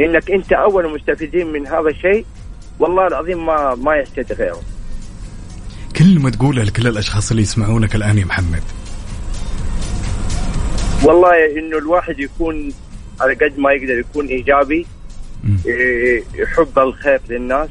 إنك 0.00 0.30
أنت 0.30 0.52
أول 0.52 0.86
المستفيدين 0.86 1.52
من 1.52 1.66
هذا 1.66 1.88
الشيء 1.88 2.24
والله 2.78 3.06
العظيم 3.06 3.46
ما 3.46 3.74
ما 3.74 3.94
يحتاج 3.96 4.32
غيره. 4.32 4.60
كلمة 5.96 6.30
تقولها 6.30 6.64
لكل 6.64 6.86
الأشخاص 6.86 7.30
اللي 7.30 7.42
يسمعونك 7.42 7.94
الآن 7.94 8.18
يا 8.18 8.24
محمد 8.24 8.62
والله 11.04 11.58
إنه 11.58 11.78
الواحد 11.78 12.18
يكون 12.20 12.72
على 13.20 13.34
قد 13.34 13.58
ما 13.58 13.72
يقدر 13.72 13.98
يكون 13.98 14.26
إيجابي 14.26 14.86
مم. 15.44 15.56
إيه، 15.66 16.22
يحب 16.34 16.78
الخير 16.78 17.20
للناس 17.28 17.68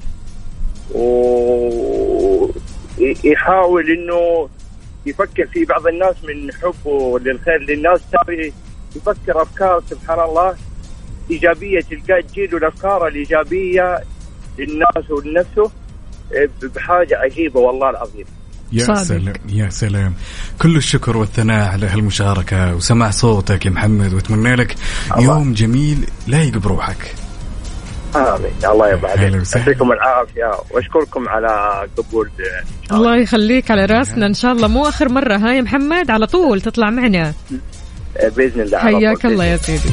ويحاول 2.99 3.89
إنه 3.91 4.49
يفكر 5.05 5.47
في 5.47 5.65
بعض 5.65 5.87
الناس 5.87 6.15
من 6.23 6.51
حبه 6.53 7.19
للخير 7.19 7.57
للناس 7.61 8.01
ترى 8.11 8.53
يفكر 8.95 9.41
أفكار 9.41 9.83
سبحان 9.89 10.19
الله 10.19 10.55
إيجابية 11.31 11.81
تلقاه 11.81 12.19
تجيله 12.21 12.57
الأفكار 12.57 13.07
الإيجابية 13.07 13.99
للناس 14.57 15.09
ولنفسه 15.11 15.71
إيه، 16.33 16.49
بحاجة 16.75 17.17
عجيبة 17.17 17.59
والله 17.59 17.89
العظيم 17.89 18.25
يا 18.71 18.86
صادق. 18.86 19.03
سلام 19.03 19.34
يا 19.49 19.69
سلام. 19.69 20.13
كل 20.62 20.77
الشكر 20.77 21.17
والثناء 21.17 21.71
على 21.71 21.88
هالمشاركة 21.88 22.75
وسماع 22.75 23.12
صوتك 23.12 23.65
يا 23.65 23.71
محمد 23.71 24.13
وأتمنى 24.13 24.55
لك 24.55 24.75
الله. 25.12 25.23
يوم 25.23 25.53
جميل 25.53 26.08
لايق 26.27 26.58
بروحك. 26.58 27.15
آمين. 28.15 28.51
الله 28.65 28.89
يبارك. 28.89 29.19
يعطيكم 29.55 29.91
العافية. 29.91 30.51
وأشكركم 30.71 31.29
على 31.29 31.86
قبول. 31.97 32.29
الله 32.91 33.15
يخليك 33.15 33.71
على 33.71 33.86
راسنا 33.86 34.25
إن 34.25 34.34
شاء 34.34 34.51
الله. 34.51 34.67
مو 34.67 34.88
آخر 34.88 35.10
مرة 35.10 35.38
ها 35.38 35.53
يا 35.53 35.62
محمد؟ 35.62 36.12
على 36.12 36.27
طول 36.27 36.62
تطلع 36.62 36.89
معنا. 36.89 37.34
بإذن 38.38 38.62
الله. 38.62 38.77
حياك 38.77 39.25
الله 39.25 39.45
يا 39.45 39.58
سيدي. 39.58 39.89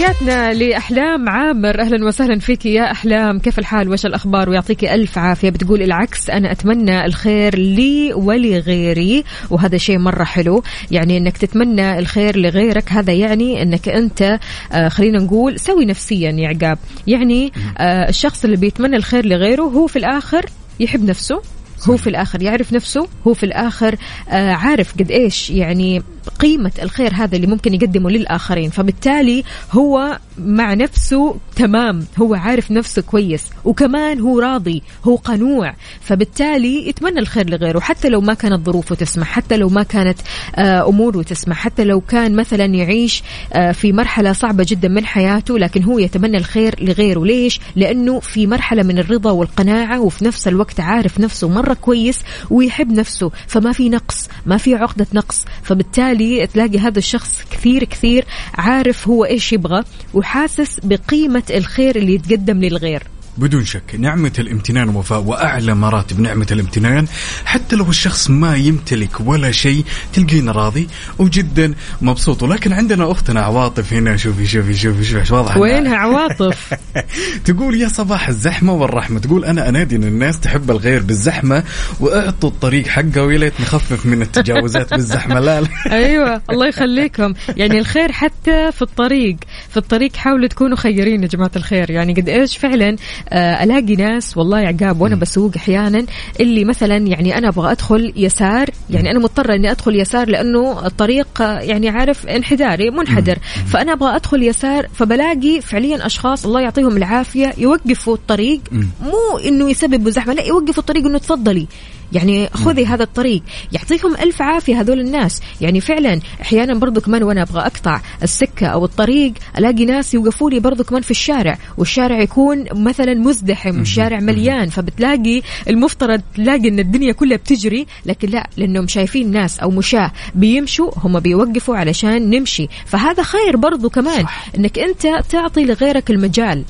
تحياتنا 0.00 0.52
لأحلام 0.52 1.28
عامر. 1.28 1.80
أهلا 1.80 2.06
وسهلا 2.06 2.38
فيك 2.38 2.66
يا 2.66 2.90
أحلام. 2.90 3.38
كيف 3.38 3.58
الحال؟ 3.58 3.88
وش 3.88 4.06
الأخبار؟ 4.06 4.50
ويعطيك 4.50 4.84
ألف 4.84 5.18
عافية. 5.18 5.50
بتقول 5.50 5.82
العكس. 5.82 6.30
أنا 6.30 6.52
أتمنى 6.52 7.04
الخير 7.04 7.58
لي 7.58 8.12
ولغيري 8.14 9.24
وهذا 9.50 9.76
شيء 9.76 9.98
مرة 9.98 10.24
حلو. 10.24 10.62
يعني 10.90 11.16
أنك 11.16 11.36
تتمنى 11.36 11.98
الخير 11.98 12.36
لغيرك. 12.36 12.92
هذا 12.92 13.12
يعني 13.12 13.62
أنك 13.62 13.88
أنت 13.88 14.38
آه 14.72 14.88
خلينا 14.88 15.18
نقول 15.18 15.60
سوي 15.60 15.84
نفسيا 15.84 16.30
يا 16.30 16.48
عقاب. 16.48 16.78
يعني 17.06 17.52
آه 17.78 18.08
الشخص 18.08 18.44
اللي 18.44 18.56
بيتمنى 18.56 18.96
الخير 18.96 19.26
لغيره 19.26 19.62
هو 19.62 19.86
في 19.86 19.96
الآخر 19.96 20.46
يحب 20.80 21.04
نفسه. 21.04 21.42
هو 21.88 21.96
في 21.96 22.06
الآخر 22.06 22.42
يعرف 22.42 22.72
نفسه. 22.72 23.08
هو 23.26 23.34
في 23.34 23.46
الآخر 23.46 23.96
آه 24.30 24.52
عارف 24.52 24.94
قد 24.98 25.10
إيش 25.10 25.50
يعني 25.50 26.02
قيمة 26.38 26.72
الخير 26.82 27.14
هذا 27.14 27.36
اللي 27.36 27.46
ممكن 27.46 27.74
يقدمه 27.74 28.10
للآخرين. 28.10 28.70
فبالتالي 28.70 29.44
هو 29.72 30.18
مع 30.38 30.74
نفسه 30.74 31.36
تمام. 31.56 32.06
هو 32.18 32.34
عارف 32.34 32.70
نفسه 32.70 33.02
كويس. 33.02 33.44
وكمان 33.64 34.20
هو 34.20 34.38
راضي. 34.38 34.82
هو 35.04 35.16
قنوع. 35.16 35.74
فبالتالي 36.00 36.88
يتمنى 36.88 37.18
الخير 37.18 37.50
لغيره. 37.50 37.80
حتى 37.80 38.08
لو 38.08 38.20
ما 38.20 38.34
كانت 38.34 38.66
ظروفه 38.66 38.94
تسمح. 38.94 39.26
حتى 39.26 39.56
لو 39.56 39.68
ما 39.68 39.82
كانت 39.82 40.18
آه 40.56 40.88
أموره 40.88 41.22
تسمح. 41.22 41.56
حتى 41.56 41.84
لو 41.84 42.00
كان 42.00 42.36
مثلا 42.36 42.64
يعيش 42.64 43.22
آه 43.52 43.72
في 43.72 43.92
مرحلة 43.92 44.32
صعبة 44.32 44.66
جدا 44.68 44.88
من 44.88 45.06
حياته 45.06 45.58
لكن 45.58 45.82
هو 45.82 45.98
يتمنى 45.98 46.36
الخير 46.36 46.84
لغيره. 46.84 47.24
ليش؟ 47.24 47.60
لأنه 47.76 48.20
في 48.20 48.46
مرحلة 48.46 48.82
من 48.82 48.98
الرضا 48.98 49.30
والقناعة 49.30 50.00
وفي 50.00 50.24
نفس 50.24 50.48
الوقت 50.48 50.80
عارف 50.80 51.20
نفسه 51.20 51.48
مرة 51.48 51.74
كويس 51.74 52.18
ويحب 52.50 52.92
نفسه. 52.92 53.30
فما 53.46 53.72
في 53.72 53.88
نقص. 53.88 54.28
ما 54.46 54.56
في 54.56 54.74
عقدة 54.74 55.06
نقص. 55.12 55.44
فبالتالي 55.62 56.09
تلاقي 56.46 56.78
هذا 56.78 56.98
الشخص 56.98 57.42
كثير 57.50 57.84
كثير 57.84 58.24
عارف 58.54 59.08
هو 59.08 59.24
إيش 59.24 59.52
يبغى 59.52 59.84
وحاسس 60.14 60.80
بقيمة 60.82 61.42
الخير 61.50 61.96
اللي 61.96 62.14
يتقدم 62.14 62.60
للغير. 62.60 63.02
بدون 63.38 63.64
شك 63.64 63.94
نعمة 63.98 64.32
الامتنان 64.38 64.88
وفاء 64.88 65.20
وأعلى 65.20 65.74
مراتب 65.74 66.20
نعمة 66.20 66.46
الامتنان. 66.50 67.06
حتى 67.44 67.76
لو 67.76 67.90
الشخص 67.90 68.30
ما 68.30 68.56
يمتلك 68.56 69.20
ولا 69.20 69.52
شيء 69.52 69.84
تلقينا 70.12 70.52
راضي 70.52 70.88
وجدا 71.18 71.74
مبسوط. 72.02 72.42
ولكن 72.42 72.72
عندنا 72.72 73.12
أختنا 73.12 73.40
عواطف 73.40 73.92
هنا. 73.92 74.16
شوفي 74.16 74.46
شوفي 74.46 74.74
شوفي 74.74 75.04
شوفي 75.04 75.34
واضح 75.34 75.56
وينها 75.56 75.96
عواطف؟ 75.96 76.74
تقول 77.44 77.80
يا 77.80 77.88
صباح 77.88 78.28
الزحمة 78.28 78.72
والرحمة. 78.72 79.20
تقول 79.20 79.44
أنا 79.44 79.68
أنادي 79.68 79.96
إن 79.96 80.04
الناس 80.04 80.40
تحب 80.40 80.70
الغير 80.70 81.02
بالزحمة 81.02 81.62
وأعطوا 82.00 82.48
الطريق 82.50 82.86
حقه 82.86 83.22
ويا 83.22 83.38
ليت 83.38 83.60
نخفف 83.60 84.06
من 84.06 84.22
التجاوزات 84.22 84.90
بالزحمة. 84.94 85.40
لا 85.40 85.60
لا. 85.60 85.68
أيوه 85.86 86.42
الله 86.50 86.66
يخليكم. 86.66 87.34
يعني 87.56 87.78
الخير 87.78 88.12
حتى 88.12 88.72
في 88.72 88.82
الطريق. 88.82 89.36
في 89.70 89.76
الطريق 89.76 90.16
حاولوا 90.16 90.48
تكونوا 90.48 90.76
خيرين 90.76 91.22
يا 91.22 91.28
جماعة 91.28 91.50
الخير. 91.56 91.90
يعني 91.90 92.14
قد 92.14 92.28
إيش 92.28 92.56
فعلا 92.56 92.96
ألاقي 93.32 93.96
ناس 93.96 94.36
والله 94.36 94.58
عقاب 94.58 95.00
وأنا 95.00 95.16
بسوق 95.16 95.52
أحيانا 95.56 96.06
اللي 96.40 96.64
مثلا 96.64 96.96
يعني 96.96 97.38
أنا 97.38 97.48
أبغى 97.48 97.72
أدخل 97.72 98.12
يسار 98.16 98.70
يعني 98.90 99.10
أنا 99.10 99.18
مضطرة 99.18 99.54
إني 99.54 99.70
أدخل 99.70 100.00
يسار 100.00 100.28
لأنه 100.28 100.86
الطريق 100.86 101.42
آه، 101.42 101.60
يعني 101.60 101.88
عارف 101.88 102.26
انحداري 102.26 102.90
منحدر. 102.90 103.38
فأنا 103.66 103.92
أبغى 103.92 104.16
أدخل 104.16 104.42
يسار 104.42 104.86
فبلاقي 104.94 105.60
فعليا 105.60 106.06
أشخاص 106.06 106.46
الله 106.46 106.60
يعطيهم 106.60 106.96
العافية 106.96 107.52
يوقفوا 107.58 108.14
الطريق 108.14 108.60
مو 109.02 109.38
إنه 109.44 109.70
يسببوا 109.70 110.10
زحمة 110.10 110.34
لا 110.34 110.42
يوقفوا 110.42 110.82
الطريق 110.82 111.06
إنه 111.06 111.18
تفضلي. 111.18 111.66
يعني 112.12 112.48
خذي 112.48 112.86
هذا 112.86 113.02
الطريق. 113.02 113.42
يعطيهم 113.72 114.16
ألف 114.16 114.42
عافية 114.42 114.80
هذول 114.80 115.00
الناس. 115.00 115.40
يعني 115.60 115.80
فعلا 115.80 116.20
أحيانا 116.42 116.78
برضو 116.78 117.00
كمان 117.00 117.22
وأنا 117.22 117.42
أبغى 117.42 117.60
أقطع 117.60 118.00
السكة 118.22 118.66
أو 118.66 118.84
الطريق 118.84 119.32
ألاقي 119.58 119.84
ناس 119.84 120.14
يوقفوا 120.14 120.50
لي 120.50 120.60
برضو 120.60 120.84
كمان 120.84 121.02
في 121.02 121.10
الشارع 121.10 121.58
والشارع 121.78 122.20
يكون 122.20 122.64
مثلا 122.72 123.14
مزدحم 123.14 123.78
والشارع 123.78 124.20
مليان 124.20 124.68
فبتلاقي 124.68 125.42
المفترض 125.68 126.20
تلاقي 126.34 126.68
أن 126.68 126.78
الدنيا 126.78 127.12
كلها 127.12 127.36
بتجري. 127.36 127.86
لكن 128.06 128.28
لا 128.28 128.50
لأنهم 128.56 128.86
شايفين 128.86 129.30
ناس 129.30 129.58
أو 129.58 129.70
مشاة 129.70 130.12
بيمشوا 130.34 130.90
هم 130.96 131.20
بيوقفوا 131.20 131.76
علشان 131.76 132.30
نمشي. 132.30 132.68
فهذا 132.86 133.22
خير 133.22 133.56
برضو 133.56 133.90
كمان 133.90 134.22
صح. 134.22 134.48
أنك 134.56 134.78
أنت 134.78 135.06
تعطي 135.30 135.64
لغيرك 135.64 136.10
المجال. 136.10 136.64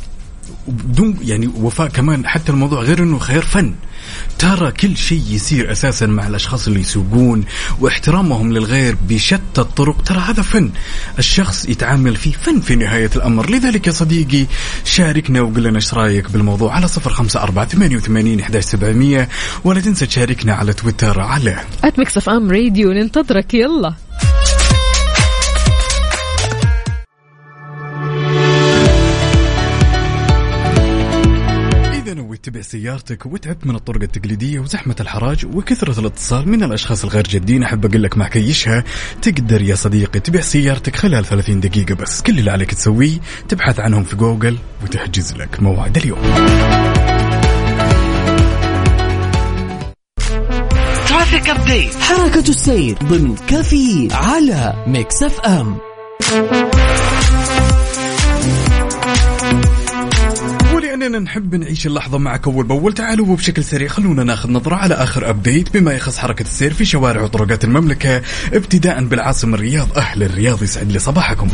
بدون 0.68 1.18
يعني 1.22 1.46
وفاء 1.46 1.88
كمان 1.88 2.26
حتى 2.26 2.52
الموضوع 2.52 2.82
غير 2.82 3.02
إنه 3.02 3.18
خير 3.18 3.42
فن. 3.42 3.74
ترى 4.38 4.72
كل 4.72 4.96
شيء 4.96 5.22
يصير 5.28 5.72
أساسا 5.72 6.06
مع 6.06 6.26
الأشخاص 6.26 6.66
اللي 6.66 6.80
يسوقون 6.80 7.44
واحترامهم 7.80 8.52
للغير 8.52 8.96
بشتى 9.08 9.40
الطرق. 9.58 10.02
ترى 10.02 10.18
هذا 10.18 10.42
فن 10.42 10.70
الشخص 11.18 11.68
يتعامل 11.68 12.16
فيه 12.16 12.32
فن 12.32 12.60
في 12.60 12.76
نهاية 12.76 13.10
الأمر. 13.16 13.50
لذلك 13.50 13.86
يا 13.86 13.92
صديقي 13.92 14.46
شاركنا 14.84 15.40
وقل 15.40 15.62
لنا 15.62 15.76
إيش 15.76 15.94
رأيك 15.94 16.30
بالموضوع 16.30 16.74
على 16.74 16.88
صفر 16.88 17.10
خمسة 17.12 17.42
أربعة 17.42 17.66
ثمانية 17.66 17.96
وثمانين 17.96 18.40
احداش 18.40 18.64
سبعمئه 18.64 19.28
ولا 19.64 19.80
تنسى 19.80 20.06
تشاركنا 20.06 20.54
على 20.54 20.72
تويتر 20.72 21.20
على 21.20 21.56
أت 21.84 21.98
ميكس 21.98 22.28
راديو 22.28 22.92
ننتظرك. 22.92 23.54
يلا. 23.54 23.94
تبيع 32.42 32.62
سيارتك 32.62 33.26
وتعبت 33.26 33.66
من 33.66 33.74
الطرق 33.74 34.02
التقليدية 34.02 34.58
وزحمة 34.58 34.96
الحراج 35.00 35.46
وكثرة 35.46 36.00
الاتصال 36.00 36.48
من 36.48 36.62
الأشخاص 36.62 37.04
الغير 37.04 37.22
جادين. 37.22 37.62
أحب 37.62 37.86
أقول 37.86 38.02
لك 38.02 38.18
مع 38.18 38.28
كيشها 38.28 38.84
تقدر 39.22 39.62
يا 39.62 39.74
صديقي 39.74 40.20
تبيع 40.20 40.40
سيارتك 40.40 40.96
خلال 40.96 41.24
30 41.24 41.60
دقيقة 41.60 41.94
بس. 41.94 42.22
كل 42.22 42.38
اللي 42.38 42.50
عليك 42.50 42.74
تسويه 42.74 43.18
تبحث 43.48 43.80
عنهم 43.80 44.04
في 44.04 44.16
جوجل 44.16 44.58
وتحجز 44.82 45.32
لك 45.32 45.62
موعد 45.62 45.96
اليوم. 45.96 46.20
traffic 51.08 51.48
update 51.48 51.94
حركة 51.94 52.48
السير 52.48 52.96
ضمن 53.04 53.36
كفي 53.36 54.08
على 54.12 54.84
Mix 54.86 55.22
FM. 55.22 55.78
ولأننا 61.10 61.30
نحب 61.30 61.54
نعيش 61.54 61.86
اللحظة 61.86 62.18
معك 62.18 62.46
أول 62.46 62.66
بأول. 62.66 62.92
تعالوا 62.92 63.26
وبشكل 63.26 63.64
سريع 63.64 63.88
خلونا 63.88 64.24
ناخذ 64.24 64.50
نظرة 64.50 64.76
على 64.76 64.94
آخر 64.94 65.30
أبديت 65.30 65.74
بما 65.74 65.92
يخص 65.92 66.18
حركة 66.18 66.42
السير 66.42 66.72
في 66.72 66.84
شوارع 66.84 67.22
وطرقات 67.22 67.64
المملكة 67.64 68.22
ابتداء 68.52 69.04
بالعاصمة 69.04 69.54
الرياض 69.54 69.98
أهل 69.98 70.22
الرياض 70.22 70.62
يسعد 70.62 70.92
لي 70.92 70.98
صباحكم. 70.98 71.48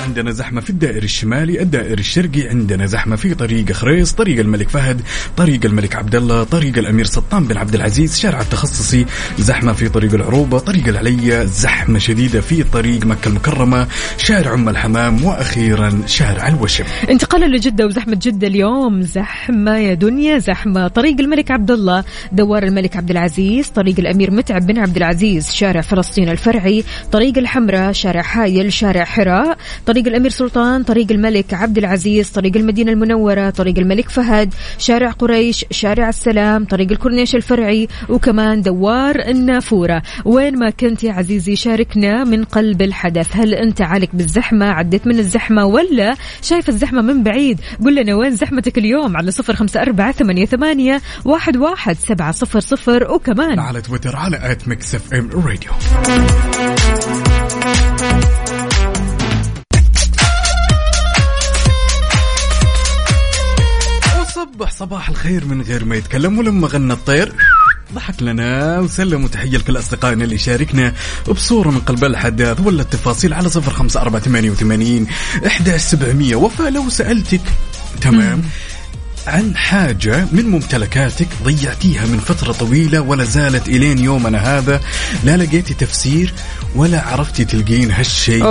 عندنا 0.00 0.30
زحمة 0.30 0.60
في 0.60 0.70
الدائري 0.70 1.04
الشمالي، 1.04 1.62
الدائري 1.62 2.00
الشرقي، 2.00 2.48
عندنا 2.48 2.86
زحمة 2.86 3.16
في 3.16 3.34
طريق 3.34 3.72
خريص، 3.72 4.12
طريق 4.12 4.40
الملك 4.40 4.68
فهد، 4.68 5.00
طريق 5.36 5.64
الملك 5.64 5.96
عبد 5.96 6.14
الله، 6.14 6.44
طريق 6.44 6.78
الأمير 6.78 7.04
سلطان 7.04 7.44
بن 7.44 7.56
عبد 7.56 7.74
العزيز، 7.74 8.18
شارع 8.18 8.40
التخصصي، 8.40 9.06
زحمة 9.38 9.72
في 9.72 9.88
طريق 9.88 10.14
العروبة، 10.14 10.58
طريق 10.58 10.88
العلية، 10.88 11.44
زحمة 11.44 11.98
شديدة 11.98 12.40
في 12.40 12.62
طريق 12.62 13.06
مكة 13.06 13.28
المكرمة، 13.28 13.88
شارع 14.18 14.54
أم 14.54 14.68
الحمام، 14.68 15.24
وأخيرا 15.24 16.02
شارع 16.06 16.48
الوشم. 16.48 16.84
انتقالا 17.10 17.56
لجدة 17.56 17.86
وزحمة 17.86 18.18
جدة 18.22 18.46
اليوم 18.46 19.02
زحمة 19.02 19.76
يا 19.76 19.94
دنيا 19.94 20.38
زحمة 20.38 20.88
طريق 20.88 21.20
الملك 21.20 21.50
عبد 21.50 21.70
الله 21.70 22.04
دوار 22.32 22.62
الملك 22.62 22.96
عبد 22.96 23.10
العزيز 23.10 23.68
طريق 23.68 23.94
الأمير 23.98 24.30
متعب 24.30 24.66
بن 24.66 24.78
عبد 24.78 24.96
العزيز 24.96 25.50
شارع 25.50 25.80
فلسطين 25.80 26.28
الفرعي 26.28 26.84
طريق 27.12 27.38
الحمراء 27.38 27.92
شارع 27.92 28.22
حايل 28.22 28.72
شارع 28.72 29.04
حراء 29.04 29.58
طريق 29.90 30.06
الأمير 30.06 30.30
سلطان 30.30 30.82
طريق 30.82 31.06
الملك 31.12 31.54
عبد 31.54 31.78
العزيز 31.78 32.30
طريق 32.30 32.56
المدينة 32.56 32.92
المنورة 32.92 33.50
طريق 33.50 33.78
الملك 33.78 34.08
فهد 34.08 34.54
شارع 34.78 35.10
قريش 35.10 35.64
شارع 35.70 36.08
السلام 36.08 36.64
طريق 36.64 36.90
الكورنيش 36.90 37.34
الفرعي 37.34 37.88
وكمان 38.08 38.62
دوار 38.62 39.16
النافورة. 39.28 40.02
وين 40.24 40.58
ما 40.58 40.70
كنت 40.70 41.04
يا 41.04 41.12
عزيزي 41.12 41.56
شاركنا 41.56 42.24
من 42.24 42.44
قلب 42.44 42.82
الحدث. 42.82 43.26
هل 43.32 43.54
أنت 43.54 43.82
عالق 43.82 44.08
بالزحمة؟ 44.12 44.66
عديت 44.66 45.06
من 45.06 45.18
الزحمة 45.18 45.64
ولا 45.66 46.14
شايف 46.42 46.68
الزحمة 46.68 47.02
من 47.02 47.22
بعيد؟ 47.22 47.60
قل 47.84 47.94
لنا 47.94 48.14
وين 48.14 48.36
زحمتك 48.36 48.78
اليوم 48.78 49.16
على 49.16 49.30
صفر 49.30 49.54
خمسة 49.54 49.82
أربعة 49.82 50.12
ثمانية, 50.12 50.46
ثمانية 50.46 51.00
واحد, 51.24 51.56
واحد 51.56 51.96
سبعة 51.96 52.32
صفر 52.32 52.60
صفر 52.60 53.12
وكمان 53.12 53.58
على 53.58 53.80
تويتر 53.80 54.16
على 54.16 54.52
at 54.52 54.68
Mix 54.68 54.94
FM 54.94 55.30
Radio. 55.30 55.70
صباح 65.00 65.10
الخير 65.10 65.44
من 65.44 65.62
غير 65.62 65.84
ما 65.84 65.96
يتكلم 65.96 66.38
ولما 66.38 66.68
غنى 66.68 66.92
الطير. 66.92 67.32
ضحك 67.94 68.22
لنا 68.22 68.78
وسلم 68.78 69.24
وتحية 69.24 69.58
لكل 69.58 69.78
أصدقائنا 69.78 70.24
اللي 70.24 70.38
شاركنا 70.38 70.92
بصورة 71.28 71.70
من 71.70 71.78
قلب 71.78 72.04
الحدث 72.04 72.60
ولا 72.60 72.82
التفاصيل 72.82 73.34
على 73.34 73.48
صفر 73.48 73.72
خمسة 73.72 74.00
أربعة 74.00 74.22
ثمانية 74.22 74.50
وثمانين 74.50 75.06
إحدى 75.46 75.78
سبعمية. 75.78 76.36
وفاء 76.36 76.70
لو 76.70 76.88
سألتك 76.88 77.40
تمام. 78.00 78.42
عن 79.26 79.56
حاجة 79.56 80.26
من 80.32 80.46
ممتلكاتك 80.46 81.28
ضيعتيها 81.44 82.06
من 82.06 82.18
فترة 82.18 82.52
طويلة 82.52 83.00
ولا 83.00 83.24
زالت 83.24 83.68
إلين 83.68 83.98
يومنا 83.98 84.38
هذا 84.38 84.80
لا 85.24 85.36
لقيتي 85.36 85.74
تفسير 85.74 86.34
ولا 86.74 87.08
عرفتي 87.08 87.44
تلقين 87.44 87.90
هالشيء. 87.90 88.44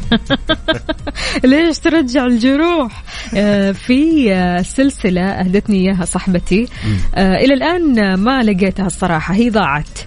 ليش 1.44 1.78
ترجع 1.78 2.26
الجروح؟ 2.26 3.04
آه، 3.34 3.72
في 3.72 4.32
آه، 4.32 4.62
سلسلة 4.62 5.22
أهدتني 5.22 5.76
إياها 5.76 6.04
صاحبتي. 6.04 6.68
آه، 7.14 7.36
إلى 7.36 7.54
الآن 7.54 8.14
ما 8.14 8.42
لقيتها 8.42 8.86
الصراحة. 8.86 9.34
هي 9.34 9.50
ضاعت. 9.50 9.98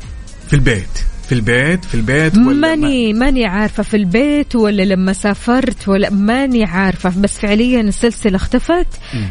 في 0.47 0.54
البيت. 0.54 1.10
في 1.29 1.35
البيت 1.35 1.85
في 1.85 1.95
البيت 1.95 2.37
ولا 2.37 2.45
ما- 2.45 2.53
ماني 2.75 3.13
ماني 3.13 3.45
عارفة 3.45 3.83
في 3.83 3.97
البيت 3.97 4.55
ولا 4.55 4.83
لما 4.83 5.13
سافرت 5.13 5.87
ولا 5.87 6.09
ماني 6.09 6.63
عارفة 6.65 7.13
بس 7.21 7.39
فعليا 7.39 7.81
السلسلة 7.81 8.35
اختفت. 8.35 8.87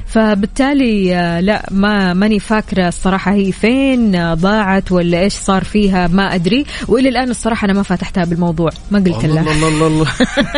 فبالتالي 0.06 1.16
آه، 1.16 1.40
لا 1.40 1.66
ما 1.70 2.14
ماني 2.14 2.40
فاكرة 2.40 2.88
الصراحة 2.88 3.32
هي 3.32 3.52
فين 3.52 4.14
آه، 4.14 4.34
ضاعت 4.34 4.92
ولا 4.92 5.20
إيش 5.20 5.32
صار 5.32 5.64
فيها 5.64 6.06
ما 6.06 6.34
أدري. 6.34 6.64
وإلى 6.88 7.08
الآن 7.08 7.30
الصراحة 7.30 7.64
أنا 7.64 7.72
ما 7.72 7.82
فتحتها 7.82 8.24
بالموضوع 8.24 8.70
ما 8.90 8.98
قلت 8.98 9.24
لها 9.24 9.40
الله 9.40 9.68
الله 9.68 9.86
الله. 9.86 10.06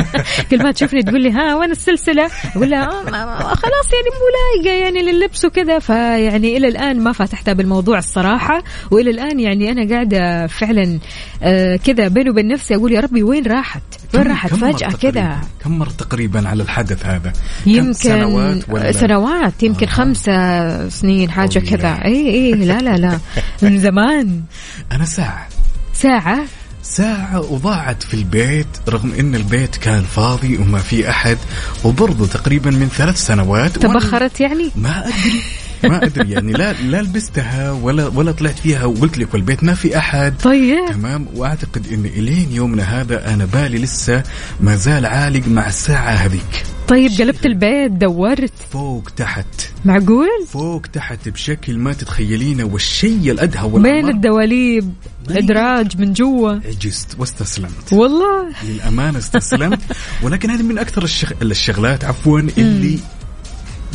كل 0.50 0.62
ما 0.62 0.72
تشوفني 0.72 1.02
تقول 1.02 1.22
لي 1.22 1.30
ها 1.30 1.54
وين 1.56 1.70
السلسلة؟ 1.70 2.28
أقول 2.56 2.70
لها 2.70 2.84
آه، 2.84 3.54
خلاص 3.54 3.88
يعني 3.92 4.10
مو 4.20 4.26
لايقة 4.64 4.84
يعني 4.84 5.02
لللبس 5.12 5.44
وكذا. 5.44 5.78
فيعني 5.78 6.56
إلى 6.56 6.68
الآن 6.68 7.00
ما 7.00 7.12
فتحتها 7.12 7.52
بالموضوع 7.54 7.98
الصراحة. 7.98 8.62
وإلى 8.90 9.10
الآن 9.10 9.40
يعني 9.40 9.70
أنا 9.72 9.88
قاعدة 9.94 10.46
فعلا 10.46 10.98
آه، 11.42 11.76
كذا 11.76 12.08
بيني 12.08 12.30
وبين 12.30 12.48
نفسي 12.48 12.74
أقول 12.74 12.92
يا 12.92 13.00
ربي 13.00 13.22
وين 13.22 13.46
راحت؟ 13.46 13.82
وين 14.14 14.26
راحت؟ 14.26 14.50
تقريباً؟ 14.50 14.96
كذا. 15.02 15.40
كم 15.64 15.78
مرة 15.78 15.90
تقريبا 15.90 16.48
على 16.48 16.62
الحدث 16.62 17.06
هذا؟ 17.06 17.32
يمكن 17.66 17.92
سنوات 17.92 18.68
ولا 18.68 18.92
سنوات 18.92 19.62
يمكن 19.62 19.86
آه. 19.86 19.90
خمسة 19.90 20.88
سنين 20.88 21.30
حاجة 21.30 21.58
طويلة. 21.58 21.76
كذا. 21.76 22.04
اي 22.04 22.30
اي 22.30 22.52
لا 22.54 22.78
لا 22.78 22.96
لا. 22.96 23.18
من 23.62 23.80
زمان. 23.80 24.42
أنا 24.92 25.04
ساعة. 25.04 25.48
ساعة؟ 25.92 26.44
ساعة 26.82 27.52
وضاعت 27.52 28.02
في 28.02 28.14
البيت 28.14 28.66
رغم 28.88 29.12
إن 29.18 29.34
البيت 29.34 29.76
كان 29.76 30.02
فاضي 30.02 30.56
وما 30.58 30.78
في 30.78 31.10
أحد 31.10 31.38
وبرضه 31.84 32.26
تقريبا 32.26 32.70
من 32.70 32.88
ثلاث 32.88 33.16
سنوات 33.16 33.78
تبخرت 33.78 34.40
يعني؟ 34.40 34.70
ما 34.76 35.08
أدري. 35.08 35.42
ما 35.84 36.04
أدري 36.04 36.30
يعني 36.30 36.52
لا 36.52 36.72
لا 36.72 37.02
لبستها 37.02 37.72
ولا 37.72 38.06
ولا 38.06 38.32
طلعت 38.32 38.58
فيها 38.58 38.84
وقلت 38.84 39.18
لك 39.18 39.34
والبيت 39.34 39.64
ما 39.64 39.74
في 39.74 39.98
أحد. 39.98 40.34
طيب. 40.42 40.88
تمام؟ 40.88 41.26
وأعتقد 41.34 41.86
إن 41.92 42.04
إلين 42.04 42.52
يومنا 42.52 42.82
هذا 42.82 43.34
أنا 43.34 43.44
بالي 43.44 43.78
لسه 43.78 44.22
ما 44.60 44.76
زال 44.76 45.06
عالق 45.06 45.48
مع 45.48 45.68
الساعة 45.68 46.10
هذيك. 46.10 46.64
طيب 46.88 47.10
قلبت 47.18 47.46
البيت 47.46 47.92
دورت. 47.92 48.52
فوق 48.72 49.10
تحت. 49.16 49.46
معقول؟ 49.84 50.28
فوق 50.48 50.82
تحت 50.92 51.28
بشكل 51.28 51.78
ما 51.78 51.92
تتخيلينه 51.92 52.64
والشيء 52.64 53.30
الأدهى 53.30 53.68
بين 53.68 54.08
الدواليب 54.08 54.92
الادراج 55.30 56.00
من 56.00 56.12
جوا. 56.12 56.52
عجزت 56.52 57.16
واستسلمت. 57.18 57.92
والله. 57.92 58.48
للأمانة 58.68 59.18
استسلمت. 59.18 59.80
ولكن 60.22 60.50
هذه 60.50 60.62
من 60.62 60.78
أكثر 60.78 61.04
الشغ... 61.04 61.30
الشغلات 61.42 62.04
عفوا 62.04 62.40
اللي 62.58 62.98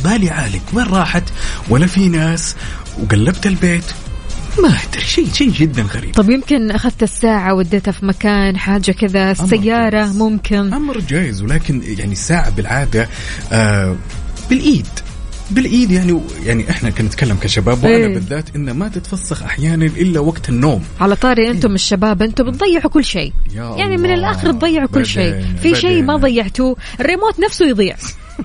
بالي 0.04 0.30
عالق 0.30 0.62
وين 0.74 0.86
راحت؟ 0.86 1.24
ولا 1.70 1.88
في 1.88 2.10
ناس؟ 2.10 2.56
وقلبت 3.00 3.46
البيت. 3.46 3.84
ما 4.64 4.68
أدري 4.90 5.02
شيء 5.02 5.28
شيء 5.34 5.52
جدا 5.52 5.82
غريب. 5.82 6.14
طب 6.14 6.30
يمكن 6.30 6.72
أخذت 6.72 7.04
الساعة 7.04 7.54
وديتها 7.54 7.92
في 7.92 8.06
مكان 8.06 8.58
حاجة 8.58 8.92
كذا 8.92 9.32
السيارة 9.32 9.90
جايز. 9.90 10.18
ممكن. 10.18 10.74
أمر 10.74 11.00
جايز 11.00 11.42
ولكن 11.42 11.82
يعني 11.98 12.12
الساعة 12.12 12.50
بالعادة 12.50 13.10
آه 13.52 13.96
بالإيد. 14.50 14.88
بالإيد 15.52 15.92
يعني 15.92 16.22
يعني 16.46 16.70
إحنا 16.70 16.90
كنتكلم 16.90 17.38
كشباب 17.38 17.84
وأنا 17.84 17.96
إيه. 17.96 18.14
بالذات 18.14 18.56
إنه 18.56 18.74
ما 18.74 18.88
تتفسخ 18.88 19.44
أحيانا 19.44 19.86
إلا 19.86 20.20
وقت 20.20 20.50
النوم. 20.50 20.84
على 21.02 21.16
طاري 21.16 21.50
أنتم 21.50 21.76
الشباب 21.76 22.22
أنتم 22.22 22.52
بتضيعوا 22.52 22.90
كل 22.90 23.06
شيء. 23.06 23.34
يعني 23.54 23.98
من. 23.98 24.14
الآخر 24.14 24.52
تضيعوا 24.52 24.88
كل 24.88 25.06
شيء. 25.06 25.46
في 25.62 25.76
شيء 25.76 26.04
ما. 26.04 26.16
ضيعتوه 26.16 26.76
الريموت 27.00 27.40
نفسه 27.40 27.66
يضيع. 27.66 27.96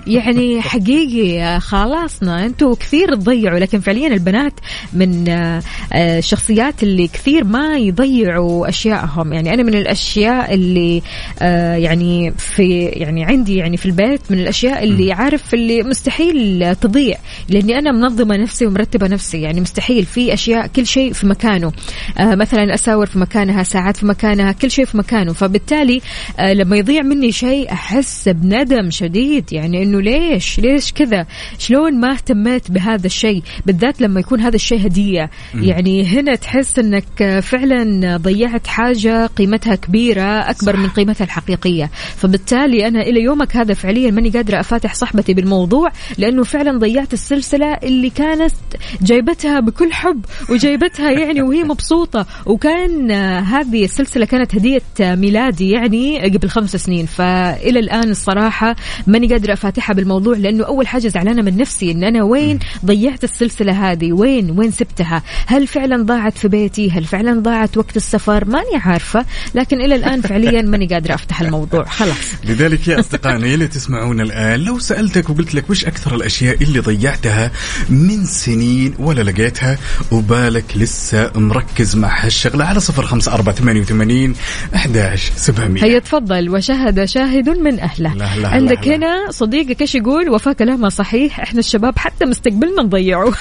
يعني 0.07 0.63
حقيقي 0.63 1.61
خلاصنا 1.61 2.47
أنتم 2.47 2.75
كثير 2.75 3.15
تضيعوا. 3.15 3.59
لكن 3.59 3.81
فعليا 3.81 4.07
البنات 4.09 4.53
من 4.93 5.29
آه، 5.29 5.63
آه، 5.93 6.19
الشخصيات 6.19 6.83
اللي 6.83 7.09
كثير 7.09 7.45
ما 7.45 7.77
يضيعوا 7.77 8.69
أشيائهم. 8.69 9.33
يعني 9.33 9.55
أنا 9.55 9.63
من 9.63 9.75
الأشياء 9.75 10.55
اللي 10.55 11.03
آه، 11.43 11.75
يعني 11.75 12.31
في 12.31 12.85
يعني 12.85 13.25
عندي 13.25 13.57
يعني 13.57 13.77
في 13.77 13.87
البيت 13.87 14.21
من 14.31 14.39
الأشياء 14.39 14.85
اللي 14.85 15.13
عارف 15.13 15.55
اللي 15.55 15.83
مستحيل 15.83 16.77
تضيع. 16.77 17.17
لأني 17.49 17.79
أنا 17.79 17.93
منظمة 17.93 18.37
نفسي 18.37 18.67
ومرتبة 18.67 19.09
نفسي. 19.09 19.41
يعني 19.41 19.61
مستحيل 19.61 20.05
في 20.05 20.35
أشياء 20.35 20.67
كل 20.67 20.87
شيء 20.87 21.13
في 21.13 21.27
مكانه. 21.27 21.73
آه، 22.19 22.35
مثلا 22.35 22.75
أساور 22.75 23.07
في 23.07 23.19
مكانها 23.19 23.63
ساعات 23.63 23.97
في 23.97 24.07
مكانها 24.07 24.53
كل 24.53 24.71
شيء 24.71 24.85
في 24.85 24.97
مكانه. 24.97 25.33
فبالتالي 25.33 26.01
آه، 26.39 26.53
لما 26.53 26.77
يضيع 26.77 27.03
مني 27.03 27.33
شيء 27.33 27.73
أحس 27.73 28.29
بندم 28.29 28.91
شديد. 28.91 29.53
يعني 29.53 29.80
يعني 29.81 29.91
انه 29.91 30.01
ليش؟ 30.01 30.61
ليش 30.61 30.93
كذا؟ 30.93 31.27
شلون 31.59 32.01
ما 32.01 32.13
اهتميت 32.13 32.71
بهذا 32.71 33.07
الشيء؟ 33.07 33.43
بالذات 33.67 34.01
لما 34.01 34.21
يكون 34.21 34.41
هذا 34.41 34.57
الشيء 34.57 34.87
هدية. 34.87 35.31
يعني 35.55 36.07
هنا 36.07 36.35
تحس 36.35 36.79
إنك 36.79 37.41
فعلا 37.43 38.17
ضيعت 38.17 38.67
حاجة 38.67 39.27
قيمتها 39.27 39.75
كبيرة 39.75 40.23
أكبر 40.23 40.77
من 40.77 40.89
قيمتها 40.89 41.25
الحقيقية. 41.25 41.91
فبالتالي 42.17 42.89
أنا 42.89 43.01
إلى 43.01 43.21
يومك 43.21 43.57
هذا 43.57 43.75
فعليا 43.75 44.11
ماني 44.11 44.31
قادرة 44.31 44.61
أفاتح 44.61 44.95
صاحبتي 44.95 45.35
بالموضوع 45.35 45.93
لأنه 46.19 46.45
فعلا 46.45 46.79
ضيعت 46.79 47.13
السلسلة 47.13 47.67
اللي 47.67 48.11
كانت 48.11 48.55
جايبتها 49.03 49.61
بكل 49.61 49.93
حب 49.93 50.25
وجايبتها 50.51 51.11
يعني 51.11 51.43
وهي 51.43 51.65
مبسوطة. 51.65 52.27
وكان 52.47 53.11
هذه 53.41 53.85
السلسلة 53.85 54.27
كانت 54.27 54.55
هدية 54.55 54.83
ميلادي 55.01 55.71
يعني 55.71 56.31
قبل 56.31 56.49
خمس 56.49 56.77
سنين. 56.77 57.07
فإلى 57.07 57.79
الآن 57.79 58.11
الصراحة 58.11 58.77
ماني 59.07 59.27
قادرة 59.27 59.55
افاتحها 59.71 59.95
بالموضوع 59.95 60.37
لأنه 60.37 60.65
أول 60.65 60.87
حاجة 60.87 61.09
زعلانة 61.09 61.43
من 61.43 61.57
نفسي 61.57 61.91
إن 61.91 62.05
أنا 62.05 62.23
وين 62.23 62.59
ضيعت 62.85 63.25
السلسلة 63.25 63.93
هذه؟ 63.93 64.13
وين؟ 64.13 64.51
وين 64.59 64.71
سبتها؟ 64.71 65.23
هل 65.47 65.67
فعلا 65.67 66.03
ضاعت 66.03 66.39
في 66.39 66.49
بيتي؟ 66.49 66.91
هل 66.91 67.05
فعلا 67.05 67.41
ضاعت 67.41 67.77
وقت 67.77 67.97
السفر؟ 67.97 68.45
ماني 68.45 68.77
عارفة 68.77 69.25
لكن 69.55 69.81
إلى 69.81 69.95
الآن 69.95 70.21
فعليا 70.21 70.63
ماني 70.63 70.87
قادرة 70.87 71.15
أفتح 71.15 71.41
الموضوع. 71.41 71.85
خلاص. 71.85 72.17
لذلك 72.45 72.89
يا 72.89 73.01
أصدقائنا 73.01 73.47
اللي 73.47 73.69
تسمعون 73.69 74.21
الآن 74.21 74.61
لو 74.61 74.79
سألتك 74.79 75.31
وقلت 75.31 75.55
لك 75.55 75.71
وش 75.71 75.85
أكثر 75.85 76.15
الأشياء 76.15 76.63
اللي 76.63 76.81
ضيعتها 76.81 77.51
من 77.89 78.25
سنين 78.25 78.95
ولا 78.99 79.23
لقيتها 79.23 79.79
وبالك 80.13 80.65
لسه 80.77 81.31
مركز 81.35 81.97
مع 81.97 82.25
هالشغلة 82.25 82.65
على 82.65 82.81
صفر 82.81 83.03
خمسة 83.03 83.35
أربعة 83.35 83.55
ثمانية 83.55 83.81
وثمانين 83.81 84.35
أحداش 84.75 85.33
سبعمية. 85.37 85.85
هيا 85.85 85.99
تفضل 85.99 86.51
وشاهد 86.51 87.05
شاهد 87.05 87.49
من 87.49 87.77
لا 87.99 88.49
عندك 88.49 88.89
لا. 88.89 88.97
لا. 88.97 89.31
هنا 89.61 89.67
صديقك 89.67 89.81
إيش 89.81 89.95
يقول؟ 89.95 90.29
وفاء 90.31 90.55
كلامها 90.55 90.89
صحيح. 90.89 91.41
إحنا 91.41 91.59
الشباب 91.59 91.99
حتى 91.99 92.25
مستقبلنا 92.25 92.83
نضيعه. 92.83 93.25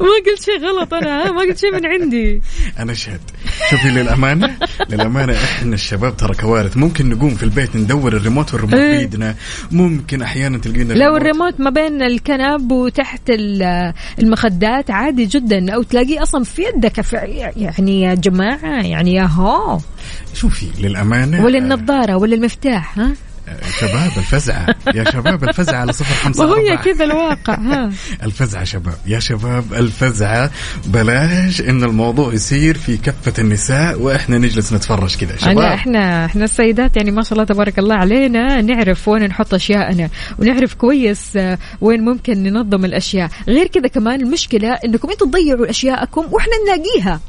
ما 0.00 0.16
قلت 0.26 0.42
شيء 0.44 0.58
غلط 0.60 0.94
أنا؟ 0.94 1.32
ما 1.32 1.40
قلت 1.40 1.58
شيء 1.58 1.72
من 1.72 1.86
عندي. 1.86 2.42
أنا 2.78 2.92
أشهد. 2.92 3.20
شوفي 3.70 3.88
للأمانة 3.88 4.56
للأمانة 4.90 5.32
إحنا 5.32 5.74
الشباب 5.74 6.16
ترى 6.16 6.34
كوارث. 6.34 6.76
ممكن 6.76 7.08
نقوم 7.10 7.30
في 7.34 7.42
البيت 7.42 7.76
ندور 7.76 8.12
الريموت 8.16 8.52
والريموت 8.54 8.74
إيه. 8.74 8.98
بيدنا. 8.98 9.34
ممكن 9.70 10.22
أحيانا 10.22 10.58
تلقينا 10.58 10.92
لو 10.92 11.16
الريموت 11.16 11.60
ما 11.60 11.70
بين 11.70 12.02
الكنب 12.02 12.72
وتحت 12.72 13.30
ال- 13.30 13.92
المخدات 14.18 14.90
عادي 14.90 15.24
جدا. 15.26 15.74
أو 15.74 15.82
تلاقيه 15.82 16.22
أصلا 16.22 16.44
في 16.44 16.62
يدك 16.62 16.98
يعني 17.56 18.00
يا 18.02 18.14
جماعة 18.14 18.82
يعني 18.86 19.14
يا 19.14 19.24
هو. 19.24 19.78
شوفي 20.34 20.66
ولا 21.44 21.58
النظارة 21.58 22.16
ولا 22.16 22.34
المفتاح 22.34 22.98
ها؟ 22.98 23.12
شباب 23.80 24.12
الفزعة. 24.16 24.66
يا 24.94 25.04
شباب 25.10 25.44
الفزعة 25.44 25.78
على 25.80 25.92
صفر 25.92 26.14
خمسة 26.14 26.46
وهي 26.46 26.76
كذا 26.76 27.04
الواقع 27.04 27.54
ها. 27.54 27.90
الفزعة 28.22 28.64
شباب. 28.64 28.94
يا 29.06 29.18
شباب 29.20 29.64
الفزعة 29.74 30.50
بلاش 30.86 31.60
إن 31.60 31.84
الموضوع 31.84 32.34
يصير 32.34 32.78
في 32.78 32.96
كفة 32.96 33.32
النساء 33.38 34.00
وإحنا 34.00 34.38
نجلس 34.38 34.72
نتفرج 34.72 35.16
كذا 35.16 35.30
أنا 35.30 35.38
شباب. 35.38 35.58
إحنا 35.58 36.24
إحنا 36.24 36.44
السيدات 36.44 36.96
يعني 36.96 37.10
ما 37.10 37.22
شاء 37.22 37.32
الله 37.32 37.44
تبارك 37.44 37.78
الله 37.78 37.94
علينا 37.94 38.60
نعرف 38.62 39.08
وين 39.08 39.22
نحط 39.22 39.54
أشياءنا 39.54 40.08
ونعرف 40.38 40.74
كويس 40.74 41.36
آه، 41.36 41.58
وين 41.80 42.04
ممكن 42.04 42.42
ننظم 42.42 42.84
الأشياء، 42.84 43.30
غير 43.48 43.66
كذا 43.66 43.88
كمان 43.88 44.20
المشكلة 44.20 44.72
إنكم 44.84 45.10
أنتم 45.10 45.30
تضيعوا 45.30 45.70
أشياءكم 45.70 46.26
وإحنا 46.30 46.52
نلاقيها. 46.66 47.20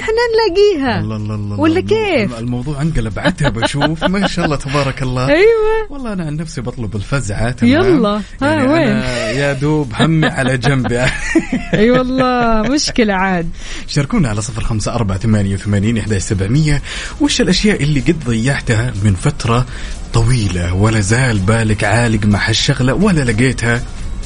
إحنا 0.00 0.14
نلاقيها. 0.32 1.00
الله 1.00 1.16
الله 1.16 1.34
الله 1.34 1.60
ولا. 1.60 1.80
كيف؟ 1.80 2.38
الموضوع 2.38 2.82
انقلب 2.82 3.18
عتب 3.18 3.58
أشوف 3.58 4.04
ما 4.12 4.26
شاء 4.26 4.44
الله 4.44 4.56
تبارك 4.56 5.02
الله 5.02 5.28
أيوه 5.28 5.86
والله 5.90 6.12
أنا 6.12 6.24
عن 6.24 6.36
نفسي 6.36 6.60
بطلب 6.60 6.96
الفزعة 6.96 7.50
تمام 7.50 7.72
يلا. 7.72 8.20
ها، 8.42 8.50
يعني 8.52 8.68
وين؟ 8.68 8.86
يا 9.38 9.52
دوب 9.52 9.92
همي 10.00 10.26
على 10.26 10.56
جنب 10.58 10.92
يعني. 10.92 11.10
أي 11.74 11.90
والله 11.90 12.62
مشكلة 12.62 13.14
عاد. 13.14 13.50
شاركونا 13.88 14.28
على 14.28 14.42
صفر 14.42 14.64
خمسة 14.64 14.94
أربعة 14.94 15.18
ثمانية 15.18 15.54
وثمانين 15.54 15.98
إحداش 15.98 16.22
سبعمية 16.22 16.82
وش 17.20 17.40
الأشياء 17.40 17.82
اللي 17.82 18.00
قد 18.00 18.24
ضيعتها 18.26 18.92
من 19.04 19.14
فترة 19.14 19.66
طويلة 20.12 20.74
ولا 20.74 21.00
زال 21.00 21.38
بالك 21.38 21.84
عالق 21.84 22.26
مع 22.26 22.48
هالشغلة 22.48 22.94
ولا 22.94 23.20
لقيتها 23.32 23.82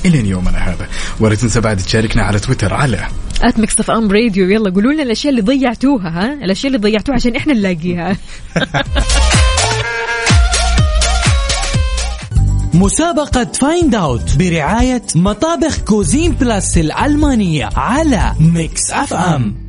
إلى 0.07 0.29
يومنا 0.29 0.59
هذا. 0.59 0.89
ولا 1.21 1.35
تنسى 1.35 1.61
بعد 1.61 1.77
تشاركنا 1.77 2.23
على 2.23 2.39
تويتر 2.39 2.75
على 2.75 3.09
at 3.43 3.59
Mix 3.59 3.77
FM 3.77 4.12
Radio 4.12 4.51
يلا 4.51 4.71
قولوا 4.71 4.93
لنا 4.93 5.03
الأشياء 5.03 5.31
اللي 5.31 5.43
ضيعتوها 5.43 6.09
ها؟ 6.09 6.33
الأشياء 6.45 6.75
اللي 6.75 6.79
ضيعتوها 6.79 7.17
عشان 7.17 7.37
إحنا 7.37 7.53
نلاقيها. 7.55 8.17
مسابقة 12.75 13.45
Find 13.45 13.95
Out 13.95 14.37
برعاية 14.37 15.03
مطابخ 15.15 15.79
Cuisine 15.79 16.33
Plus 16.33 16.79
الألمانية 16.79 17.69
على 17.77 18.33
Mix 18.41 18.91
FM 18.91 19.66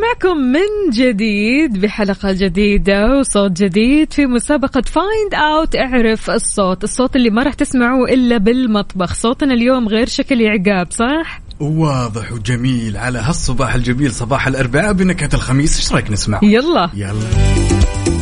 معكم 0.00 0.36
من 0.36 0.90
جديد 0.92 1.80
بحلقة 1.80 2.32
جديدة 2.32 3.18
وصوت 3.18 3.52
جديد 3.62 4.12
في 4.12 4.26
مسابقة 4.26 4.80
Find 4.80 5.34
Out 5.34 5.76
اعرف 5.76 6.30
الصوت 6.30 6.84
الصوت 6.84 7.16
اللي 7.16 7.30
ما 7.30 7.42
راح 7.42 7.54
تسمعوه 7.54 8.08
إلا 8.08 8.38
بالمطبخ. 8.38 9.14
صوتنا 9.14 9.54
اليوم 9.54 9.88
غير 9.88 10.06
شكل 10.06 10.46
عقاب 10.46 10.92
صح؟ 10.92 11.40
واضح 11.60 12.32
وجميل. 12.32 12.96
على 12.96 13.18
هالصباح 13.18 13.74
الجميل 13.74 14.12
صباح 14.12 14.46
الأربعاء 14.46 14.92
بنكهة 14.92 15.30
الخميس. 15.34 15.76
إيش 15.76 15.92
رأيك 15.92 16.10
نسمع؟ 16.10 16.40
يلا. 16.42 16.90
يلا. 16.94 18.19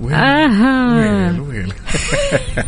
وين؟ 0.00 0.14
آها. 0.14 0.96
وين 0.96 1.40
وين 1.40 1.68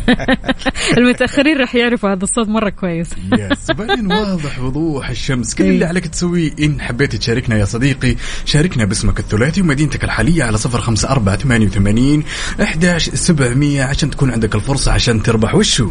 المتأخرين 0.97 1.57
راح 1.57 1.75
يعرفوا 1.75 2.09
هذا 2.09 2.23
الصوت 2.23 2.47
مرة 2.47 2.69
كويس. 2.69 3.09
yes 3.33 3.71
بعدين 3.71 4.11
واضح 4.11 4.59
وضوح 4.59 5.09
الشمس. 5.09 5.55
كل 5.55 5.63
إيه. 5.63 5.69
اللي 5.71 5.85
عليك 5.85 6.07
تسويه 6.07 6.51
إن 6.59 6.81
حبيت 6.81 7.15
تشاركنا 7.15 7.57
يا 7.57 7.65
صديقي. 7.65 8.15
شاركنا 8.45 8.85
باسمك 8.85 9.19
الثلاثي 9.19 9.61
ومدينتك 9.61 10.03
الحالية 10.03 10.43
على 10.43 10.57
صفر 10.57 10.81
خمسة 10.81 11.09
أربعة 11.09 11.37
ثمانية 11.37 11.65
وثمانين 11.65 12.23
إحداش 12.61 13.09
سبعمية 13.09 13.83
عشان 13.83 14.09
تكون 14.09 14.31
عندك 14.31 14.55
الفرصة 14.55 14.91
عشان 14.91 15.23
تربح. 15.23 15.55
وشو؟ 15.55 15.89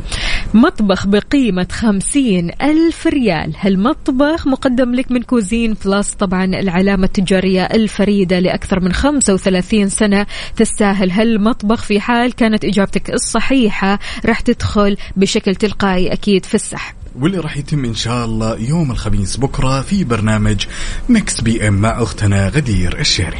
مطبخ 0.54 1.06
بقيمة 1.06 1.66
خمسين 1.72 2.50
ألف 2.62 3.06
ريال. 3.06 3.54
هالمطبخ 3.60 4.46
مقدم 4.46 4.94
لك 4.94 5.12
من 5.12 5.22
Cuisine 5.22 5.76
Plus 5.84 6.10
طبعا 6.10 6.44
العلامة 6.44 7.04
التجارية 7.04 7.64
الفريدة 7.64 8.38
لأكثر 8.38 8.80
من 8.80 8.92
35 8.92 9.88
سنة 9.88 10.26
تستاهل. 10.56 11.10
هالمطبخ 11.32 11.82
في 11.82 12.00
حال 12.00 12.32
كانت 12.32 12.64
إجابتك 12.64 13.10
الصحيحة 13.10 13.98
راح 14.24 14.40
تدخل 14.40 14.96
بشكل 15.16 15.54
تلقائي 15.54 16.12
أكيد 16.12 16.44
في 16.44 16.54
السحب. 16.54 16.94
واللي 17.18 17.38
راح 17.38 17.56
يتم 17.56 17.84
إن 17.84 17.94
شاء 17.94 18.24
الله 18.24 18.58
يوم 18.58 18.90
الخميس 18.90 19.36
بكرة 19.36 19.80
في 19.80 20.04
برنامج 20.04 20.66
Mix 21.08 21.40
PM 21.40 21.74
مع 21.74 22.02
أختنا 22.02 22.48
غدير 22.48 22.98
الشهري. 23.00 23.38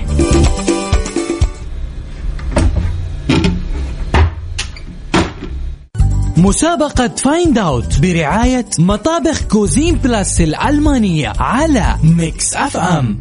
مسابقة 6.37 7.09
Find 7.09 7.59
Out 7.59 7.99
برعاية 8.01 8.67
مطابخ 8.79 9.43
Cuisine 9.43 9.95
Plus 9.95 10.41
الألمانية 10.41 11.33
على 11.39 11.97
Mix 12.05 12.55
FM 12.55 13.19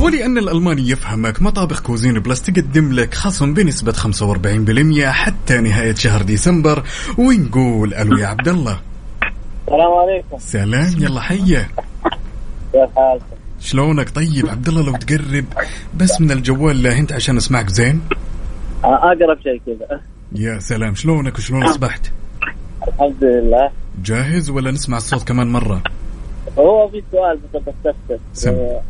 ولأن 0.00 0.38
الألماني 0.38 0.88
يفهمك 0.90 1.42
مطابخ 1.42 1.80
Cuisine 1.80 2.18
Plus 2.18 2.42
تقدم 2.42 2.92
لك 2.92 3.14
خصم 3.14 3.54
بنسبة 3.54 3.92
45% 3.92 5.04
حتى 5.04 5.58
نهاية 5.58 5.94
شهر 5.94 6.22
ديسمبر 6.22 6.82
ونقول 7.18 7.94
ألو 7.94 8.18
يا 8.18 8.26
عبد 8.26 8.48
الله 8.48 8.80
السلام 9.68 9.92
عليكم. 9.92 10.38
سلام 10.38 10.92
يلا 10.98 11.20
حيا. 11.20 11.68
كيف 12.72 12.90
حالكم؟ 12.96 13.24
شلونك؟ 13.60 14.10
طيب 14.10 14.48
عبد 14.48 14.68
الله 14.68 14.82
لو 14.82 14.92
تقرب 14.92 15.44
بس 15.96 16.20
من 16.20 16.30
الجوال 16.30 16.82
لا 16.82 16.98
انت 16.98 17.12
عشان 17.12 17.36
أسمعك 17.36 17.68
زين. 17.68 18.00
أقرب 18.84 19.38
شيء 19.42 19.60
كذا. 19.66 20.00
يا 20.32 20.58
سلام 20.58 20.94
شلونك 20.94 21.38
وشلون 21.38 21.62
أصبحت؟ 21.62 22.12
الحمد 22.88 23.24
لله. 23.24 23.70
جاهز 24.02 24.50
ولا 24.50 24.70
نسمع 24.70 24.96
الصوت 24.96 25.28
كمان 25.28 25.46
مرة؟ 25.46 25.82
هو 26.58 26.88
في 26.88 27.02
سؤال 27.12 27.38
بس 27.54 27.60
بستفسر. 27.60 28.50
آه 28.50 28.82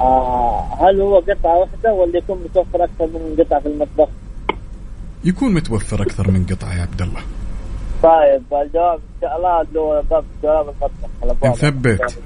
آه، 0.00 0.68
هل 0.80 1.00
هو 1.00 1.18
قطعة 1.18 1.58
واحدة 1.58 1.92
ولا 1.92 2.18
يكون 2.18 2.42
متوفر 2.44 2.84
أكثر 2.84 3.06
من 3.06 3.36
قطعة 3.38 3.60
في 3.60 3.66
المطبخ؟ 3.68 4.08
يكون 5.24 5.54
متوفر 5.54 6.02
أكثر 6.02 6.30
من 6.30 6.46
قطعة 6.46 6.76
يا 6.76 6.82
عبد 6.82 7.02
الله. 7.02 7.20
طيب 8.02 8.42
الجواب 8.52 8.94
إن 8.94 9.20
شاء 9.20 9.36
الله 9.36 9.62
له 9.74 10.02
جواب 10.42 10.74
المطبخ 11.24 11.46
نثبت. 11.46 12.18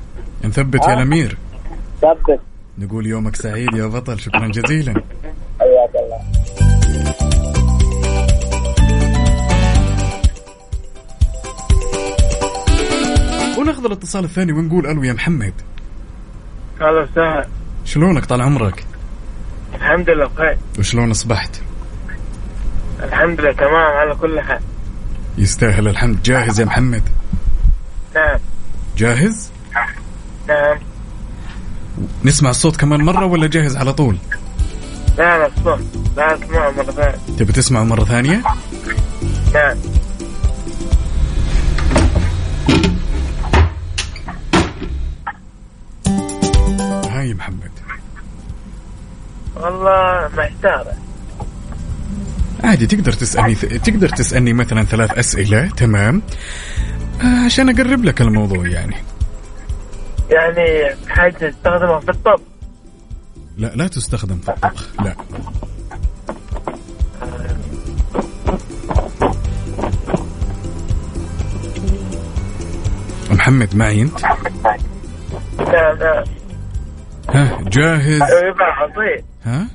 نثبت 0.45 0.85
يا 0.85 0.91
آه. 0.91 0.95
الأمير. 0.95 1.39
ثبت 2.01 2.41
نقول 2.79 3.07
يومك 3.07 3.37
سعيد 3.37 3.75
يا 3.75 3.87
بطل 3.87 4.21
شكرا 4.21 4.49
جزيلا. 4.49 5.03
حياك 5.61 5.91
الله. 5.95 6.21
وناخذ 13.59 13.85
الاتصال 13.85 14.25
الثاني 14.25 14.53
ونقول 14.53 14.87
ألو 14.87 15.03
يا 15.03 15.13
محمد. 15.13 15.55
أهلا 16.81 17.03
وسهلا 17.03 17.47
شلونك 17.85 18.25
طال 18.25 18.43
عمرك؟ 18.43 18.87
الحمد 19.75 20.11
لله 20.11 20.27
بخير. 20.27 20.59
وشلون 20.79 21.11
أصبحت؟ 21.11 21.61
الحمد 23.03 23.41
لله 23.41 23.53
تمام 23.53 23.75
على 23.75 24.15
كل 24.15 24.41
حال. 24.41 24.61
يستاهل 25.39 25.89
الحمد. 25.89 26.23
جاهز 26.23 26.61
يا 26.61 26.65
محمد؟ 26.65 27.03
نعم. 28.15 28.39
جاهز؟ 28.97 29.51
نعم. 30.49 30.79
نسمع 32.25 32.51
الصوت 32.51 32.77
كمان 32.77 33.01
مرة 33.01 33.27
ولا 33.27 33.47
جاهز 33.47 33.77
على 33.77 33.93
طول؟ 33.93 34.17
لا 35.19 35.39
لا 35.39 35.47
الصوت 35.47 35.81
لا 36.17 36.35
اسمعه 36.35 36.71
مرة 36.71 36.83
ثانية. 36.93 37.37
تبي 37.39 37.53
تسمعه 37.53 37.85
مرة 37.85 38.05
ثانية؟ 38.05 38.43
نعم. 39.55 39.77
هاي 47.11 47.35
محمد. 47.35 47.72
والله 49.57 50.29
محتارة. 50.37 50.93
عادي 52.65 52.87
تقدر 52.87 53.13
تسألني 53.13 53.55
تقدر 53.55 54.09
تسألني 54.09 54.53
مثلا 54.53 54.85
ثلاث 54.85 55.19
أسئلة 55.19 55.69
تمام؟ 55.69 56.23
آه، 57.23 57.45
عشان 57.45 57.69
أقرب 57.69 58.05
لك 58.05 58.21
الموضوع 58.21 58.67
يعني. 58.69 58.97
يعني 60.31 60.95
حاجة 61.09 61.33
تستخدمها 61.33 62.01
في 62.01 62.09
الطبخ 62.11 62.41
لا 63.59 63.73
لا 63.75 63.89
تستخدم 63.89 64.39
في 64.39 64.49
الطبخ 64.49 64.89
لا. 65.05 65.15
محمد 73.31 73.77
معي 73.77 74.03
أنت؟ 74.03 74.25
نعم 75.59 75.99
نعم 75.99 76.25
ها 77.29 77.59
جاهز؟ 77.69 78.23
عصير 78.23 79.25
ها؟ 79.45 79.67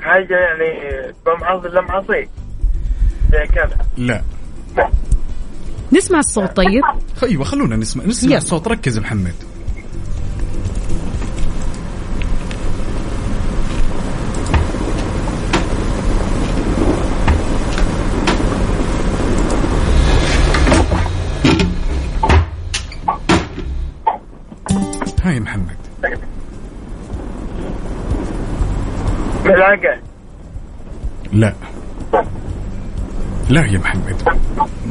حاجة 0.00 0.34
يعني 0.34 1.12
بمعصر 1.26 1.68
لمعصير 1.68 2.28
زي 3.32 3.46
كذا. 3.54 3.76
لا. 3.96 4.22
نسمع 5.92 6.18
الصوت 6.18 6.56
طيب؟ 6.56 6.82
أيوه 7.22 7.44
خلونا 7.44 7.76
نسمع. 7.76 8.04
نسمع 8.04 8.30
يلا. 8.30 8.38
الصوت. 8.38 8.68
ركز 8.68 8.98
محمد. 8.98 9.34
لا 33.52 33.66
يا 33.66 33.78
محمد. 33.78 34.16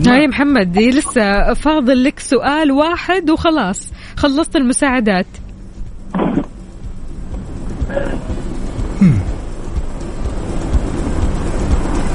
هاي 0.07 0.27
محمد 0.27 0.71
دي 0.71 0.89
لسه 0.89 1.53
فاضل 1.53 2.03
لك 2.03 2.19
سؤال 2.19 2.71
واحد 2.71 3.29
وخلاص. 3.29 3.91
خلصت 4.17 4.55
المساعدات. 4.55 5.25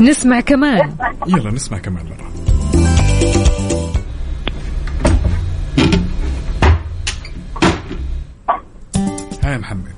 نسمع 0.00 0.40
كمان. 0.40 0.96
يلا 1.26 1.50
نسمع 1.50 1.78
كمان 1.78 2.04
مرة. 2.06 2.26
هاي 9.44 9.52
يا 9.52 9.58
محمد. 9.58 9.96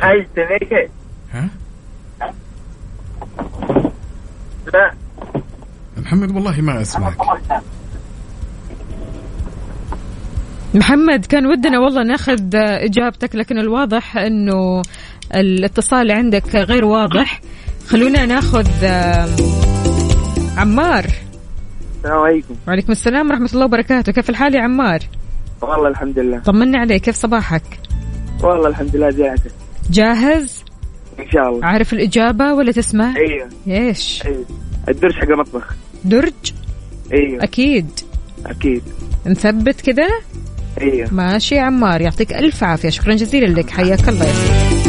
حاجة 0.00 0.28
تنيكة 0.36 0.88
ها 1.32 1.48
لا 4.74 4.94
محمد 6.18 6.34
والله 6.36 6.60
ما 6.60 6.82
أسمعك. 6.82 7.16
محمد 10.74 11.26
كان 11.26 11.46
ودنا 11.46 11.78
والله 11.78 12.02
ناخذ 12.02 12.54
إجابتك 12.54 13.36
لكن 13.36 13.58
الواضح 13.58 14.16
إنه 14.16 14.82
الاتصال 15.34 16.10
عندك 16.10 16.56
غير 16.56 16.84
واضح. 16.84 17.40
خلونا 17.86 18.26
ناخذ 18.26 18.68
عمار. 20.56 21.06
السلام 21.96 22.18
عليكم. 22.18 22.54
وعليكم 22.68 22.92
السلام 22.92 23.30
ورحمة 23.30 23.50
الله 23.54 23.64
وبركاته. 23.64 24.12
كيف 24.12 24.30
الحال 24.30 24.54
يا 24.54 24.62
عمار؟ 24.62 25.00
والله 25.62 25.88
الحمد 25.88 26.18
لله. 26.18 26.38
طمنا 26.38 26.78
عليك 26.78 27.02
كيف 27.02 27.16
صباحك؟ 27.16 27.80
والله 28.42 28.68
الحمد 28.68 28.96
لله 28.96 29.10
جاهز. 29.10 29.40
جاهز؟ 29.90 30.64
إن 31.18 31.30
شاء 31.30 31.48
الله. 31.48 31.66
عارف 31.66 31.92
الإجابة 31.92 32.54
ولا 32.54 32.72
تسمع؟ 32.72 33.14
أيوه. 33.16 33.48
إيش؟ 33.68 34.22
أيوه. 34.26 34.44
الدرج 34.88 35.12
حق 35.12 35.28
المطبخ. 35.28 35.74
درج؟ 36.04 36.32
أيوه 37.12 37.44
أكيد. 37.44 37.86
أكيد. 38.46 38.82
نثبت 39.26 39.80
كده؟ 39.80 40.20
أيوه 40.80 41.14
ماشي 41.14 41.54
يا 41.54 41.62
عمار 41.62 42.00
يعطيك 42.00 42.32
ألف 42.32 42.64
عافية. 42.64 42.88
شكرا 42.90 43.14
جزيلا 43.14 43.46
لك. 43.46 43.70
حياك 43.70 44.08
الله 44.08 44.24
يا 44.24 44.32
سيدي 44.32 44.88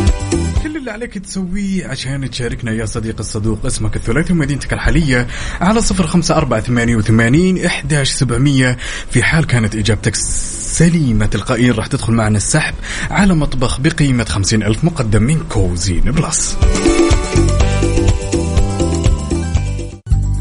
كل 0.63 0.77
اللي 0.77 0.91
عليك 0.91 1.17
تسويه 1.17 1.87
عشان 1.87 2.29
تشاركنا 2.29 2.71
يا 2.71 2.85
صديق 2.85 3.15
الصدوق 3.19 3.65
اسمك 3.65 3.95
الثلاثي 3.95 4.33
ومدينتك 4.33 4.73
الحالية 4.73 5.27
على 5.61 5.81
صفر 5.81 6.07
خمسة 6.07 6.35
أربعة 6.35 6.61
ثمانية 6.61 6.95
وثمانين 6.95 7.65
إحداش 7.65 8.09
سبعمية. 8.11 8.77
في 9.11 9.23
حال 9.23 9.47
كانت 9.47 9.75
إجابتك 9.75 10.15
سليمة 10.15 11.25
تلقائيا 11.25 11.73
راح 11.73 11.87
تدخل 11.87 12.13
معنا 12.13 12.37
السحب 12.37 12.73
على 13.09 13.33
مطبخ 13.33 13.81
بقيمة 13.81 14.23
خمسين 14.23 14.63
ألف 14.63 14.83
مقدم 14.83 15.23
من 15.23 15.39
Cuisine 15.49 16.01
Plus. 16.01 16.57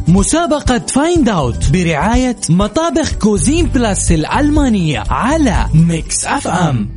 مسابقة 0.09 0.78
Find 0.78 1.28
Out 1.28 1.70
برعاية 1.72 2.36
مطابخ 2.50 3.14
Cuisine 3.18 3.66
Plus 3.66 4.12
الألمانية 4.12 5.02
على 5.11 5.66
Mix 5.88 6.26
FM 6.26 6.88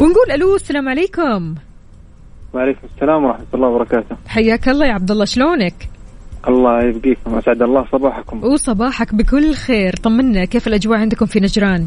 ونقول 0.00 0.30
ألو 0.34 0.56
السلام 0.56 0.88
عليكم. 0.88 1.54
وعليكم 2.54 2.80
السلام 2.94 3.24
ورحمة 3.24 3.46
الله 3.54 3.68
وبركاته. 3.68 4.16
حياك 4.26 4.68
الله 4.68 4.86
يا 4.86 4.92
عبد 4.92 5.10
الله 5.10 5.24
شلونك؟ 5.24 5.88
الله 6.48 6.82
يبقيكم 6.82 7.34
أسعد 7.34 7.62
الله 7.62 7.86
صباحكم. 7.92 8.44
وصباحك 8.44 9.14
بكل 9.14 9.54
خير. 9.54 9.96
طمنا 9.96 10.44
كيف 10.44 10.66
الأجواء 10.68 10.98
عندكم 10.98 11.26
في 11.26 11.40
نجران؟ 11.40 11.86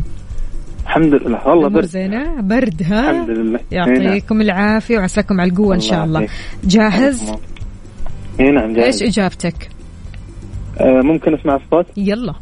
الحمد 0.90 1.14
لله. 1.14 1.48
والله 1.48 1.70
برد. 1.70 1.86
زينة؟ 1.86 2.42
برد 2.42 2.84
ها؟ 2.84 3.12
الحمد 3.12 3.30
لله. 3.30 3.60
يعطيكم 3.72 4.42
العافية 4.42 4.98
وعساكم 4.98 5.42
على 5.42 5.52
القوة 5.52 5.76
إن 5.76 5.80
شاء 5.80 6.06
الله. 6.06 6.28
جاهز؟ 6.64 7.32
اي 8.40 8.52
نعم 8.52 8.70
إيش 8.70 8.76
جاهز 8.78 9.04
إجابتك؟ 9.04 9.70
آه 10.80 11.02
ممكن 11.02 11.34
أسمع 11.34 11.56
الصوت 11.56 11.86
يلا. 11.98 12.34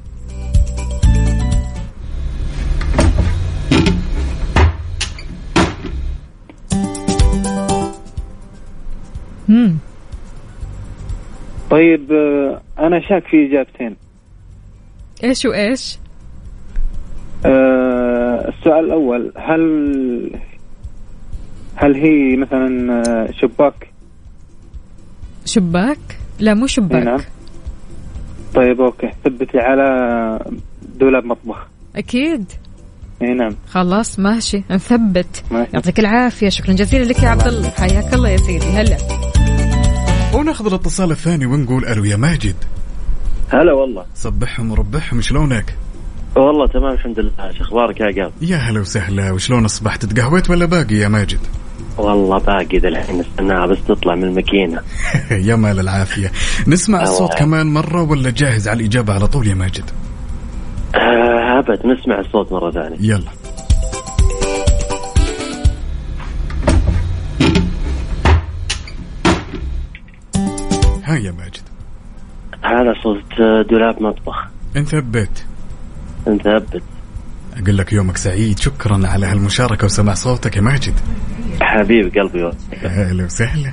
مم. 9.47 9.77
طيب 11.71 12.11
آه 12.11 12.61
أنا 12.79 12.99
شاك 13.09 13.23
في 13.27 13.47
إجابتين. 13.49 13.95
إيش 15.23 15.45
وإيش؟ 15.45 15.97
آه 17.45 18.49
السؤال 18.49 18.85
الأول 18.85 19.31
هل 19.37 19.61
هل 21.75 21.95
هي 21.95 22.35
مثلا 22.35 23.01
آه، 23.07 23.31
شباك؟ 23.31 23.87
شباك؟ 25.45 25.97
لا 26.39 26.53
مو 26.53 26.65
إي 26.65 27.03
نعم. 27.03 27.17
شباك 27.17 27.27
طيب 28.55 28.81
okay. 28.81 29.11
ثبتي 29.23 29.57
على 29.57 29.85
دولاب 30.99 31.25
مطبخ. 31.25 31.67
أكيد. 31.95 32.51
إي 33.21 33.33
نعم. 33.33 33.55
خلاص 33.69 34.19
ماشي. 34.19 34.63
نثبت. 34.71 35.43
يعطيك 35.73 35.99
العافية. 35.99 36.49
شكرا 36.49 36.73
جزيلا 36.73 37.03
لك 37.03 37.23
يا 37.23 37.29
عبد 37.29 37.47
الله. 37.47 37.69
حياك 37.69 38.13
الله 38.13 38.29
يا 38.29 38.37
سيدي. 38.37 38.65
هلا. 38.65 38.97
وناخذ 40.35 40.67
الاتصال 40.67 41.11
الثاني 41.11 41.45
ونقول 41.45 41.85
ألو 41.85 42.03
يا 42.03 42.15
ماجد. 42.15 42.55
هلا 43.49 43.73
والله. 43.73 44.05
صبحهم 44.15 44.71
وربحهم 44.71 45.21
شلونك؟ 45.21 45.75
والله 46.35 46.67
تمام 46.67 46.93
الحمد 46.93 47.19
لله. 47.19 47.51
شو 47.57 47.63
أخبارك 47.63 47.99
يا 47.99 48.23
قاب 48.23 48.31
يا 48.41 48.57
هلا 48.57 48.79
وسهلا. 48.79 49.31
وشلون 49.31 49.65
أصبحت؟ 49.65 50.05
تقهويت 50.05 50.49
ولا 50.49 50.65
باقي 50.65 50.95
يا 50.95 51.07
ماجد؟ 51.07 51.39
والله 51.97 52.37
باقي 52.37 52.77
الحين 52.77 53.19
استناها 53.19 53.65
بس 53.65 53.77
تطلع 53.87 54.15
من 54.15 54.23
الماكينة. 54.23 54.81
يا 55.49 55.55
مال 55.55 55.79
العافية. 55.79 56.31
نسمع 56.67 57.01
الصوت 57.01 57.33
كمان 57.33 57.67
مرة 57.73 58.01
ولا 58.01 58.29
جاهز 58.29 58.67
على 58.67 58.79
الإجابة 58.79 59.13
على 59.13 59.27
طول 59.27 59.47
يا 59.47 59.55
ماجد؟ 59.55 59.83
آه، 60.95 61.59
أبد 61.59 61.85
نسمع 61.85 62.19
الصوت 62.19 62.51
مرة 62.51 62.71
ثانية. 62.71 62.97
يلا. 62.99 63.31
ها 71.03 71.15
يا 71.15 71.31
ماجد. 71.31 71.61
هذا 72.63 72.93
صوت 73.03 73.39
آه، 73.39 73.61
دولاب 73.61 74.01
مطبخ. 74.03 74.47
أنت 74.75 74.95
بيت 74.95 75.46
نثبت. 76.29 76.83
أقول 77.57 77.77
لك 77.77 77.93
يومك 77.93 78.17
سعيد. 78.17 78.59
شكرا 78.59 79.07
على 79.07 79.25
هالمشاركة 79.25 79.85
وسماع 79.85 80.13
صوتك 80.13 80.55
يا 80.55 80.61
ماجد. 80.61 80.93
حبيب 81.61 82.17
قلبي. 82.17 82.51
أهلا 82.85 83.25
وسهلا. 83.25 83.71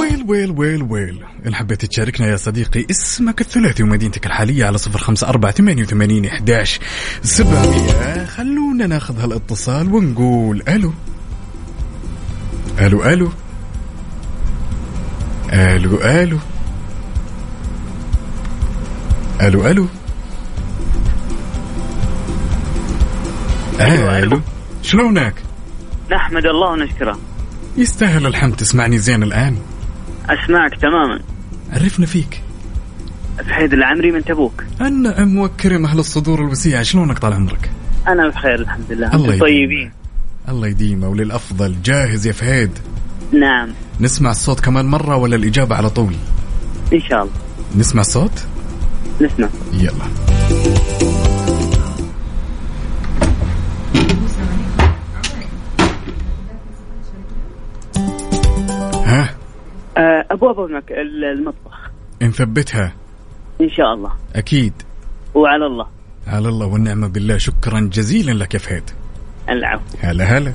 ويل 0.00 0.24
ويل 0.28 0.50
ويل 0.50 0.82
ويل. 0.82 1.24
إن 1.46 1.54
حبيت 1.54 1.84
تشاركنا 1.84 2.26
يا 2.26 2.36
صديقي 2.36 2.86
اسمك 2.90 3.40
الثلاثي 3.40 3.82
ومدينتك 3.82 4.26
الحالية 4.26 4.64
على 4.64 4.78
صفر 4.78 4.98
خمسة 4.98 5.28
أربعة 5.28 5.52
ثمانية 5.52 5.82
وثمانين 5.82 6.26
إحداش 6.26 6.80
سبعمية 7.22 8.24
خلونا 8.24 8.86
ناخذ 8.86 9.20
هالاتصال 9.20 9.94
ونقول 9.94 10.62
ألو. 10.68 10.92
ألو 12.80 13.04
ألو. 13.04 13.30
ألو 15.52 15.96
ألو. 15.96 16.38
ألو 19.40 19.66
ألو. 19.66 19.86
ألو 23.80 24.40
شلونك؟ 24.82 25.34
نحمد 26.12 26.46
الله 26.46 26.70
ونشكره. 26.70 27.18
يستاهل 27.76 28.26
الحمد 28.26 28.56
تسمعني 28.56 28.98
زين 28.98 29.22
الآن؟ 29.22 29.56
أسمعك 30.30 30.74
تماما. 30.80 31.20
عرفنا 31.72 32.06
فيك. 32.06 32.42
فهيد 33.38 33.72
العمري 33.72 34.10
من 34.10 34.24
تبوك. 34.24 34.64
أم 34.80 35.38
وكرم 35.38 35.86
أهل 35.86 35.98
الصدور 35.98 36.40
الوسيعة. 36.40 36.82
شلونك 36.82 37.18
طال 37.18 37.32
عمرك؟ 37.32 37.70
أنا 38.08 38.28
بخير 38.28 38.54
الحمد 38.54 38.92
لله. 38.92 39.14
الله. 39.14 39.38
طيبين. 39.38 39.92
الله 40.48 40.68
يديمه 40.68 41.08
وللأفضل. 41.08 41.76
جاهز 41.84 42.26
يا 42.26 42.32
فهيد؟ 42.32 42.70
نعم. 43.32 43.68
نسمع 44.00 44.30
الصوت 44.30 44.60
كمان 44.60 44.86
مرة 44.86 45.16
ولا 45.16 45.36
الإجابة 45.36 45.76
على 45.76 45.90
طول؟ 45.90 46.14
إن 46.92 47.00
شاء 47.00 47.22
الله. 47.22 47.32
نسمع 47.76 48.00
الصوت؟ 48.00 48.44
نسمع 49.20 49.48
يلا. 49.72 50.04
ها؟ 59.04 59.34
آه، 59.96 60.26
ابواب 60.30 60.60
المك... 60.60 60.92
المطبخ. 61.38 61.90
نثبتها. 62.22 62.92
إن 63.60 63.70
شاء 63.70 63.94
الله. 63.94 64.12
أكيد. 64.36 64.72
وعلى 65.34 65.66
الله. 65.66 65.86
على 66.26 66.48
الله 66.48 66.66
والنعمة 66.66 67.08
بالله. 67.08 67.38
شكرا 67.38 67.80
جزيلا 67.92 68.32
لك 68.32 68.54
يا 68.54 68.58
فهيد 68.58 68.90
العفو. 69.48 69.82
هلا 70.00 70.24
هلا. 70.24 70.52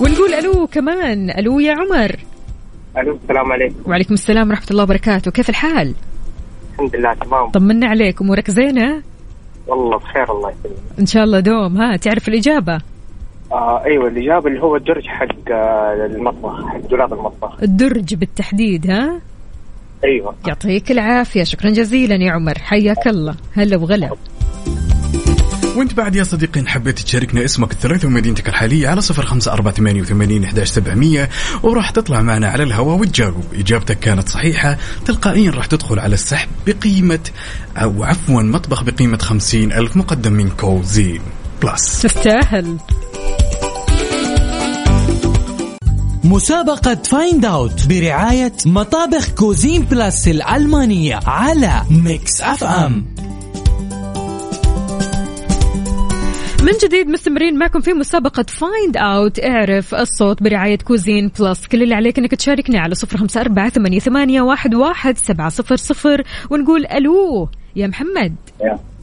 ونقول 0.00 0.34
ألو 0.34 0.66
كمان. 0.66 1.30
ألو 1.30 1.60
يا 1.60 1.72
عمر. 1.72 2.16
ألو 2.98 3.18
السلام 3.22 3.52
عليكم. 3.52 3.90
وعليكم 3.90 4.14
السلام 4.14 4.48
ورحمة 4.48 4.66
الله 4.70 4.82
وبركاته. 4.82 5.30
كيف 5.30 5.48
الحال؟ 5.48 5.94
الحمد 6.76 6.96
لله 6.96 7.14
تمام. 7.14 7.50
طمنا 7.50 7.86
عليك 7.86 8.20
أمورك 8.22 8.50
زينة؟ 8.50 9.02
والله 9.66 9.98
بخير 9.98 10.32
الله 10.32 10.50
يسلمك. 10.50 10.76
إن 10.98 11.06
شاء 11.06 11.24
الله 11.24 11.40
دوم 11.40 11.76
ها 11.76 11.96
تعرف 11.96 12.28
الإجابة؟ 12.28 12.78
آه 13.52 13.84
أيوه 13.84 14.08
الإجابة 14.08 14.46
اللي 14.48 14.62
هو 14.62 14.76
الدرج 14.76 15.06
حق 15.06 15.52
آه 15.52 16.06
المطبخ 16.06 16.66
حق 16.68 16.80
دولاب 16.90 17.12
المطبخ. 17.12 17.62
الدرج 17.62 18.14
بالتحديد 18.14 18.90
ها؟ 18.90 19.20
أيوه. 20.04 20.34
يعطيك 20.48 20.90
العافية 20.90 21.42
شكرا 21.42 21.70
جزيلا 21.70 22.14
يا 22.14 22.32
عمر 22.32 22.58
حياك 22.58 23.06
الله. 23.06 23.34
هلا 23.54 23.76
وغلا. 23.76 24.10
وانت 25.76 25.94
بعد 25.94 26.16
يا 26.16 26.24
صديقي 26.24 26.60
إن 26.60 26.68
حبيت 26.68 26.98
تشاركنا 26.98 27.44
اسمك 27.44 27.72
الثلاثي 27.72 28.06
ومدينتك 28.06 28.48
الحالية 28.48 28.88
على 28.88 29.00
صفر 29.00 29.26
خمسة 29.26 29.52
أربعة 29.52 29.74
ثمانية 29.74 30.00
وثمانين 30.00 30.44
إحداش 30.44 30.68
سبعمية 30.68 31.30
وراح 31.62 31.90
تطلع 31.90 32.22
معنا 32.22 32.48
على 32.48 32.62
الهواء 32.62 32.98
وتجاوب. 32.98 33.44
إجابتك 33.54 33.98
كانت 33.98 34.28
صحيحة 34.28 34.78
تلقائيا 35.04 35.50
راح 35.50 35.66
تدخل 35.66 35.98
على 35.98 36.14
السحب 36.14 36.48
بقيمة 36.66 37.30
أو 37.76 38.04
عفوا 38.04 38.42
مطبخ 38.42 38.82
بقيمة 38.82 39.18
خمسين 39.18 39.72
ألف 39.72 39.96
مقدم 39.96 40.32
من 40.32 40.48
كوزين 40.48 41.20
Plus. 41.62 42.02
تستاهل. 42.02 42.76
مسابقة 46.24 46.94
Find 46.94 47.44
Out 47.44 47.86
برعاية 47.86 48.52
مطابخ 48.66 49.28
Cuisine 49.28 49.82
Plus 49.82 50.28
الألمانية 50.28 51.20
على 51.26 51.82
Mix 51.90 52.40
FM 52.40 53.15
من 56.66 56.72
جديد 56.72 57.08
مستمرين 57.08 57.58
معكم 57.58 57.80
في 57.80 57.92
مسابقة 57.92 58.42
Find 58.42 58.96
Out 58.96 59.44
اعرف 59.44 59.94
الصوت 59.94 60.42
برعاية 60.42 60.78
Cuisine 60.78 61.30
Plus 61.40 61.66
كل 61.66 61.82
اللي 61.82 61.94
عليك 61.94 62.18
إنك 62.18 62.34
تشاركني 62.34 62.78
على 62.78 62.94
صفر 62.94 63.16
خمسة 63.16 63.40
أربعة 63.40 63.68
ثمانية, 63.68 63.98
ثمانية 63.98 64.42
واحد, 64.42 64.74
واحد 64.74 65.16
سبعة 65.16 65.48
صفر 65.48 65.76
صفر 65.76 66.22
ونقول 66.50 66.86
ألو 66.86 67.48
يا 67.76 67.86
محمد. 67.86 68.34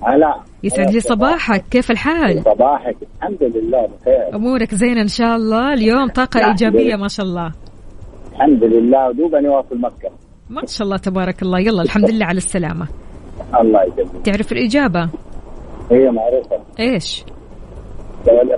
هلا. 0.08 0.36
يسعد 0.64 0.92
لي 0.92 1.00
صباحك. 1.00 1.64
كيف 1.72 1.92
الحال؟ 1.92 2.44
صباحك. 2.44 2.96
الحمد 3.18 3.44
لله 3.44 3.88
بخير. 3.88 4.36
أمورك 4.36 4.76
زينة 4.76 5.02
إن 5.02 5.08
شاء 5.08 5.36
الله. 5.36 5.74
اليوم 5.74 6.08
طاقة 6.08 6.40
لا، 6.40 6.48
إيجابية. 6.48 6.96
ما 6.96 7.08
شاء 7.08 7.26
الله. 7.26 7.52
الحمد 8.32 8.64
لله. 8.64 9.10
ودوبني 9.10 9.48
واصل 9.48 9.78
مكة 9.78 10.10
ما 10.50 10.62
شاء 10.66 10.86
الله 10.86 10.98
تبارك 10.98 11.42
الله. 11.42 11.60
يلا 11.60 11.82
الحمد 11.82 12.12
لله 12.12 12.26
على 12.26 12.38
السلامة. 12.38 12.88
الله 13.60 13.84
يجزيك. 13.84 14.22
تعرف 14.24 14.52
الإجابة؟ 14.52 15.10
هي 15.92 16.12
معروفة 16.12 16.60
إيش؟ 16.80 17.24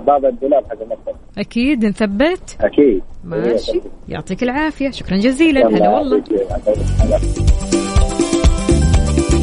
باب 0.06 0.24
الدولاب 0.24 0.64
حق 0.64 0.82
المكة 0.82 1.18
أكيد 1.38 1.84
نثبت. 1.84 2.56
أكيد. 2.60 3.02
ماشي. 3.24 3.80
يعطيك 4.08 4.42
العافية. 4.42 4.90
شكرا 4.90 5.16
جزيلا. 5.16 5.66
هلا 5.66 5.88
والله. 5.88 6.22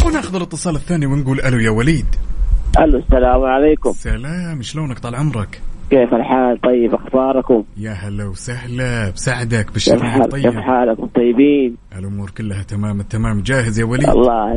وناخذ 0.08 0.36
الاتصال 0.36 0.76
الثاني 0.76 1.06
ونقول 1.06 1.40
ألو 1.40 1.60
يا 1.60 1.70
وليد. 1.70 2.06
ألو 2.80 3.00
السلام 3.00 3.44
عليكم. 3.44 3.92
سلام 3.92 4.62
شلونك؟ 4.62 5.00
طال 5.00 5.16
عمرك. 5.16 5.62
كيف 5.90 6.14
الحال؟ 6.14 6.62
طيب 6.62 6.94
أخباركم؟ 6.94 7.64
يا 7.78 7.92
هلا 7.92 8.26
وسهلا. 8.26 9.10
بساعدك 9.10 9.66
كيف 9.66 9.74
بالشرح 9.74 10.20
حال 10.20 10.42
كيف 10.42 10.56
حالكم 10.56 11.06
طيبين؟ 11.06 11.76
الأمور 11.98 12.30
كلها 12.30 12.64
تمام 12.64 13.00
التمام 13.00 13.42
جاهز 13.42 13.80
يا 13.80 13.86
وليد؟ 13.86 14.10
الله. 14.10 14.54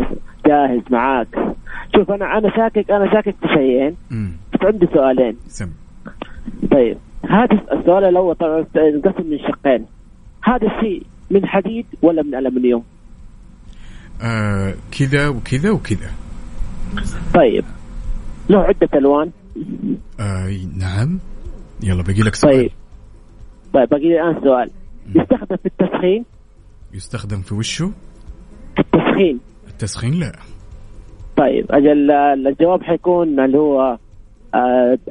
جاهز 0.47 0.83
معاك. 0.91 1.29
شوف 1.97 2.11
أنا 2.11 2.39
أنا 2.39 2.51
شاكك 2.57 2.91
أنا 2.91 3.13
شاكك 3.15 3.37
في 3.41 3.47
شيئين. 3.55 3.97
عندي 4.63 4.87
سؤالين. 4.95 5.37
سم. 5.49 5.71
طيب 6.73 6.99
هذا 7.31 7.55
السؤال 7.73 8.05
الأول 8.05 8.35
طبعا 8.35 8.67
انقسم 8.77 9.27
من 9.27 9.39
شقين. 9.39 9.87
هذا 10.45 10.67
الشيء 10.67 11.03
من 11.31 11.47
حديد 11.47 11.87
ولا 12.03 12.23
من 12.23 12.35
الومنيوم 12.35 12.85
آه 14.23 14.75
كذا 14.99 15.29
وكذا 15.29 15.71
وكذا. 15.71 16.11
طيب. 17.35 17.65
له 18.51 18.59
عدة 18.59 18.89
ألوان. 18.95 19.31
آه 20.21 20.57
نعم. 20.79 21.19
يلا 21.83 22.03
باقي 22.03 22.23
لك 22.23 22.35
سؤال. 22.35 22.53
طيب. 22.53 22.71
طيب 23.75 23.89
باقي 23.89 24.09
لي 24.09 24.21
الآن 24.23 24.43
سؤال. 24.43 24.71
يستخدم 25.15 25.57
في 25.57 25.67
التسخين؟ 25.67 26.25
يستخدم 26.95 27.41
في 27.41 27.55
وشه 27.55 27.93
التسخين. 28.79 29.41
التسخين 29.69 30.15
لا. 30.21 30.33
طيب 31.37 31.67
أجل 31.71 32.11
الجواب 32.11 32.83
حيكون 32.83 33.41
اللي 33.41 33.59
هو 33.59 33.99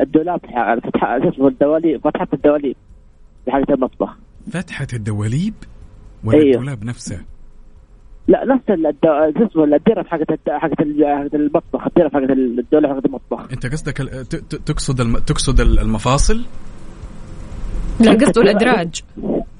الدولاب 0.01 0.39
ح- 0.45 0.75
فتحة 0.87 1.19
شو 1.23 1.29
اسمه 1.29 1.47
الدواليب 1.47 2.01
فتحة 2.03 2.27
الدواليب 2.33 2.75
في 3.45 3.51
حاجة 3.51 3.65
المطبخ. 3.69 4.17
فتحة 4.51 4.87
الدواليب 4.93 5.53
ولا 6.23 6.37
أيوه. 6.37 6.51
الدولاب 6.55 6.83
نفسه؟ 6.85 7.21
لا 8.27 8.45
نفس. 8.45 8.65
شو 9.37 9.45
اسمه 9.45 9.63
الديرة 9.63 10.03
حقت 10.03 10.31
الد... 10.31 10.39
حقت 10.49 10.79
ال- 10.81 11.05
حقت 11.23 11.35
المطبخ 11.35 11.87
الديرة 11.87 12.09
حقت 12.09 12.29
الدولة 12.59 12.89
حقت 12.93 13.05
المطبخ. 13.05 13.51
أنت 13.51 13.65
قصدك 13.65 14.01
ال- 14.01 14.09
ت- 14.25 14.35
ت- 14.35 14.55
تقصد 14.55 15.01
الم... 15.01 15.17
تقصد 15.17 15.59
ال- 15.61 15.79
المفاصل؟ 15.79 16.45
لا 17.99 18.11
قصده 18.11 18.41
الأدراج. 18.41 19.01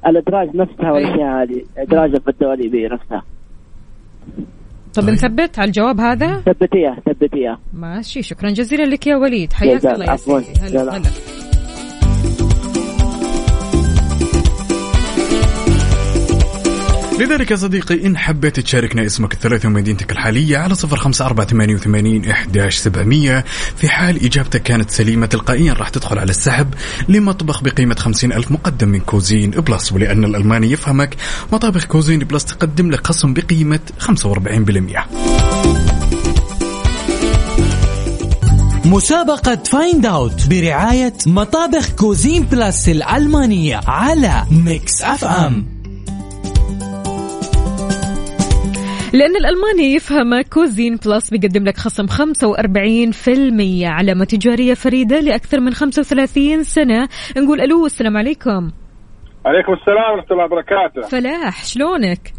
الأدراج 0.07 0.55
نفسها 0.55 0.91
والأشياء 0.91 1.43
هذه 1.43 1.63
ادراج 1.77 2.21
في 2.21 2.29
الدواليب 2.29 2.75
هي 2.75 2.87
نفسها. 2.87 3.23
طب 4.95 5.09
نثبت 5.09 5.59
على 5.59 5.67
الجواب 5.67 5.99
هذا؟ 5.99 6.41
ثبتيها 6.41 6.97
ثبتيها 7.05 7.59
ماشي 7.73 8.21
شكرا 8.21 8.49
جزيلا 8.49 8.83
لك 8.83 9.07
يا 9.07 9.15
وليد. 9.15 9.53
حياك 9.53 9.85
الله 9.85 10.05
يا. 10.05 10.15
سيدي. 10.15 10.45
هلا. 10.61 10.97
هلا. 10.97 11.44
لذلك 17.19 17.51
يا 17.51 17.55
صديقي 17.55 18.05
إن 18.05 18.17
حبيت 18.17 18.59
تشاركنا 18.59 19.05
اسمك 19.05 19.33
الثلاثي 19.33 19.67
ومدينتك 19.67 20.11
الحالية 20.11 20.57
على 20.57 20.75
صفر 20.75 20.97
خمسة 20.97 21.25
أربعة 21.25 21.47
ثمانية 21.47 21.73
وثمانين 21.75 22.29
إحداش 22.29 22.75
سبعمية. 22.77 23.45
في 23.77 23.89
حال 23.89 24.25
إجابتك 24.25 24.63
كانت 24.63 24.89
سليمة 24.91 25.25
تلقائيا 25.25 25.73
راح 25.73 25.89
تدخل 25.89 26.19
على 26.19 26.29
السحب 26.29 26.73
لمطبخ 27.09 27.63
بقيمة 27.63 27.95
خمسين 27.95 28.33
ألف 28.33 28.51
مقدم 28.51 28.87
من 28.87 28.99
Cuisine 28.99 29.51
Plus 29.51 29.91
ولأن 29.91 30.23
الألماني 30.23 30.71
يفهمك 30.71 31.15
مطابخ 31.53 31.85
Cuisine 31.85 32.19
Plus 32.19 32.45
تقدم 32.45 32.91
لك 32.91 33.07
خصم 33.07 33.33
بقيمة 33.33 33.79
45% 33.99 34.05
مسابقة 38.85 39.63
Find 39.71 40.05
Out 40.05 40.47
برعاية 40.47 41.13
مطابخ 41.25 41.89
Cuisine 41.89 42.43
Plus 42.43 42.89
الألمانية 42.89 43.81
على 43.87 44.45
Mix 44.51 45.01
FM 45.01 45.74
لأن 49.15 49.35
الألماني 49.35 49.95
يفهم 49.95 50.41
Cuisine 50.41 50.95
Plus 51.05 51.29
بيقدم 51.29 51.63
لك 51.63 51.77
خصم 51.77 52.07
45% 52.07 53.85
علامة 53.85 54.25
تجارية 54.25 54.73
فريدة 54.73 55.19
لأكثر 55.19 55.59
من 55.59 55.73
35 55.73 56.63
سنة. 56.63 57.07
نقول 57.37 57.61
ألو 57.61 57.85
السلام 57.85 58.17
عليكم. 58.17 58.71
عليكم 59.45 59.73
السلام 59.73 60.11
ورحمة 60.13 60.31
الله 60.31 60.45
وبركاته. 60.45 61.01
فلاح 61.01 61.65
شلونك؟ 61.65 62.33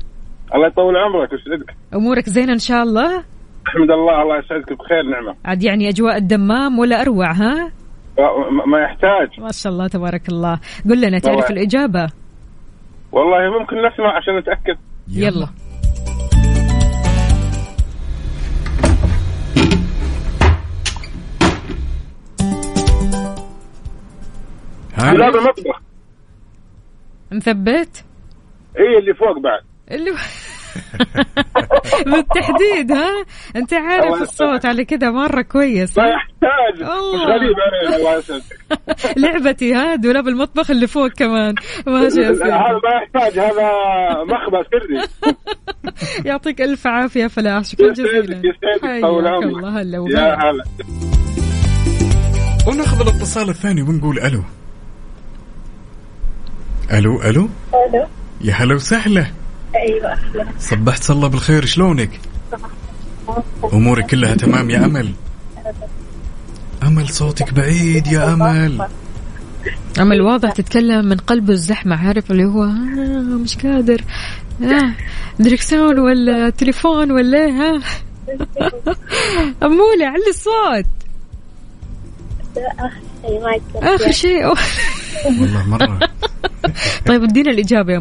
الله 0.55 0.67
يطول 0.67 0.97
عمرك 0.97 1.33
ويسعدك 1.33 1.75
أمورك 1.95 2.29
زينة 2.29 2.53
إن 2.53 2.59
شاء 2.59 2.83
الله؟ 2.83 3.17
احمد 3.69 3.91
الله 3.91 4.23
الله 4.23 4.39
يسعدك 4.39 4.73
بخير 4.73 5.03
نعمة. 5.03 5.35
عاد 5.45 5.63
يعني 5.63 5.89
أجواء 5.89 6.17
الدمام 6.17 6.79
ولا 6.79 7.01
أروع 7.01 7.33
ها؟ 7.33 7.73
ما- 8.67 8.79
يحتاج. 8.81 9.41
ما 9.41 9.53
شاء 9.53 9.73
الله 9.73 9.89
تبارك 9.89 10.29
الله. 10.29 10.61
قل 10.91 11.01
لنا 11.01 11.19
تعرف. 11.19 11.51
الإجابة؟ 11.51 12.07
والله 13.13 13.59
ممكن 13.61 13.77
نسمع 13.77 14.17
عشان 14.17 14.39
نتأكد. 14.39 14.77
يلا. 15.13 15.49
دولاب 25.17 25.37
المطبخ 25.37 25.81
مثبت؟ 27.33 28.05
اي 28.79 28.99
اللي 28.99 29.15
فوق 29.15 29.39
بعد. 29.39 29.63
اللي 29.91 30.11
بالتحديد 32.07 32.93
ها؟ 32.93 33.25
أنت 33.57 33.75
عارف 33.75 34.23
الصوت 34.23 34.67
على 34.67 34.85
كده 34.85 35.11
مرة 35.11 35.43
كويس 35.43 35.99
ما؟ 35.99 36.05
يحتاج. 36.05 36.89
غريب 37.27 37.57
لعبتي 39.23 39.75
ها 39.75 39.95
دولاب 39.95 40.29
المطبخ 40.29 40.71
اللي 40.71 40.87
فوق 40.87 41.09
كمان. 41.09 41.55
ماشي 41.87 42.21
يا 42.21 42.31
هذا 42.31 42.45
ما 42.45 42.91
يحتاج 43.03 43.39
هذا 43.39 43.71
مخبأ 44.25 44.63
سري. 44.63 45.03
يعطيك 46.29 46.63
ألف 46.63 46.87
عافية 46.87 47.27
فلاح 47.27 47.65
شكرا 47.65 47.93
جزيلا. 47.93 48.43
حياك 48.83 49.05
عمرك 49.05 49.43
الله 49.43 49.81
هلا 49.81 49.95
يا 49.95 49.99
وغلا 50.01 50.35
هلا. 50.35 50.65
وناخذ 52.69 53.01
الاتصال 53.01 53.49
الثاني 53.49 53.83
ونقول 53.83 54.19
ألو. 54.19 54.43
ألو 56.93 57.23
ألو؟ 57.23 57.49
ألو. 57.75 58.07
يا 58.41 58.53
هلا 58.55 58.75
وسهلا. 58.75 59.27
أيوه 59.77 60.13
أهلا. 60.13 60.47
صبحت 60.59 61.11
الله 61.11 61.29
بالخير 61.29 61.65
شلونك؟ 61.65 62.21
أمورك 63.73 64.07
كلها 64.07 64.35
تمام 64.35 64.71
يا 64.71 64.85
أمل؟ 64.85 65.13
أمل 66.83 67.09
صوتك 67.09 67.53
بعيد 67.55 68.07
يا 68.07 68.33
أمل. 68.33 68.87
أمل 70.01 70.21
واضح 70.21 70.51
تتكلم 70.53 71.05
من 71.05 71.17
قلب 71.17 71.51
الزحمة 71.51 72.07
عارف 72.07 72.31
اللي 72.31 72.45
هو 72.45 72.65
آه 72.65 73.39
مش 73.43 73.57
قادر. 73.57 74.01
آه 74.63 74.93
دركسون 75.39 75.99
ولا 75.99 76.51
تليفون 76.51 77.13
ولا 77.13 77.47
ها 77.49 77.81
أمولة 79.67 80.07
علي 80.07 80.29
الصوت. 80.29 80.87
اخر 83.27 83.33
شيء 83.33 83.41
ما 83.41 83.51
يقدر 83.51 83.95
آخر 83.95 84.11
شيء. 84.11 84.47
والله 85.41 85.69
مرة. 85.69 86.01
طيب 87.07 87.23
ادينا 87.23 87.51
الإجابة 87.51 87.93
يا 87.93 87.99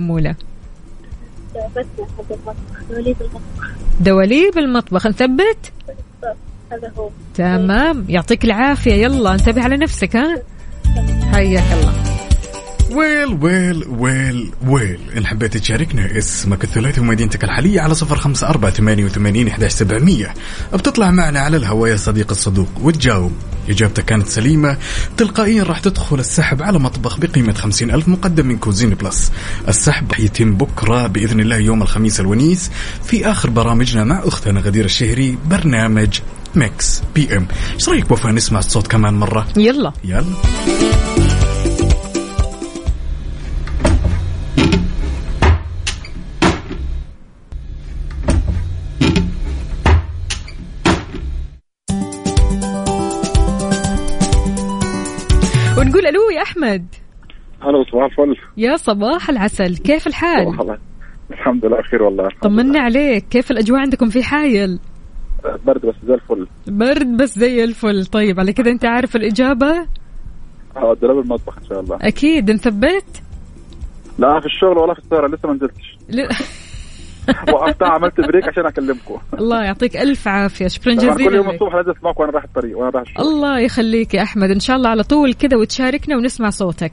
المطبخ. 2.32 2.55
دوليب 2.89 3.17
المطبخ. 3.21 3.69
دواليب 3.99 4.57
المطبخ. 4.57 5.07
نثبت؟ 5.07 5.71
هذا 6.71 6.91
هو. 6.97 7.09
تمام. 7.36 8.05
يعطيك 8.09 8.45
العافية. 8.45 8.93
يلا 8.93 9.34
انتبه 9.34 9.63
على 9.63 9.78
نفسك 9.78 10.15
ها؟ 10.15 10.41
حياك 11.34 11.63
الله. 11.73 12.14
ويل 12.92 13.38
ويل 13.42 13.86
ويل 13.88 14.52
ويل. 14.68 15.00
إن 15.18 15.26
حبيت 15.26 15.58
تشاركنا 15.58 16.18
اسمك 16.18 16.64
الثلاثي 16.64 17.02
ومدينتك 17.02 17.44
الحالية 17.44 17.82
على 17.82 17.96
صفر 17.96 18.16
خمسة 18.16 18.50
أربعة 18.50 18.72
ثمانية 18.72 19.06
وثمانين 19.06 19.48
إحداش 19.48 19.72
سبعمية. 19.72 20.34
بتطلع 20.74 21.12
معنا 21.12 21.40
على 21.40 21.58
الهواء 21.58 21.92
يا 21.92 21.96
صديق 21.96 22.32
الصدوق 22.32 22.70
وتجاوب. 22.82 23.32
إجابتك 23.70 24.06
كانت 24.06 24.28
سليمة. 24.28 24.78
تلقائيا 25.18 25.64
راح 25.64 25.80
تدخل 25.80 26.20
السحب 26.20 26.62
على 26.62 26.80
مطبخ 26.80 27.20
بقيمة 27.20 27.54
خمسين 27.54 27.92
ألف 27.92 28.08
مقدم 28.08 28.48
من 28.48 28.58
Cuisine 28.58 28.89
Plus. 28.89 29.32
السحب 29.68 30.12
راح 30.12 30.20
يتم 30.20 30.56
بكرة 30.56 31.08
بإذن 31.08 31.40
الله 31.40 31.58
يوم 31.58 31.82
الخميس 31.82 32.20
الونيس. 32.20 32.72
في 33.04 33.32
آخر 33.32 33.50
برامجنا 33.50 34.04
مع 34.04 34.22
أختنا 34.26 34.60
غدير 34.60 34.86
الشهري 34.86 35.38
برنامج 35.50 36.20
Mix 36.56 37.01
PM. 37.16 37.47
إيش 37.74 37.90
رأيك 37.90 38.12
وفاء 38.12 38.32
نسمع 38.32 38.60
الصوت 38.60 38.88
كمان 38.88 39.14
مرة؟ 39.14 39.48
يلا. 39.58 39.94
يلا. 40.04 41.24
ونقول 55.96 56.08
ألو 56.08 56.30
يا 56.30 56.41
أحمد. 56.41 56.86
هلا 57.62 57.84
صباح 57.91 58.06
الفل. 58.06 58.36
يا 58.58 58.78
صباح 58.78 59.30
العسل. 59.30 59.78
كيف 59.78 60.08
الحال؟ 60.08 60.78
الحمد 61.32 61.66
لله 61.66 61.78
بخير 61.78 62.04
والله. 62.04 62.30
طمنا 62.41 62.80
عليك. 62.80 63.28
كيف 63.28 63.52
الأجواء 63.52 63.80
عندكم 63.80 64.10
في 64.10 64.24
حايل؟ 64.24 64.80
برد 65.66 65.86
بس 65.86 65.96
زي 66.08 66.14
الفل. 66.14 66.48
برد 66.68 67.18
بس 67.18 67.39
زي 67.39 67.64
الفل. 67.64 68.06
طيب 68.06 68.39
على 68.39 68.54
كده 68.54 68.72
أنت 68.72 68.86
عارف 68.86 69.16
الإجابة؟ 69.16 69.88
آه 70.78 70.93
دولاب 71.02 71.20
المطبخ 71.20 71.58
إن 71.58 71.64
شاء 71.64 71.80
الله. 71.80 71.98
أكيد. 72.02 72.52
نثبت 72.52 73.22
لا 74.20 74.39
في 74.39 74.46
الشغل 74.46 74.78
ولا 74.78 74.93
في 74.93 75.00
السيارة 75.00 75.28
لسه 75.28 75.50
ما 75.50 75.54
نزلتش. 75.54 75.98
وقفتها 77.53 77.88
عملت 77.88 78.21
بريك 78.21 78.47
عشان 78.47 78.65
أكلمكم. 78.65 79.17
الله 79.39 79.63
يعطيك 79.63 79.97
ألف 79.97 80.28
عافية. 80.28 80.67
شكرا 80.67 80.95
طبعاً 80.95 81.07
كل 81.07 81.15
جزيلا 81.15 81.36
يوم. 81.36 81.49
الصبح 81.49 81.76
لازم 81.76 81.91
اسمعك 81.91 82.19
وأنا 82.19 82.32
رايح 82.32 82.43
الطريق 82.43 82.78
وأنا 82.78 82.89
رايح 82.89 83.09
الشغل. 83.09 83.23
الله 83.28 83.59
يخليك 83.59 84.13
يا 84.13 84.23
أحمد. 84.23 84.49
إن 84.51 84.59
شاء 84.59 84.76
الله 84.76 84.89
على 84.89 85.03
طول 85.03 85.34
كذا 85.34 85.57
وتشاركنا 85.57 86.15
ونسمع 86.17 86.49
صوتك. 86.49 86.91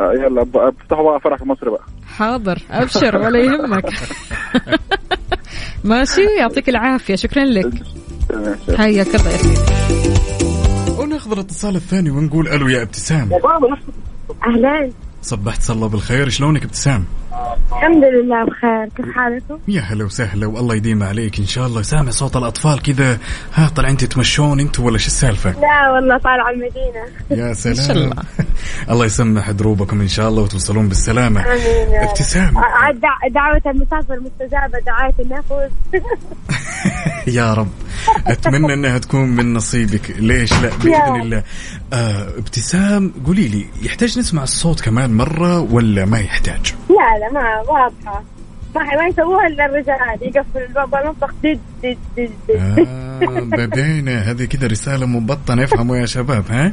آه 0.00 0.12
يلا 0.12 0.42
ب- 0.42 0.56
افتحوا 0.56 1.10
بقى 1.10 1.20
فرح 1.20 1.38
في 1.38 1.44
مصر 1.48 1.70
بقى. 1.70 1.82
حاضر. 2.16 2.58
أبشر 2.70 3.16
ولا 3.16 3.38
يهمك. 3.38 3.84
ماشي 5.84 6.20
يعطيك 6.38 6.68
العافية. 6.68 7.14
شكرا 7.16 7.44
لك. 7.44 7.72
حياك 8.76 9.14
الله 9.14 9.30
يا 9.30 9.36
سيدي 9.36 9.60
وناخذ 11.00 11.32
الاتصال 11.32 11.76
الثاني 11.76 12.10
ونقول 12.10 12.48
ألو 12.48 12.68
يا 12.68 12.82
ابتسام. 12.82 13.30
أهلا. 14.46 14.90
صبحت 15.22 15.70
الله 15.70 15.88
بالخير. 15.88 16.28
شلونك 16.28 16.64
ابتسام؟ 16.64 17.04
الحمد 17.72 18.04
لله 18.04 18.44
بخير. 18.44 18.88
كيف 18.96 19.14
حالكم؟ 19.14 19.58
يا 19.68 19.80
هلا 19.80 20.04
وسهلا 20.04 20.46
والله 20.46 20.74
يديم 20.74 21.02
عليك 21.02 21.38
إن 21.38 21.46
شاء 21.46 21.66
الله. 21.66 21.82
سامع 21.82 22.10
صوت 22.10 22.36
الأطفال 22.36 22.82
كذا. 22.82 23.18
ها 23.54 23.68
طالعين 23.68 23.96
تتمشون 23.96 24.60
أنتوا 24.60 24.84
ولا 24.86 24.98
شو 24.98 25.06
السالفة؟ 25.06 25.50
لا 25.50 25.90
والله 25.92 26.18
طالعة 26.18 26.50
المدينة. 26.50 27.04
يا 27.48 27.54
سلام. 27.54 27.74
شاء 27.76 27.90
الله. 27.96 28.16
الله 28.90 29.04
يسمح 29.04 29.50
دروبكم 29.50 30.00
إن 30.00 30.08
شاء 30.08 30.28
الله 30.28 30.42
وتوصلون 30.42 30.88
بالسلامة. 30.88 31.40
آمين 31.52 31.92
يا 31.92 32.00
رب. 32.02 32.08
ابتسام 32.08 32.58
عاد 32.58 33.00
دع- 33.00 33.28
دعوة 33.34 33.62
المسافر 33.66 34.20
مستجابة 34.20 34.78
دعاية 34.86 35.14
النفوس 35.20 35.70
يا 37.36 37.54
رب. 37.54 37.68
أتمنى 38.26 38.74
أنها 38.74 38.98
تكون 38.98 39.28
من 39.28 39.54
نصيبك. 39.54 40.10
ليش 40.18 40.52
لا؟ 40.52 40.70
بإذن 40.76 41.20
الله. 41.20 41.42
آه 41.92 42.28
ابتسام 42.38 43.12
قولي 43.26 43.48
لي 43.48 43.66
يحتاج 43.82 44.18
نسمع 44.18 44.42
الصوت 44.42 44.80
كمان 44.80 45.16
مرة 45.16 45.60
ولا 45.60 46.04
ما 46.04 46.18
يحتاج؟ 46.20 46.74
لا 46.90 47.18
لا 47.26 47.32
ما 47.32 47.60
واضحة. 47.60 48.24
ما 48.74 48.82
ما 48.82 49.06
يسووها 49.06 49.46
إلا 49.46 49.66
الرجال. 49.66 49.96
يقفل 50.22 50.58
الباب 50.68 50.94
المطبخ 50.94 51.34
دد 51.44 51.60
دد 51.82 51.98
دد 52.16 52.30
آه 52.56 53.40
بدينا 53.40 54.20
هذه 54.20 54.44
كذا 54.44 54.66
رسالة 54.66 55.06
مبطنة. 55.06 55.64
افهموا 55.64 55.96
يا 55.96 56.06
شباب 56.06 56.44
ها؟ 56.50 56.72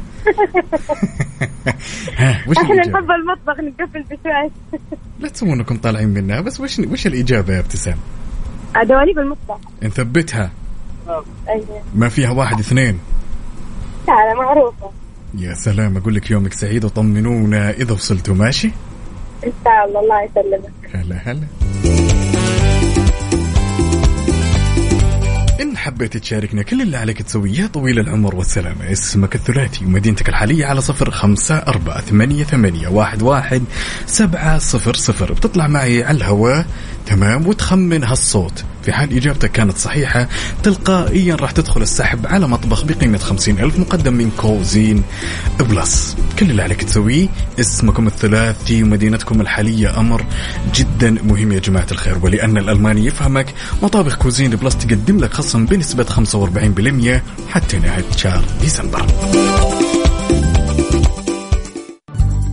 ها 2.16 2.44
وش 2.48 2.56
إحنا 2.58 2.74
نحب 2.74 3.10
المطبخ 3.10 3.60
نقفل 3.60 4.02
بشويش 4.02 4.52
لا 5.20 5.28
تسوون 5.28 5.58
انكم 5.58 5.76
طالعين 5.76 6.08
منها 6.08 6.40
بس 6.40 6.60
وش 6.60 6.78
وش 6.78 7.06
الإجابة 7.06 7.54
يا 7.54 7.60
ابتسام؟ 7.60 7.96
دواليب 8.84 9.18
المطبخ. 9.18 9.58
نثبتها. 9.82 10.50
ما 11.94 12.08
فيها 12.08 12.30
واحد 12.30 12.58
اثنين؟ 12.58 12.98
لا 14.08 14.12
لا 14.12 14.34
معروفة. 14.34 14.90
يا 15.38 15.54
سلام 15.54 15.96
أقول 15.96 16.14
لك 16.14 16.30
يومك 16.30 16.52
سعيد 16.52 16.84
وطمنونا 16.84 17.70
إذا 17.70 17.92
وصلتوا 17.92 18.34
ماشي؟ 18.34 18.70
إن 19.46 19.52
شاء 19.64 19.88
الله 19.88 20.00
الله 20.00 20.22
يسلمك. 20.22 20.72
هلا 20.94 21.16
هلا. 21.24 21.46
إن 25.60 25.76
حبيت 25.76 26.16
تشاركنا 26.16 26.62
كل 26.62 26.82
اللي 26.82 26.96
عليك 26.96 27.22
تسويه 27.22 27.60
يا 27.60 27.66
طويل 27.66 27.98
العمر 27.98 28.34
والسلامة. 28.36 28.92
اسمك 28.92 29.34
الثلاثي 29.34 29.84
ومدينتك 29.84 30.28
الحالية 30.28 30.66
على 30.66 30.80
صفر 30.80 31.10
خمسة 31.10 31.54
أربعة 31.54 32.00
ثمانية, 32.00 32.44
ثمانية 32.44 32.88
واحد, 32.88 33.22
واحد 33.22 33.62
سبعة 34.06 34.58
صفر 34.58 34.94
صفر. 34.94 35.32
بتطلع 35.32 35.66
معي 35.66 36.04
على 36.04 36.16
الهواء. 36.16 36.66
تمام؟ 37.06 37.46
وتخمن 37.46 38.04
هالصوت. 38.04 38.64
في 38.82 38.92
حال 38.92 39.16
إجابتك 39.16 39.52
كانت 39.52 39.78
صحيحة 39.78 40.28
تلقائيا 40.62 41.34
راح 41.34 41.50
تدخل 41.50 41.82
السحب 41.82 42.26
على 42.26 42.48
مطبخ 42.48 42.84
بقيمة 42.84 43.18
خمسين 43.18 43.58
ألف 43.58 43.78
مقدم 43.78 44.14
من 44.14 44.30
Cuisine 44.36 45.02
Plus. 45.60 46.16
كل 46.38 46.50
اللي 46.50 46.62
عليك 46.62 46.82
تسويه 46.82 47.28
اسمكم 47.60 48.06
الثلاثي 48.06 48.82
ومدينتكم 48.82 49.40
الحالية 49.40 50.00
أمر 50.00 50.24
جدا 50.74 51.10
مهم 51.10 51.52
يا 51.52 51.58
جماعة 51.58 51.86
الخير. 51.92 52.18
ولأن 52.22 52.58
الألماني 52.58 53.06
يفهمك 53.06 53.54
مطابخ 53.82 54.16
Cuisine 54.16 54.50
Plus 54.50 54.76
تقدم 54.76 55.18
لك 55.18 55.32
خصم 55.32 55.66
بنسبة 55.66 56.04
45% 56.04 57.22
حتى 57.50 57.78
نهاية 57.78 58.04
شهر 58.16 58.44
ديسمبر. 58.60 59.06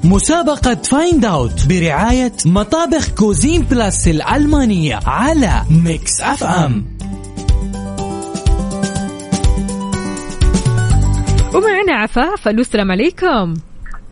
مسابقة 0.07 0.75
Find 0.75 1.25
Out 1.25 1.67
برعاية 1.69 2.31
مطابخ 2.45 3.09
Cuisine 3.09 3.61
Plus 3.61 4.07
الألمانية 4.07 4.99
على 5.05 5.63
Mix 5.83 6.21
FM 6.21 6.85
ومعنا 11.53 11.93
عفاف 11.93 12.47
ألو 12.47 12.61
السلام 12.61 12.91
عليكم. 12.91 13.53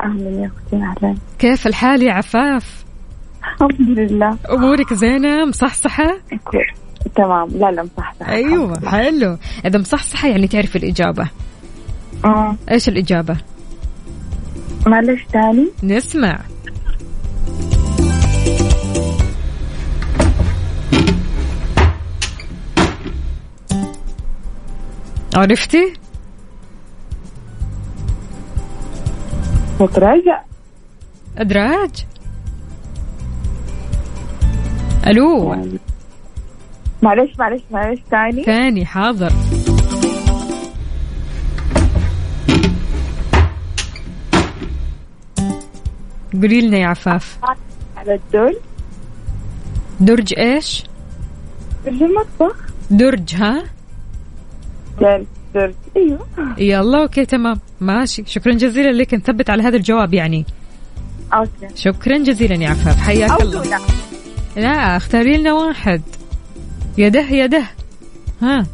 أهلا 0.04 0.30
يا 0.30 0.52
أختي 0.56 0.76
أهلا. 0.76 1.16
كيف 1.40 1.68
الحال 1.68 2.04
يا 2.04 2.14
عفاف؟ 2.14 2.86
الحمد 3.44 4.00
لله. 4.00 4.38
أمورك 4.52 4.94
زينة 4.94 5.46
مصحصحة؟ 5.46 6.18
تمام. 7.16 7.48
لا 7.50 7.72
لا 7.72 7.84
مصحصح 7.84 8.30
أيوه 8.30 8.90
حلو. 8.90 9.38
إذا 9.66 9.80
مصحصحة 9.80 10.28
يعني 10.28 10.48
تعرف 10.48 10.76
الإجابة. 10.76 11.30
آه. 12.26 12.56
إيش 12.72 12.90
الإجابة؟ 12.90 13.38
معلش 14.86 15.26
تاني 15.34 15.68
نسمع. 15.84 16.40
عرفتي؟ 25.36 25.94
متراجع. 29.80 30.42
أدراج. 31.38 32.06
ألو. 35.08 35.56
معلش 37.02 37.40
معلش 37.40 37.62
معلش 37.72 38.00
تاني 38.12 38.44
ثاني 38.44 38.86
حاضر. 38.86 39.32
قولي 46.42 46.62
لنا 46.62 46.78
يا 46.78 46.88
عفاف. 46.88 47.38
على 47.98 48.16
الدول 48.16 48.58
درج 50.00 50.34
إيش؟ 50.38 50.84
في 51.84 51.90
المطبخ. 51.90 52.56
درج 52.92 53.36
ها؟ 53.36 53.64
درج 55.02 55.26
درج. 55.56 55.74
أيوه. 55.98 56.28
يلا 56.58 57.02
okay 57.02 57.26
تمام. 57.26 57.60
ماشي. 57.82 58.24
شكرا 58.28 58.54
جزيلا 58.54 58.92
لك. 58.92 59.14
نثبت 59.14 59.50
على 59.50 59.64
هذا 59.64 59.78
الجواب 59.78 60.14
يعني. 60.14 60.46
okay. 61.34 61.76
شكرا 61.76 62.18
جزيلا 62.18 62.56
يا 62.56 62.70
عفاف. 62.70 62.98
حياك 62.98 63.42
الله. 63.42 63.64
دولة 63.64 63.80
لا 64.56 64.98
اختاري 64.98 65.38
لنا 65.38 65.54
واحد. 65.54 66.02
يا 66.98 67.10
ده 67.10 67.20
يا 67.20 67.46
ده. 67.46 67.64
ها؟ 68.42 68.66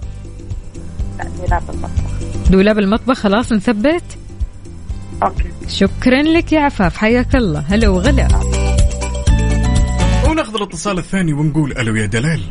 لا 1.18 1.28
دولاب 1.38 1.64
المطبخ. 1.70 2.50
دولاب 2.52 2.80
المطبخ 2.80 3.18
خلاص 3.18 3.52
نثبت. 3.54 4.04
okay. 5.24 5.52
شكرا 5.68 6.22
لك 6.22 6.54
يا 6.54 6.60
عفاف 6.60 6.98
حياك 6.98 7.36
الله. 7.36 7.60
هلا 7.60 7.90
وغلا. 7.90 8.28
وناخذ 10.30 10.56
الاتصال 10.56 10.98
الثاني 10.98 11.34
ونقول 11.34 11.72
ألو 11.72 11.96
يا 11.96 12.06
دلال. 12.06 12.42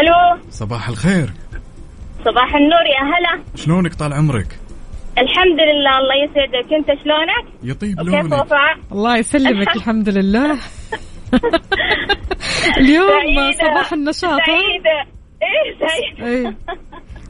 ألو. 0.00 0.40
صباح 0.50 0.88
الخير. 0.88 1.32
صباح 2.24 2.54
النور 2.54 2.86
يا 2.86 3.02
هلا. 3.04 3.42
شلونك 3.54 3.94
طال 3.94 4.12
عمرك؟ 4.12 4.58
الحمد 5.18 5.60
لله 5.60 5.98
الله 5.98 6.14
يسعدك. 6.24 6.72
أنت 6.72 6.86
شلونك؟ 7.04 7.54
يطيب 7.62 8.00
لونك. 8.00 8.32
وفاء 8.32 8.76
الله 8.92 9.16
يسلمك 9.16 9.76
الحمد 9.76 10.08
لله. 10.08 10.58
اليوم 12.78 13.08
سعيدة. 13.08 13.52
صباح 13.52 13.92
النشاط؟ 13.92 14.40
سعيدة. 14.46 15.06
إيه 15.42 15.88
سعيدة. 15.88 16.26
إيه. 16.32 16.56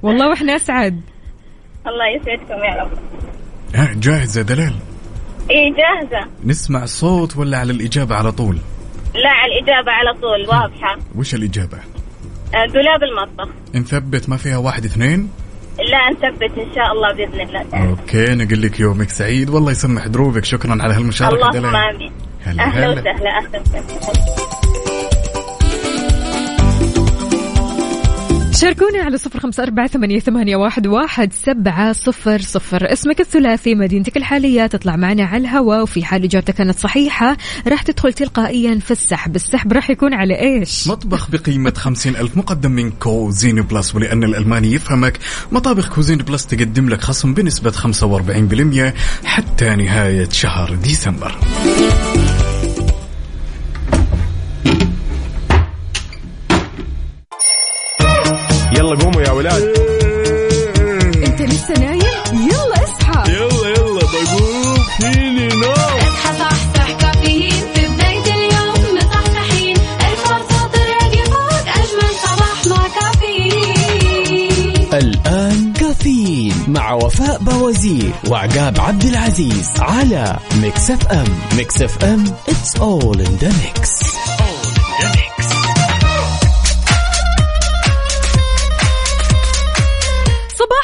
والله 0.02 0.28
وإحنا 0.28 0.56
أسعد. 0.56 1.00
الله 1.88 2.06
يسعدكم 2.16 2.64
يا 2.64 2.82
رب. 2.82 2.90
ها 3.74 3.94
جاهز 3.94 4.38
يا 4.38 4.42
دلال؟ 4.42 4.74
إيه 5.50 5.74
جاهزة. 5.74 6.28
نسمع 6.44 6.82
الصوت 6.82 7.36
ولا 7.36 7.58
على 7.58 7.72
الإجابة 7.72 8.14
على 8.14 8.32
طول؟ 8.32 8.58
لا 9.14 9.30
على 9.30 9.52
الإجابة 9.52 9.92
على 9.92 10.12
طول 10.20 10.48
واضحة. 10.48 10.98
وش 11.14 11.34
الإجابة؟ 11.34 11.78
آه، 12.54 12.66
دولاب 12.66 13.02
المطبخ. 13.02 13.48
نثبت 13.74 14.28
ما 14.28 14.36
فيها 14.36 14.56
واحد 14.56 14.84
اثنين؟ 14.84 15.28
لا 15.78 16.10
نثبت 16.10 16.58
إن 16.58 16.74
شاء 16.74 16.92
الله 16.92 17.12
بإذن 17.12 17.40
الله. 17.40 17.88
أوكي 17.88 18.34
نقول 18.34 18.62
لك 18.62 18.80
يومك 18.80 19.10
سعيد 19.10 19.50
والله 19.50 19.70
يسمح 19.70 20.06
دروبك. 20.06 20.44
شكرا 20.44 20.82
على 20.82 20.94
هالمشاركة 20.94 21.34
اللهم 21.34 21.52
دلال. 21.52 21.76
آمين. 21.76 22.12
هلا 22.44 22.62
أهلا 22.62 22.86
هلا. 22.86 23.00
وسهلا. 23.00 23.38
أهلا 23.38 23.60
وسهلا. 23.60 24.61
شاركونا 28.62 29.02
على 29.02 29.18
صفر 29.18 29.40
خمسة 29.40 29.62
أربعة 29.62 29.86
ثمانية, 29.86 30.20
ثمانية 30.20 30.56
واحد, 30.56 30.86
واحد 30.86 31.32
سبعة 31.32 31.92
صفر 31.92 32.40
صفر. 32.40 32.92
اسمك 32.92 33.20
الثلاثي 33.20 33.74
مدينتك 33.74 34.16
الحالية 34.16 34.66
تطلع 34.66 34.96
معنا 34.96 35.24
على 35.24 35.40
الهواء 35.40 35.82
وفي 35.82 36.04
حال 36.04 36.24
إجابتك 36.24 36.54
كانت 36.54 36.78
صحيحة 36.78 37.36
راح 37.66 37.82
تدخل 37.82 38.12
تلقائيا 38.12 38.78
في 38.78 38.90
السحب. 38.90 39.36
السحب 39.36 39.72
راح 39.72 39.90
يكون 39.90 40.14
على 40.14 40.40
إيش؟ 40.40 40.88
مطبخ 40.88 41.30
بقيمة 41.30 41.72
خمسين 41.76 42.16
ألف 42.16 42.36
مقدم 42.36 42.70
من 42.70 42.90
Cuisine 42.90 43.62
Plus 43.62 43.94
ولأن 43.94 44.24
الألماني 44.24 44.72
يفهمك 44.72 45.18
مطابخ 45.52 45.94
Cuisine 45.94 46.18
Plus 46.18 46.46
تقدم 46.46 46.88
لك 46.88 47.00
خصم 47.00 47.34
بنسبة 47.34 47.70
45% 47.70 49.24
حتى 49.24 49.76
نهاية 49.76 50.28
شهر 50.28 50.74
ديسمبر. 50.74 51.38
يلا 58.78 58.96
قوموا 58.98 59.22
يا 59.22 59.30
ولاد. 59.30 59.62
أنت 61.26 61.42
لسه 61.42 61.74
نايم؟ 61.74 62.02
يلا 62.32 62.84
اصحى. 62.84 63.32
يلا 63.32 63.68
يلا 63.68 64.00
بقوم 64.00 64.78
فيني 65.00 65.48
نوم. 65.48 65.72
اصحى 65.72 66.38
صحصح 66.38 66.92
كافيين. 67.00 67.50
في 67.74 67.86
بداية 67.86 68.34
اليوم 68.34 68.96
مصحصحين. 68.96 69.76
الفرصة 69.76 70.66
تراقي 70.72 71.24
فوق 71.24 71.66
أجمل 71.68 72.14
صباح 72.22 72.66
مع 72.66 72.88
كافيين. 73.00 74.88
الآن 74.94 75.72
كافيين 75.72 76.54
مع 76.68 76.92
وفاء 76.92 77.38
بوازير 77.38 78.12
وعقاب 78.28 78.80
عبد 78.80 79.04
العزيز 79.04 79.70
على 79.78 80.36
Mix 80.62 80.90
FM. 80.90 81.24
Mix 81.56 81.82
FM 81.82 82.24
it's 82.48 82.74
all 82.80 83.18
in 83.20 83.38
the 83.42 83.52
mix. 83.62 84.02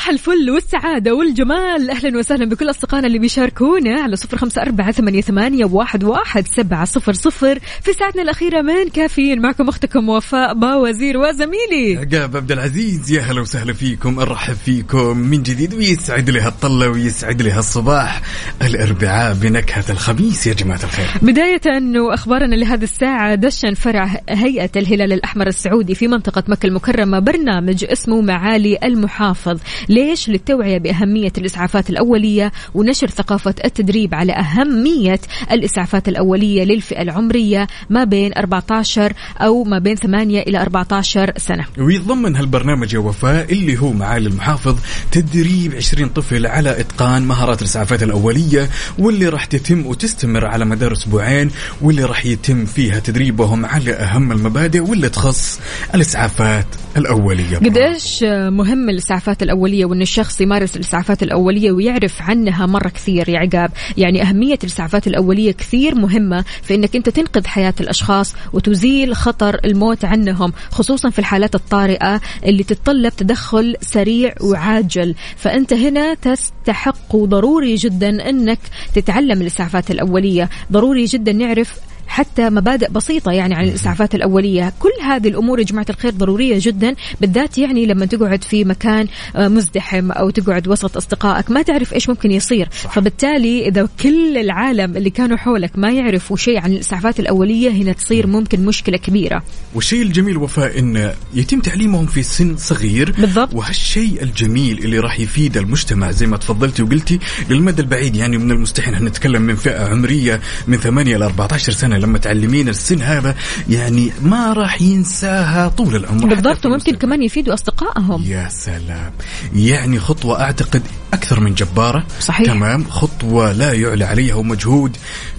صباح 0.09 0.21
الفل 0.21 0.51
والسعادة 0.51 1.15
والجمال. 1.15 1.91
أهلا 1.91 2.19
وسهلا 2.19 2.45
بكل 2.45 2.71
أصدقائنا 2.71 3.07
اللي 3.07 3.19
بيشاركونا 3.19 4.01
على 4.01 4.17
صفر 4.17 4.37
خمسة 4.37 4.63
أربعة 4.63 4.93
ثمانية, 4.93 5.21
ثمانية 5.21 5.65
واحد, 5.65 6.05
واحد 6.05 6.47
سبعة 6.47 6.85
صفر 6.85 7.13
صفر. 7.13 7.59
في 7.83 7.93
ساعتنا 7.93 8.23
الأخيرة 8.23 8.63
من 8.63 8.89
كافيين. 8.89 9.43
معكم 9.43 9.69
أختكم 9.69 10.09
وفاء 10.09 10.55
باوزير 10.55 11.19
وزميلي. 11.19 11.97
عقاب 11.97 12.37
عبد 12.37 12.53
العزيز 12.53 13.13
يا 13.13 13.21
هلا 13.21 13.41
وسهلا 13.41 13.73
فيكم. 13.73 14.21
نرحب 14.21 14.55
فيكم. 14.55 15.19
من 15.19 15.43
جديد 15.43 15.75
ويسعد 15.75 16.31
لي 16.31 16.41
هالطلة 16.41 16.89
ويسعد 16.89 17.43
لي 17.43 17.51
هالصباح. 17.51 18.23
الأربعاء 18.63 19.35
بنكهة 19.35 19.85
الخميس 19.91 20.47
يا 20.47 20.55
جماعة 20.55 20.81
الخير. 20.85 21.07
بداية 21.23 21.99
وأخبارنا 22.01 22.55
لهذه 22.55 22.85
الساعة 22.85 23.35
دشن 23.35 23.75
فرع 23.75 24.21
هيئة 24.29 24.71
الهلال 24.77 25.13
الأحمر 25.13 25.47
السعودي 25.47 25.95
في 25.95 26.09
منطقة 26.09 26.45
مكة 26.49 26.67
المكرمة 26.67 27.19
برنامج 27.19 27.85
اسمه 27.85 28.21
معالي 28.21 28.79
المحافظ. 28.85 29.59
ليش؟ 29.99 30.29
للتوعية 30.29 30.79
بأهمية 30.79 31.33
الإسعافات 31.39 31.91
الأولية 31.91 32.53
ونشر 32.75 33.09
ثقافة 33.11 33.55
التدريب 33.65 34.15
على 34.15 34.33
أهمية 34.33 35.21
الإسعافات 35.53 36.09
الأولية 36.09 36.65
للفئة 36.65 37.03
العمرية 37.03 37.67
ما 37.91 38.05
بين 38.05 38.33
14 38.35 39.13
أو 39.41 39.65
ما 39.65 39.79
بين 39.79 39.97
8 39.97 40.41
إلى 40.41 40.63
14 40.63 41.33
سنة 41.37 41.65
ويتضمن 41.79 42.37
هالبرنامج 42.37 42.95
يا 42.95 42.99
وفاء 42.99 43.53
اللي 43.53 43.79
هو 43.79 43.93
معالي 43.93 44.29
المحافظ 44.29 44.77
تدريب 45.13 45.75
20 45.75 46.09
طفل 46.09 46.47
على 46.47 46.81
إتقان 46.81 47.23
مهارات 47.23 47.63
الإسعافات 47.63 48.03
الأولية 48.03 48.69
واللي 48.99 49.29
راح 49.29 49.45
تتم 49.45 49.87
وتستمر 49.87 50.47
على 50.47 50.65
مدار 50.65 50.93
أسبوعين 50.93 51.51
واللي 51.83 52.05
راح 52.05 52.27
يتم 52.27 52.65
فيها 52.65 52.99
تدريبهم 52.99 53.67
على 53.67 53.93
أهم 53.93 54.33
المبادئ 54.33 54.81
واللي 54.81 55.09
تخص 55.09 55.61
الإسعافات 55.95 56.67
الأولية 56.97 57.57
قديش 57.57 58.23
مهم 58.49 58.91
الإسعافات 58.91 59.43
الأولية 59.43 59.59
الأولية 59.59 59.87
وأن 59.89 60.03
الشخص 60.03 60.41
يمارس 60.41 60.77
الإسعافات 60.77 61.23
الأولية 61.23 61.73
ويعرف 61.73 62.23
عنها 62.23 62.67
مرة 62.67 62.89
كثير 62.89 63.29
يا 63.29 63.39
عقاب 63.39 63.71
يعني 63.97 64.23
أهمية 64.23 64.59
الإسعافات 64.65 65.07
الأولية 65.07 65.53
كثير 65.53 65.95
مهمة 65.95 66.45
في 66.63 66.75
أنك 66.75 66.97
أنت 66.97 67.09
تنقذ 67.09 67.47
حياة 67.47 67.75
الأشخاص 67.81 68.35
وتزيل 68.53 69.17
خطر 69.17 69.61
الموت 69.65 70.05
عنهم 70.05 70.53
خصوصا 70.71 71.11
في 71.11 71.19
الحالات 71.19 71.55
الطارئة 71.55 72.21
اللي 72.45 72.63
تتطلب 72.63 73.13
تدخل 73.17 73.77
سريع 73.81 74.35
وعاجل. 74.41 75.15
فأنت 75.37 75.73
هنا 75.73 76.15
تستحق 76.15 77.15
وضروري 77.15 77.75
جدا 77.75 78.29
أنك 78.31 78.59
تتعلم 78.95 79.43
الإسعافات 79.43 79.91
الأولية. 79.91 80.49
ضروري 80.73 81.05
جدا 81.05 81.33
نعرف 81.33 81.81
حتى 82.19 82.51
مبادئ 82.51 82.91
بسيطة 82.91 83.33
يعني 83.33 83.55
عن 83.55 83.65
الإسعافات 83.65 84.15
الأولية. 84.15 84.73
كل 84.79 84.91
هذه 85.03 85.29
الأمور 85.29 85.59
يا 85.59 85.65
جماعة 85.65 85.87
الخير 85.91 86.13
ضرورية 86.13 86.59
جدا 86.61 86.95
بالذات 87.21 87.59
يعني 87.59 87.87
لما 87.87 88.07
تقعد 88.07 88.45
في 88.45 88.65
مكان 88.65 89.07
آه، 89.37 89.49
مزدحم 89.49 90.13
أو 90.13 90.31
تقعد 90.31 90.69
وسط 90.69 90.97
أصدقائك 90.97 91.51
ما 91.51 91.63
تعرف 91.63 91.95
إيش 91.95 92.09
ممكن 92.09 92.31
يصير. 92.31 92.69
صح. 92.83 92.93
فبالتالي 92.93 93.69
إذا 93.69 93.89
كل 94.03 94.39
العالم 94.39 94.97
اللي 94.97 95.11
كانوا 95.11 95.37
حولك 95.37 95.79
ما 95.79 95.91
يعرفوا 95.91 96.37
شيء 96.37 96.59
عن 96.59 96.73
الإسعافات 96.73 97.21
الأولية 97.21 97.71
هنا 97.71 97.93
تصير 97.93 98.27
ممكن 98.27 98.65
مشكلة 98.65 98.97
كبيرة. 98.99 99.43
والشيء 99.75 100.03
الجميل 100.03 100.37
وفاء 100.37 100.79
إن 100.79 101.13
يتم 101.35 101.61
تعليمهم 101.61 102.07
في 102.07 102.23
سن 102.23 102.57
صغير. 102.57 103.13
بالضبط. 103.19 103.55
وهالشيء 103.55 104.23
الجميل 104.23 104.79
اللي 104.79 104.99
راح 104.99 105.21
يفيد 105.21 105.57
المجتمع 105.57 106.11
زي 106.11 106.27
ما 106.27 106.37
تفضلتي 106.37 106.83
وقلتي 106.83 107.19
للمدى 107.51 107.83
البعيد 107.83 108.17
يعني 108.17 108.39
من 108.39 108.51
المستحيل 108.51 109.05
نتكلم 109.05 109.43
من 109.43 109.57
فئة 109.57 109.89
عمرية 109.89 110.41
من 110.67 110.77
8 110.79 111.17
ل 111.17 111.23
14 111.23 111.73
سنة. 111.73 111.99
لما 111.99 112.08
تعلمين 112.17 112.69
السن 112.69 113.03
هذا 113.03 113.35
يعني 113.69 114.13
ما 114.23 114.53
راح 114.53 114.83
ينساها 114.83 115.69
طول 115.69 115.97
العمر. 115.97 116.27
بالضبط 116.27 116.67
وممكن 116.67 116.95
كمان 116.95 117.23
يفيدوا 117.23 117.55
أصدقائهم. 117.55 118.23
يا 118.27 118.49
سلام. 118.49 119.13
يعني 119.55 120.01
خطوة 120.01 120.41
أعتقد 120.41 120.83
أكثر 121.13 121.41
من 121.41 121.55
جبارة. 121.55 122.07
صحيح. 122.21 122.47
تمام. 122.47 122.85
خطوة 122.85 123.53
لا 123.53 123.73
يعلى 123.73 124.05
عليها 124.05 124.35
ومجهود 124.35 124.97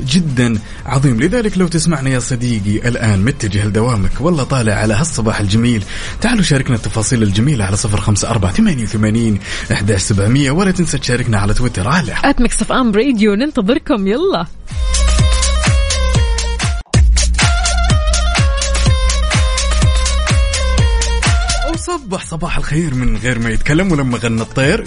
جدا 0.07 0.59
عظيم. 0.85 1.19
لذلك 1.19 1.57
لو 1.57 1.67
تسمعنا 1.67 2.09
يا 2.09 2.19
صديقي 2.19 2.87
الآن 2.89 3.21
متجه 3.21 3.65
لدوامك 3.65 4.11
والله 4.19 4.43
طالع 4.43 4.73
على 4.73 4.93
هالصباح 4.93 5.39
الجميل. 5.39 5.83
تعالوا 6.21 6.43
شاركنا 6.43 6.75
التفاصيل 6.75 7.23
الجميلة 7.23 7.65
على 7.65 7.77
صفر 7.77 8.01
خمسة 8.01 8.29
أربعة 8.29 8.53
ثمانية 8.53 8.83
وثمانين 8.83 9.39
أحداش 9.71 10.01
سبعمية 10.01 10.51
ولا 10.51 10.71
تنسى 10.71 10.97
تشاركنا 10.97 11.37
على 11.37 11.53
تويتر. 11.53 11.87
على. 11.87 12.15
at 12.23 12.41
Mix 12.41 12.71
FM 12.71 12.91
Radio 12.91 13.35
ننتظركم. 13.35 14.07
يلا. 14.07 14.47
وصبح 21.89 22.25
صباح 22.25 22.57
الخير 22.57 22.93
من 22.95 23.17
غير 23.17 23.39
ما 23.39 23.49
يتكلم 23.49 23.91
ولما 23.91 24.17
غنى 24.17 24.41
الطير. 24.41 24.83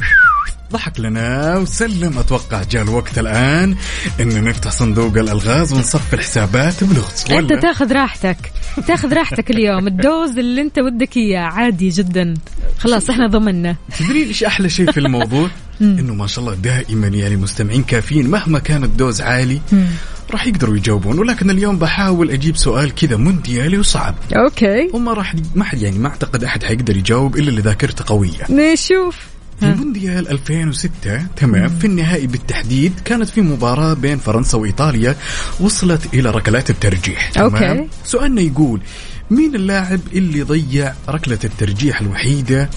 ضحك 0.72 1.00
لنا 1.00 1.56
وسلم. 1.56 2.18
أتوقع 2.18 2.62
جاء 2.62 2.82
الوقت 2.82 3.18
الآن 3.18 3.76
إن 4.20 4.44
نفتح 4.44 4.70
صندوق 4.70 5.18
الألغاز 5.18 5.72
ونصفي 5.72 6.14
الحسابات 6.14 6.84
بلغز 6.84 7.24
أنت 7.30 7.52
تاخذ 7.52 7.92
راحتك. 7.92 8.52
تاخذ 8.86 9.14
راحتك 9.14 9.50
اليوم. 9.50 9.86
ال 9.86 9.97
dose 9.97 10.38
اللي 10.38 10.60
أنت 10.60 10.78
ودك 10.78 11.16
إياه 11.16 11.40
عادي 11.40 11.88
جدا. 11.88 12.34
خلاص 12.78 13.10
إحنا 13.10 13.26
ضمننا. 13.26 13.76
تدرين 13.98 14.28
إيش 14.28 14.44
أحلى 14.44 14.68
شيء 14.68 14.90
في 14.90 15.00
الموضوع؟ 15.00 15.50
إنه 15.80 16.14
ما 16.14 16.26
شاء 16.26 16.44
الله 16.44 16.54
دائما 16.54 17.06
يعني 17.06 17.36
مستمعين 17.36 17.82
كافيين 17.82 18.30
مهما 18.30 18.58
كان 18.58 18.84
ال 18.84 18.91
dose 18.91 19.20
عالي. 19.20 19.60
راح 20.32 20.46
يقدروا 20.46 20.76
يجاوبون 20.76 21.18
ولكن 21.18 21.50
اليوم 21.50 21.78
بحاول 21.78 22.30
أجيب 22.30 22.56
سؤال 22.56 22.94
كذا 22.94 23.16
مونديالي 23.16 23.78
وصعب. 23.78 24.14
okay. 24.36 24.90
وما 24.92 25.12
راح 25.12 25.34
ما 25.54 25.64
حد 25.64 25.82
يعني 25.82 25.98
ما 25.98 26.08
أعتقد 26.08 26.44
أحد 26.44 26.62
حيقدر 26.62 26.96
يجاوب 26.96 27.36
إلا 27.36 27.48
اللي 27.48 27.60
ذاكرته 27.60 28.04
قوية. 28.06 28.46
نشوف. 28.50 29.16
في 29.60 29.66
مونديال 29.66 30.28
2006 30.28 31.26
تمام 31.36 31.68
في 31.68 31.86
النهائي 31.86 32.26
بالتحديد 32.26 32.92
كانت 33.04 33.28
في 33.28 33.40
مباراة 33.40 33.94
بين 33.94 34.18
فرنسا 34.18 34.58
وإيطاليا 34.58 35.16
وصلت 35.60 36.14
إلى 36.14 36.30
ركلات 36.30 36.70
الترجيح 36.70 37.30
تمام؟ 37.30 37.54
okay. 37.54 37.88
سؤالنا 38.04 38.40
يقول 38.40 38.80
مين 39.30 39.54
اللاعب 39.54 40.00
اللي 40.12 40.42
ضيع 40.42 40.94
ركلة 41.08 41.38
الترجيح 41.44 42.00
الوحيدة 42.00 42.70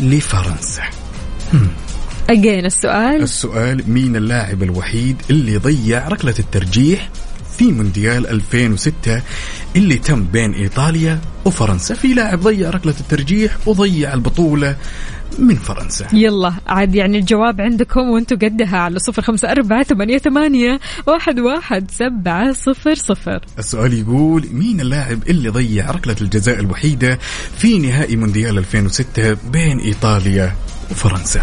لفرنسا؟ 0.00 0.82
أجين 2.30 2.64
السؤال. 2.64 3.22
السؤال 3.22 3.82
مين 3.90 4.16
اللاعب 4.16 4.62
الوحيد 4.62 5.16
اللي 5.30 5.56
ضيع 5.56 6.08
ركلة 6.08 6.34
الترجيح 6.38 7.08
في 7.58 7.72
مونديال 7.72 8.26
2006 8.26 9.22
اللي 9.76 9.94
تم 9.94 10.24
بين 10.24 10.52
إيطاليا 10.52 11.18
وفرنسا؟ 11.44 11.94
في 11.94 12.14
لاعب 12.14 12.40
ضيع 12.40 12.70
ركلة 12.70 12.94
الترجيح 13.00 13.56
وضيع 13.66 14.14
البطولة 14.14 14.76
من 15.38 15.54
فرنسا. 15.54 16.06
يلا 16.12 16.52
عاد 16.66 16.94
يعني 16.94 17.18
الجواب 17.18 17.60
عندكم 17.60 18.00
وأنتم 18.00 18.36
قدها 18.36 18.78
على 18.78 18.98
صفر 18.98 19.22
خمسة 19.22 19.50
أربعة 19.52 19.82
ثمانية, 19.82 20.18
ثمانية 20.18 20.80
واحد, 21.06 21.40
واحد 21.40 21.90
سبعة 21.90 22.52
صفر 22.52 22.94
صفر. 22.94 23.40
السؤال 23.58 23.92
يقول 23.94 24.46
مين 24.52 24.80
اللاعب 24.80 25.28
اللي 25.28 25.48
ضيع 25.48 25.90
ركلة 25.90 26.16
الجزاء 26.20 26.60
الوحيدة 26.60 27.18
في 27.58 27.78
نهائي 27.78 28.16
مونديال 28.16 28.58
2006 28.58 29.36
بين 29.52 29.78
إيطاليا 29.78 30.54
وفرنسا؟ 30.90 31.42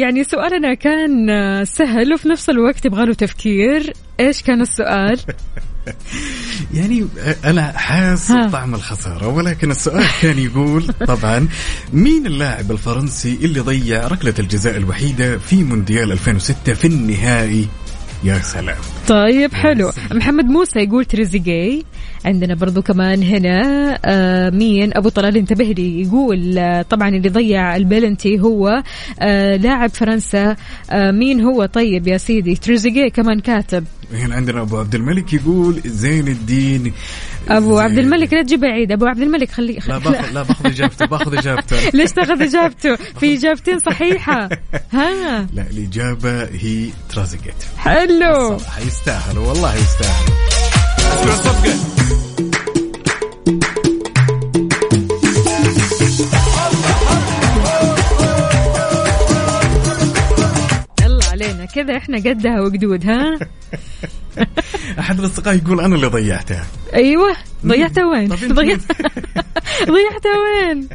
يعني 0.00 0.24
سؤالنا 0.24 0.74
كان 0.74 1.64
سهل 1.64 2.14
وفي 2.14 2.28
نفس 2.28 2.50
الوقت 2.50 2.84
يبغى 2.84 3.06
له 3.06 3.14
تفكير. 3.14 3.92
إيش 4.20 4.42
كان 4.42 4.60
السؤال؟ 4.60 5.20
يعني 6.74 7.06
أنا 7.44 7.72
حاس. 7.72 8.32
بطعم 8.32 8.74
الخسارة 8.74 9.28
ولكن 9.28 9.70
السؤال 9.70 10.04
كان 10.22 10.38
يقول 10.38 10.86
طبعا 11.06 11.48
مين 11.92 12.26
اللاعب 12.26 12.70
الفرنسي 12.70 13.38
اللي 13.42 13.60
ضيع 13.60 14.08
ركلة 14.08 14.34
الجزاء 14.38 14.76
الوحيدة 14.76 15.38
في 15.38 15.64
مونديال 15.64 16.12
2006 16.12 16.74
في 16.74 16.86
النهائي؟ 16.86 17.68
يا 18.24 18.38
سلام. 18.38 18.76
طيب 19.08 19.54
حلو. 19.54 19.92
محمد 20.10 20.44
موسى 20.44 20.78
يقول 20.80 21.04
تريزيجي 21.04 21.84
عندنا 22.24 22.54
برضو 22.54 22.82
كمان 22.82 23.22
هنا 23.22 23.58
آه 24.04 24.50
مين؟ 24.50 24.90
أبو 24.96 25.08
طلال 25.08 25.36
انتبه 25.36 25.64
لي 25.64 26.02
يقول 26.02 26.58
آه 26.58 26.82
طبعا 26.82 27.08
اللي 27.08 27.28
ضيع 27.28 27.76
البلنتي 27.76 28.40
هو 28.40 28.82
آه 29.20 29.56
لاعب 29.56 29.90
فرنسا 29.90 30.56
آه 30.90 31.10
مين 31.10 31.40
هو؟ 31.40 31.66
طيب 31.66 32.08
يا 32.08 32.16
سيدي 32.18 32.54
تريزيجي 32.56 33.10
كمان 33.10 33.40
كاتب. 33.40 33.84
هنا 34.12 34.34
عندنا 34.34 34.60
أبو 34.60 34.76
عبد 34.78 34.94
الملك 34.94 35.32
يقول 35.34 35.80
زين 35.84 36.28
الدين. 36.28 36.92
أبو 37.48 37.74
زين- 37.76 37.84
عبد 37.84 37.98
الملك 37.98 38.32
لا 38.32 38.42
تجيب 38.42 38.60
بعيد 38.60 38.92
أبو 38.92 39.06
عبد 39.06 39.20
الملك 39.20 39.50
خليه 39.50 39.78
لا 39.88 39.98
باخذ 39.98 40.32
لا 40.32 40.42
باخذ 40.42 40.66
إجابته 40.66 41.06
باخذ 41.06 41.36
إجابته. 41.38 41.76
ليش 41.98 42.12
تاخذ 42.12 42.42
إجابته؟ 42.42 42.96
في 42.96 43.34
إجابتين 43.34 43.78
صحيحة. 43.78 44.48
ها. 44.92 45.46
لا 45.54 45.64
الإجابة 45.70 46.42
هي 46.44 46.86
ترازيجيت 47.10 47.54
حلو. 47.78 48.58
حيستاهل 48.58 49.38
والله 49.38 49.74
يستاهل. 49.74 50.53
اسمع 51.12 51.34
صفقه 51.34 51.74
يلا 61.02 61.24
علينا. 61.32 61.64
كذا 61.64 61.96
إحنا 61.96 62.18
قدها 62.18 62.60
وقدود 62.60 63.06
ها؟ 63.06 63.38
أحد 65.00 65.18
الاصدقاء 65.18 65.54
يقول 65.56 65.80
أنا 65.80 65.94
اللي 65.96 66.06
ضيعتها. 66.06 66.66
أيوه. 66.94 67.36
ضيعتها 67.66 68.06
وين؟ 68.06 68.28
طب 68.28 68.42
أنت 68.42 68.52
ضيعت 68.52 68.80
ضيعتها 69.94 70.32
وين؟ 70.44 70.88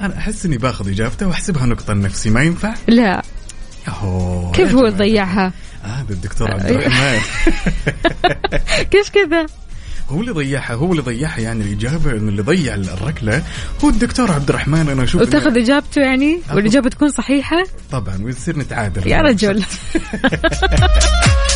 أنا 0.00 0.18
أحس 0.18 0.46
إني 0.46 0.58
باخذ 0.58 0.88
إجابته 0.88 1.26
وأحسبها 1.28 1.66
نقطة 1.66 1.94
لنفسي 1.94 2.30
ما 2.30 2.42
ينفع؟ 2.42 2.74
لا. 2.88 3.22
كيف 4.54 4.74
هو. 4.74 4.88
ضيعها؟ 4.88 5.52
هذا 5.84 6.10
الدكتور 6.12 6.50
عبد 6.50 6.70
الرحمن. 6.70 7.20
كيف 8.92 9.08
كذا 9.08 9.46
هو 10.08 10.20
اللي 10.20 10.32
ضيعها 10.32 10.74
هو 10.74 10.90
اللي 10.92 11.02
ضيعها 11.02 11.38
يعني 11.40 11.64
الاجابه 11.64 12.10
إنه 12.10 12.28
اللي 12.28 12.42
ضيع 12.42 12.74
الركلة. 12.74 13.42
هو 13.84 13.88
الدكتور 13.88 14.32
عبد 14.32 14.48
الرحمن 14.48 14.88
أنا 14.88 15.04
أشوف 15.04 15.20
وتاخذ 15.22 15.54
إنه- 15.54 15.58
إجابته 15.58 16.00
يعني؟ 16.00 16.40
والإجابة 16.54 16.88
تكون 16.90 17.10
صحيحة؟ 17.10 17.64
طبعا 17.92 18.18
ويصير 18.24 18.58
نتعادل. 18.58 19.06
يا 19.08 19.18
رجل. 19.28 19.62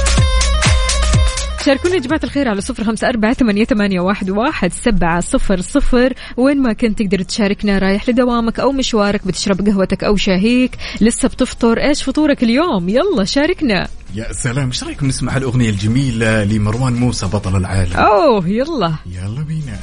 شاركونا 1.64 1.94
يا 1.94 2.00
جماعة 2.00 2.20
الخير 2.24 2.48
على 2.48 2.60
صفر 2.60 2.84
خمسة 2.84 3.08
أربعة 3.08 3.32
ثمانية, 3.32 3.64
ثمانية 3.64 4.00
واحد, 4.00 4.30
واحد 4.30 4.72
سبعة 4.72 5.20
صفر 5.20 5.60
صفر. 5.60 6.12
وين 6.36 6.62
ما 6.62 6.72
كنت 6.72 6.98
تقدر 7.02 7.22
تشاركنا 7.22 7.78
رايح 7.78 8.08
لدوامك 8.08 8.60
أو 8.60 8.72
مشوارك 8.72 9.26
بتشرب 9.26 9.68
قهوتك 9.68 10.04
أو 10.04 10.16
شاهيك 10.16 10.76
لسه 11.00 11.28
بتفطر 11.28 11.78
إيش 11.78 12.02
فطورك 12.02 12.42
اليوم؟ 12.42 12.88
يلا 12.88 13.24
شاركنا. 13.24 13.88
يا 14.14 14.32
سلام 14.32 14.66
إيش 14.66 14.84
رأيكم 14.84 15.06
نسمع 15.06 15.36
الاغنيه 15.36 15.70
الجميلة 15.70 16.44
لمروان 16.44 16.92
موسى 16.92 17.26
بطل 17.26 17.56
العالم؟ 17.56 17.96
أوه 17.96 18.48
يلا. 18.48 18.94
يلا 19.06 19.42
بينا. 19.42 19.78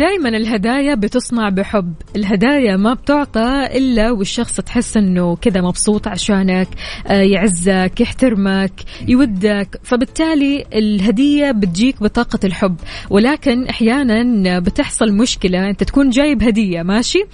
دائما 0.00 0.28
الهدايا 0.28 0.94
بتصنع 0.94 1.48
بحب. 1.48 1.94
الهدايا 2.16 2.76
ما 2.76 2.94
بتعطى 2.94 3.66
إلا 3.74 4.10
والشخص 4.10 4.56
تحس 4.56 4.96
أنه 4.96 5.36
كذا 5.36 5.60
مبسوط 5.60 6.08
عشانك 6.08 6.68
آه، 7.06 7.12
يعزك 7.22 8.00
يحترمك 8.00 8.72
يودك. 9.08 9.80
فبالتالي 9.82 10.64
الهدية 10.74 11.50
بتجيك 11.50 12.02
بطاقة 12.02 12.38
الحب. 12.44 12.76
ولكن 13.10 13.66
أحيانا 13.66 14.58
بتحصل 14.58 15.12
مشكلة. 15.12 15.70
أنت 15.70 15.84
تكون 15.84 16.10
جايب 16.10 16.42
هدية 16.42 16.82
ماشي؟ 16.82 17.24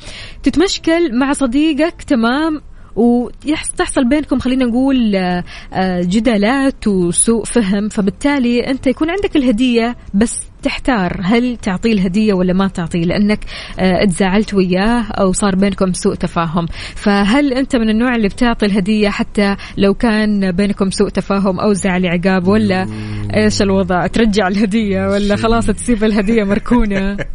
تتمشكل 0.43 1.19
مع 1.19 1.33
صديقك 1.33 2.03
تمام؟ 2.03 2.61
وتحصل 2.97 4.09
بينكم 4.09 4.39
خلينا 4.39 4.65
نقول 4.65 5.17
آه، 5.17 5.45
آه، 5.73 6.01
جدالات 6.03 6.87
وسوء 6.87 7.45
فهم. 7.45 7.89
فبالتالي 7.89 8.71
أنت 8.71 8.87
يكون 8.87 9.11
عندك 9.11 9.37
الهدية 9.37 9.97
بس 10.15 10.41
تحتار 10.63 11.21
هل 11.23 11.57
تعطيه 11.57 11.93
الهدية 11.93 12.35
ولا 12.35 12.53
ما 12.53 12.69
تعطيه؟ 12.69 13.05
لأنك 13.05 13.39
آه، 13.79 14.03
اتزاعلت 14.03 14.55
وياه 14.55 15.03
أو 15.03 15.33
صار 15.33 15.57
بينكم 15.57 15.93
سوء 15.93 16.15
تفاهم. 16.15 16.67
فهل 16.95 17.53
أنت 17.53 17.77
من 17.77 17.91
النوع 17.91 18.15
اللي 18.15 18.29
بتعطي 18.29 18.67
الهدية 18.67 19.09
حتى 19.09 19.57
لو 19.77 19.95
كان 19.95 20.53
بينكم 20.53 20.91
سوء 20.91 21.09
تفاهم 21.09 21.61
أو 21.61 21.73
زعل 21.73 22.07
عقاب؟ 22.07 22.49
ولا 22.49 22.87
إيش 23.35 23.63
الوضع؟ 23.63 24.07
ترجع 24.07 24.49
الهدية 24.49 25.09
ولا 25.09 25.37
خلاص 25.37 25.67
تسيب 25.67 26.05
الهدية 26.05 26.45
مركونة؟ 26.45 27.17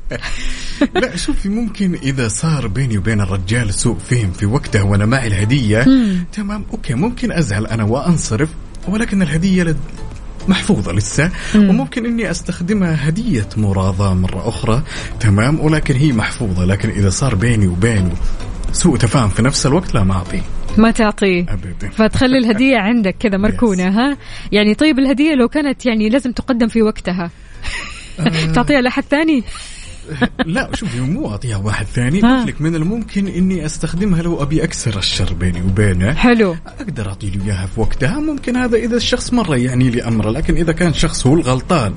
لا 1.02 1.16
شوفي 1.16 1.50
ممكن 1.50 1.96
إذا 2.04 2.28
صار 2.28 2.68
بيني 2.68 2.98
وبين 2.98 3.22
الرجال 3.22 3.74
سوء 3.74 3.98
فهم 3.98 4.32
في 4.32 4.46
وقتها 4.46 4.84
وأنا 4.84 5.06
معي 5.06 5.28
الهدية. 5.28 5.86
تمام 6.34 6.66
أوكي 6.72 6.94
ممكن 6.94 7.32
أزعل 7.32 7.66
أنا 7.66 7.84
وأنصرف 7.84 8.50
ولكن 8.88 9.22
الهدية 9.22 9.76
محفوظة 10.48 10.92
لسه 10.92 11.32
مم. 11.56 11.70
وممكن 11.70 12.06
إني 12.06 12.32
أستخدمها 12.32 13.10
هدية 13.10 13.48
مراضاة 13.58 14.14
مرة 14.14 14.50
أخرى. 14.50 14.84
تمام؟ 15.20 15.60
ولكن 15.60 15.96
هي 15.96 16.12
محفوظة 16.12 16.66
لكن 16.66 16.90
إذا 16.90 17.10
صار 17.10 17.36
بيني 17.36 17.68
وبينه 17.68 18.12
سوء 18.72 18.98
تفاهم 18.98 19.30
في 19.30 19.42
نفس 19.42 19.66
الوقت 19.66 19.94
لا 19.94 20.04
ما 20.04 20.14
أعطيه. 20.14 20.42
ما 20.78 20.92
تعطيه. 20.92 21.42
ابدا. 21.50 21.90
فتخلي 21.90 22.38
الهدية 22.38 22.78
عندك 22.88 23.16
كذا 23.20 23.38
مركونة 23.38 23.88
ها؟ 23.88 24.18
يعني 24.52 24.74
طيب 24.76 25.00
الهدية 25.00 25.34
لو 25.36 25.48
كانت 25.48 25.86
يعني 25.86 26.10
لازم 26.10 26.32
تقدم 26.32 26.68
في 26.68 26.82
وقتها. 26.82 27.30
تعطيها 28.56 28.82
لأحد 28.82 29.04
ثاني؟ 29.04 29.44
لا 30.46 30.70
شوفي 30.76 31.00
مو 31.00 31.32
أعطيها 31.32 31.58
واحد 31.58 31.86
ثاني. 31.86 32.22
قلت 32.22 32.48
لك 32.48 32.62
من 32.62 32.76
الممكن 32.76 33.28
إني 33.28 33.66
أستخدمها 33.66 34.22
لو 34.22 34.42
أبي 34.42 34.64
أكسر 34.64 34.98
الشر 34.98 35.34
بيني 35.34 35.62
وبينه. 35.62 36.14
حلو. 36.14 36.56
أقدر 36.80 37.10
أعطي 37.10 37.30
له 37.30 37.46
إياها 37.46 37.66
في 37.66 37.80
وقتها. 37.80 38.20
ممكن 38.20 38.56
هذا 38.56 38.78
إذا 38.78 38.98
الشخص 38.98 39.34
مره 39.34 39.56
يعني 39.56 39.90
لي 39.90 40.04
امره 40.04 40.30
لكن 40.30 40.56
إذا 40.56 40.72
كان 40.72 40.94
شخص 40.94 41.28
هو 41.28 41.34
الغلطان. 41.34 41.94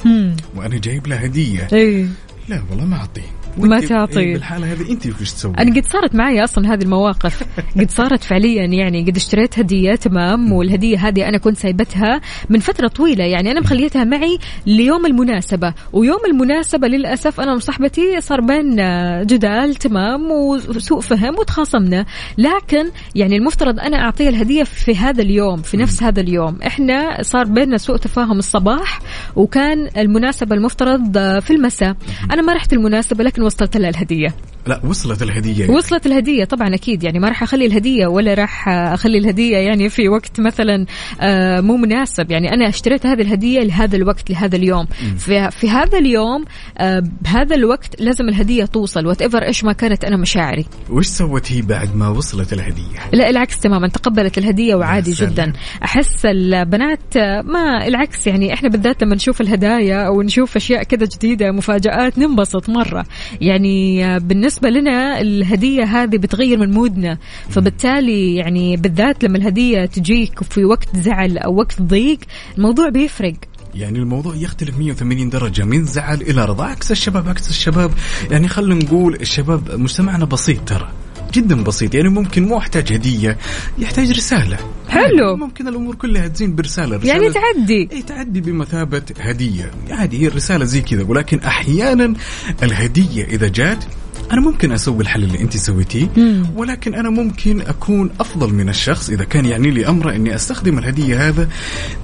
وأنا 0.57 0.79
جايب 0.79 1.07
له 1.07 1.17
هدية. 1.17 1.69
اي 1.73 2.09
لا 2.49 2.63
والله 2.71 2.85
ما 2.85 2.97
أعطيه. 2.97 3.44
ما. 3.59 3.79
إيه، 4.17 4.33
بالحالة 4.33 4.73
هذه 4.73 4.91
انت 4.91 5.07
وش 5.07 5.33
تسوي؟ 5.33 5.53
أنا 5.59 5.75
قد 5.75 5.87
صارت 5.87 6.15
معي 6.15 6.45
أصلا 6.45 6.75
هذه 6.75 6.83
المواقف. 6.83 7.43
قد 7.81 7.91
صارت 7.91 8.25
فعليا 8.25 8.65
يعني 8.65 9.03
قد 9.03 9.17
اشتريت 9.17 9.59
هدية 9.59 9.95
تمام؟ 9.95 10.53
والهدية 10.53 11.09
هذه 11.09 11.29
أنا 11.29 11.39
كنت 11.39 11.57
سايبتها 11.57 12.21
من 12.51 12.59
فترة 12.59 12.89
طويلة. 12.89 13.25
يعني 13.25 13.51
أنا 13.51 13.61
مخليتها 13.61 14.05
معي 14.05 14.39
ليوم 14.67 15.07
المناسبة. 15.07 15.75
ويوم 15.93 16.19
المناسبة 16.27 16.89
للأسف 16.89 17.41
أنا 17.41 17.55
وصاحبتي 17.55 18.21
صار 18.21 18.41
بيننا 18.41 19.23
جدال 19.23 19.75
تمام؟ 19.75 20.31
وسوء 20.31 21.01
فهم 21.01 21.39
وتخاصمنا. 21.39 22.07
لكن 22.39 22.91
يعني 23.15 23.37
المفترض 23.37 23.81
أنا 23.81 23.97
اعطيها 23.97 24.29
الهدية 24.29 24.65
في 24.65 24.97
هذا 24.97 25.23
اليوم 25.23 25.63
في 25.63 25.77
نفس 25.77 26.03
هذا 26.03 26.21
اليوم. 26.21 26.59
إحنا 26.67 27.23
صار 27.23 27.45
بيننا 27.45 27.79
سوء 27.79 27.97
تفاهم 27.97 28.39
الصباح 28.39 29.01
وكان 29.37 29.89
المناسبة 29.97 30.57
المفترض 30.57 31.19
في 31.41 31.51
المساء. 31.51 31.97
أنا 32.33 32.43
ما 32.43 32.53
رحت 32.53 32.73
المناسبة 32.73 33.25
لكن 33.25 33.44
وصلت 33.45 33.77
لها 33.77 33.91
الهدية. 33.91 34.35
لا 34.67 34.81
وصلت 34.85 35.23
الهدية. 35.23 35.71
وصلت 35.71 36.07
الهدية 36.07 36.45
طبعا 36.45 36.75
أكيد. 36.75 37.05
يعني 37.05 37.19
ما 37.19 37.29
راح 37.29 37.43
أخلي 37.43 37.67
الهدية 37.67 38.07
ولا 38.07 38.35
راح 38.35 38.69
أخلي 38.69 39.19
الهدية 39.19 39.57
يعني 39.57 39.89
في 39.89 40.09
وقت 40.09 40.41
مثلا 40.41 40.87
آه، 41.21 41.61
مو 41.61 41.77
مناسب. 41.77 42.31
يعني 42.31 42.53
أنا 42.55 42.69
اشتريت 42.69 43.07
هذه 43.07 43.23
الهدية 43.23 43.61
لهذا 43.61 43.97
الوقت 43.97 44.31
لهذا 44.31 44.57
اليوم. 44.57 44.87
في, 45.19 45.51
في 45.51 45.71
هذا 45.71 45.99
اليوم 45.99 46.45
آه، 46.79 47.03
بهذا 47.23 47.55
الوقت 47.57 48.01
لازم 48.01 48.29
الهدية 48.29 48.65
توصل. 48.65 49.07
whatever 49.07 49.43
إيش 49.43 49.65
ما 49.65 49.73
كانت 49.73 50.05
أنا 50.05 50.17
مشاعري. 50.17 50.65
وش 50.91 51.07
سوت 51.07 51.53
هي 51.53 51.63
بعد 51.63 51.97
ما 51.97 52.09
وصلت 52.09 52.53
الهدية؟ 52.53 52.99
لا 53.13 53.31
العكس 53.31 53.61
تماما. 53.61 53.89
تقبلت 53.89 54.39
الهدية 54.39 54.75
وعادي. 54.75 55.13
جدا. 55.13 55.53
أحس 55.85 56.27
البنات 56.27 57.17
آه، 57.17 57.43
ما 57.43 57.87
العكس. 57.87 58.27
يعني 58.27 58.55
إحنا 58.55 58.69
بالذات 58.69 59.03
لما 59.03 59.15
نشوف 59.15 59.41
الهدايا 59.41 60.07
أو 60.07 60.23
نشوف 60.23 60.57
أشياء 60.57 60.83
كذا 60.83 61.07
جديدة 61.17 61.53
مفاجآت 61.53 62.19
ننبسط 62.19 62.69
مرة. 62.69 63.05
يعني 63.41 64.05
آه، 64.05 64.19
بالنسبة 64.19 64.71
لنا 64.71 65.21
الهدية 65.21 65.85
هذه 65.85 66.17
بتغير 66.17 66.59
من 66.59 66.71
مودنا. 66.71 67.19
فبالتالي 67.49 68.35
يعني 68.35 68.77
بالذات 68.77 69.25
لما 69.25 69.39
الهدية 69.39 69.87
تجيك 69.87 70.43
في 70.45 70.65
وقت 70.65 70.97
زعل 70.97 71.39
أو 71.39 71.55
وقت 71.55 71.83
ضيق 71.83 72.19
الموضوع 72.59 72.89
بيفرق. 72.89 73.35
يعني 73.75 73.99
الموضوع 73.99 74.35
يختلف 74.35 74.79
180 74.79 75.31
درجة 75.31 75.65
من 75.65 75.85
زعل 75.85 76.23
إلى 76.23 76.45
رضا. 76.45 76.65
عكس 76.65 76.91
الشباب 76.91 77.29
عكس 77.29 77.51
الشباب. 77.51 77.91
يعني 78.31 78.49
خلينا 78.49 78.85
نقول 78.85 79.15
الشباب 79.15 79.81
مجتمعنا 79.81 80.25
بسيط 80.25 80.61
ترى. 80.69 81.04
جدا 81.35 81.65
بسيط 81.65 81.95
يعني 81.95 82.09
ممكن 82.09 82.45
مو 82.49 82.57
يحتاج 82.57 82.93
هدية 82.93 83.39
يحتاج 83.79 84.11
رسالة. 84.11 84.59
حلو. 84.89 85.37
ممكن 85.37 85.69
الأمور 85.69 85.95
كلها 85.95 86.29
تزين 86.29 86.55
برسالة 86.55 86.97
رسالة. 86.97 87.13
يعني 87.13 87.31
تعدي. 87.33 87.89
أي 87.93 88.03
تعدي 88.03 88.41
بمثابة 88.41 89.03
هدية. 89.21 89.71
عادي 89.91 90.23
هي 90.23 90.27
الرسالة 90.27 90.65
زي 90.65 90.81
كذا 90.81 91.03
ولكن 91.03 91.39
أحيانا 91.39 92.15
الهدية 92.63 93.25
إذا 93.25 93.49
جات 93.49 93.85
أنا 94.33 94.41
ممكن 94.41 94.73
أسوي 94.73 95.03
الحل 95.03 95.23
اللي 95.23 95.41
أنت 95.41 95.57
سويتيه. 95.57 96.09
ولكن 96.57 96.95
أنا 96.95 97.11
ممكن 97.11 97.61
أكون 97.61 98.11
أفضل 98.21 98.55
من 98.55 98.69
الشخص 98.69 99.11
إذا 99.11 99.25
كان 99.25 99.47
يعني 99.47 99.71
لي 99.71 99.89
أمره 99.89 100.15
إني 100.15 100.35
أستخدم 100.35 100.79
الهدية 100.79 101.29
هذا 101.29 101.49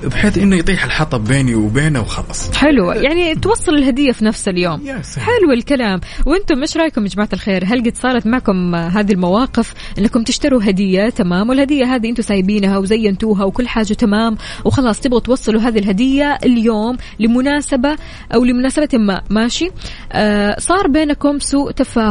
بحيث 0.04 0.38
إنه 0.38 0.56
يطيح 0.56 0.84
الحطب 0.84 1.24
بيني 1.24 1.54
وبينه 1.54 2.00
وخلاص. 2.00 2.52
حلو. 2.52 2.92
يعني 2.92 3.34
توصل 3.34 3.74
الهدية 3.74 4.12
في 4.12 4.24
نفس 4.24 4.48
اليوم. 4.48 4.80
حلو 5.16 5.52
الكلام. 5.52 6.00
وأنتم 6.26 6.60
إيش 6.60 6.76
رأيكم 6.76 7.02
يا 7.02 7.08
جماعة 7.08 7.28
الخير؟ 7.32 7.64
هل 7.66 7.84
قد 7.84 7.96
صارت 7.96 8.26
معكم 8.26 8.74
هذه 8.74 9.12
المواقف 9.12 9.74
إنكم 9.98 10.22
تشتروا 10.22 10.62
هدية؟ 10.64 11.08
تمام. 11.08 11.48
والهدية 11.48 11.84
هذه 11.94 12.08
أنتم 12.08 12.22
سايبينها 12.22 12.78
وزينتوها 12.78 13.44
وكل 13.44 13.68
حاجة 13.68 13.92
تمام 13.92 14.36
وخلاص 14.64 15.00
تبغوا 15.00 15.20
توصلوا 15.20 15.60
هذه 15.60 15.78
الهدية 15.78 16.38
اليوم 16.44 16.96
لمناسبة 17.20 17.96
أو 18.34 18.44
لمناسبة 18.44 18.88
ما. 18.98 19.22
ماشي؟ 19.30 19.70
آه 20.12 20.56
صار 20.58 20.88
بينكم 20.88 21.38
سوء 21.38 21.70
تفاهم. 21.70 22.09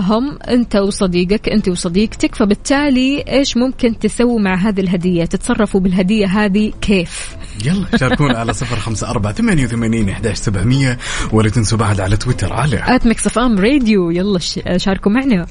أنت 0.50 0.76
وصديقك 0.76 1.50
أنت 1.50 1.68
وصديقتك. 1.70 2.36
فبالتالي 2.36 3.24
إيش 3.28 3.58
ممكن 3.58 4.00
تسووا 4.00 4.39
مع 4.39 4.56
هذه 4.56 4.82
الهدية؟ 4.82 5.26
تتصرفوا 5.26 5.80
بالهدية 5.80 6.26
هذه 6.26 6.72
كيف؟ 6.82 7.36
يلا 7.66 7.97
شاركونا 7.97 8.38
على 8.38 8.54
صفر 8.54 8.76
خمسة 8.76 9.10
أربعة 9.10 9.34
ثمانية 9.34 9.66
وثمانين 9.66 10.10
إحداش 10.10 10.38
سبعمية 10.38 10.97
ولا 11.32 11.50
تنسوا 11.50 11.78
بعد 11.78 12.00
على 12.00 12.18
تويتر. 12.18 12.54
على 12.54 12.95
at 12.95 13.08
Mix 13.08 13.38
FM 13.38 13.60
Radio 13.60 14.10
يلا 14.10 14.39
شاركوا 14.78 15.12
معنا. 15.12 15.45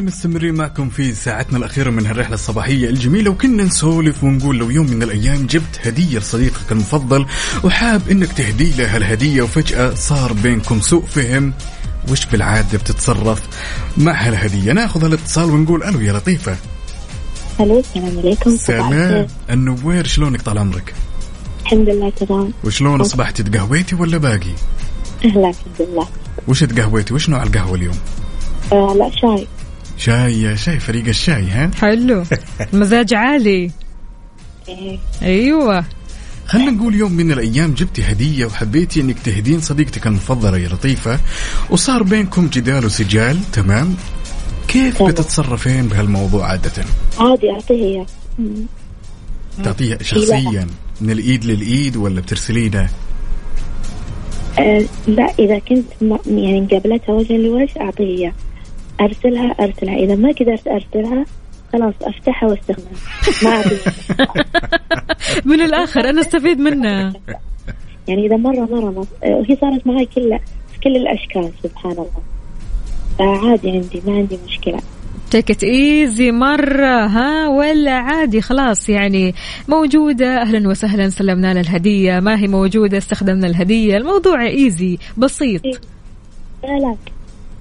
مستمرين 0.00 0.54
معكم 0.54 0.88
في 0.88 1.14
ساعتنا 1.14 1.58
الأخيرة 1.58 1.90
من 1.90 2.06
هالرحلة 2.06 2.34
الصباحية 2.34 2.88
الجميلة 2.88 3.30
وكنا 3.30 3.64
نسولف 3.64 4.24
ونقول 4.24 4.58
لو 4.58 4.70
يوم 4.70 4.86
من 4.90 5.02
الأيام 5.02 5.46
جبت 5.46 5.80
هدية 5.84 6.18
لصديقك 6.18 6.72
المفضل 6.72 7.26
وحاب 7.64 8.08
إنك 8.10 8.32
تهدي 8.32 8.70
له 8.70 8.96
هالهدية 8.96 9.42
وفجأة 9.42 9.94
صار 9.94 10.32
بينكم 10.32 10.80
سوء 10.80 11.02
فهم 11.02 11.52
وش 12.10 12.26
بالعادة 12.26 12.78
بتتصرف 12.78 13.42
مع 13.96 14.12
هالهدية؟ 14.12 14.72
ناخذ 14.72 15.04
هالاتصال 15.04 15.50
ونقول 15.50 15.82
ألو 15.82 16.00
يا 16.00 16.12
لطيفة. 16.12 16.56
ألو 17.60 17.78
السلام 17.78 18.18
عليكم. 18.18 18.56
سلام. 18.56 19.26
النوير 19.50 20.06
شلونك 20.06 20.42
طال 20.42 20.58
عمرك؟ 20.58 20.94
الحمد 21.62 21.88
لله 21.88 22.10
تمام. 22.10 22.52
وشلون 22.64 23.00
أصبحت؟ 23.00 23.40
تقهويتي 23.40 23.94
ولا 23.94 24.18
باقي؟ 24.18 24.52
أهلا 25.24 25.48
الحمد 25.50 25.88
لله. 25.90 26.06
وش 26.48 26.60
تقهويتي؟ 26.64 27.14
وش 27.14 27.28
نوع 27.28 27.42
القهوة 27.42 27.74
اليوم؟ 27.74 27.96
آه 28.72 28.94
لا 28.98 29.10
شاي. 29.20 29.46
شاي 29.98 30.56
شاي 30.56 30.80
فريق 30.80 31.06
الشاي 31.08 31.44
ها؟ 31.50 31.70
حلو. 31.80 32.24
المزاج 32.74 33.14
عالي. 33.14 33.70
أيوه. 35.22 35.84
خلينا 36.46 36.70
نقول 36.70 36.94
يوم 36.94 37.12
من 37.12 37.32
الأيام 37.32 37.74
جبتي 37.74 38.02
هدية 38.02 38.46
وحبيتي 38.46 39.00
إنك 39.00 39.18
تهدين 39.18 39.60
صديقتك 39.60 40.06
المفضلة 40.06 40.58
يا 40.58 40.68
لطيفة؟ 40.68 41.20
وصار 41.70 42.02
بينكم 42.02 42.46
جدال 42.46 42.84
وسجال 42.86 43.38
تمام؟ 43.52 43.94
كيف. 44.68 45.02
بتتصرفين 45.02 45.86
بهالموضوع 45.88 46.46
عادة؟ 46.50 46.84
عادي 47.18 47.50
أعطيه 47.50 47.74
إياه. 47.84 48.06
تعطيها 49.64 49.98
شخصيا 50.02 50.66
من 51.00 51.10
الإيد 51.10 51.44
للإيد 51.44 51.96
ولا 51.96 52.20
بترسلينه؟ 52.20 52.88
آه 54.58 54.84
لا 55.06 55.32
إذا 55.38 55.58
كنت 55.58 55.84
م- 56.00 56.38
يعني 56.38 56.60
مقابلتها 56.60 57.12
وجها 57.12 57.36
لوجه 57.38 57.80
أعطيها 57.80 58.06
إياه. 58.06 58.32
أرسلها 59.00 59.50
أرسلها. 59.60 59.96
إذا 59.96 60.14
ما 60.14 60.28
قدرت 60.28 60.68
أرسلها 60.68 61.24
خلاص 61.72 61.94
أفتحها 62.02 62.48
وأستخدمها. 62.48 62.90
ما 63.42 63.64
من 65.54 65.60
الآخر 65.60 66.00
أنا 66.10 66.20
أستفيد 66.20 66.58
منها. 66.58 67.12
يعني 68.08 68.26
إذا 68.26 68.36
مرة 68.36 68.68
مرة 68.70 68.90
ما 68.90 69.06
آه، 69.24 69.36
وهي 69.36 69.56
صارت 69.56 69.86
معي 69.86 70.06
كل 70.06 70.38
في 70.72 70.80
كل 70.84 70.96
الأشكال 70.96 71.50
سبحان 71.62 71.92
الله. 71.92 72.22
فعادي 73.18 73.70
عندي 73.70 74.02
ما 74.06 74.12
عندي 74.12 74.38
مشكلة. 74.46 74.78
تيك 75.30 75.50
ات 75.50 75.64
ايزي 75.64 76.32
مرة 76.32 77.06
ها؟ 77.06 77.48
ولا 77.48 77.92
عادي 77.92 78.40
خلاص 78.40 78.88
يعني 78.88 79.34
موجودة. 79.68 80.42
أهلا 80.42 80.68
وسهلا 80.68 81.08
سلمنا 81.08 81.54
لها 81.54 81.62
الهدية. 81.62 82.20
ما 82.20 82.38
هي 82.38 82.48
موجودة 82.48 82.98
استخدمنا 82.98 83.46
الهدية. 83.46 83.96
الموضوع 83.96 84.46
ايزي 84.46 84.98
بسيط. 85.16 85.62
لا 86.62 86.78
لا. 86.78 86.96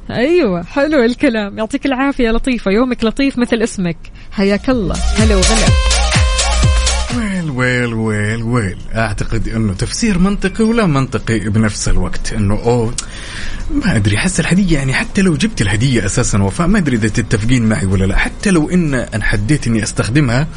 أيوه 0.10 0.64
حلو 0.64 1.04
الكلام. 1.04 1.58
يعطيك 1.58 1.86
العافية 1.86 2.32
لطيفة. 2.32 2.72
يومك 2.72 3.04
لطيف 3.04 3.38
مثل 3.38 3.62
اسمك. 3.64 3.98
حياك 4.32 4.70
الله. 4.70 4.96
هلا 4.96 5.36
وغلا. 5.36 5.68
ويل 7.18 7.50
ويل 7.50 7.94
ويل 7.94 8.44
ويل. 8.44 8.78
أعتقد 8.96 9.48
إنه 9.48 9.74
تفسير 9.74 10.20
منطقي 10.20 10.64
ولا 10.64 10.86
منطقي 10.86 11.40
بنفس 11.40 11.88
الوقت. 11.88 12.34
إنه 12.34 12.54
اوه 12.54 12.94
ما 13.72 13.96
أدري. 13.96 14.18
حس 14.18 14.40
الهديه 14.40 14.78
يعني 14.78 14.94
حتى 14.94 15.22
لو 15.22 15.36
جبت 15.36 15.62
الهديه 15.62 16.06
أساسا 16.06 16.44
وفاء 16.44 16.68
ما 16.68 16.78
أدري 16.78 16.96
إذا 16.96 17.08
تتفقين 17.08 17.70
معي 17.70 17.86
ولا 17.86 18.06
لا. 18.06 18.18
حتى 18.18 18.52
لو 18.52 18.70
إن 18.70 18.94
انحديت 18.94 19.68
إني 19.68 19.84
أستخدمها 19.84 20.48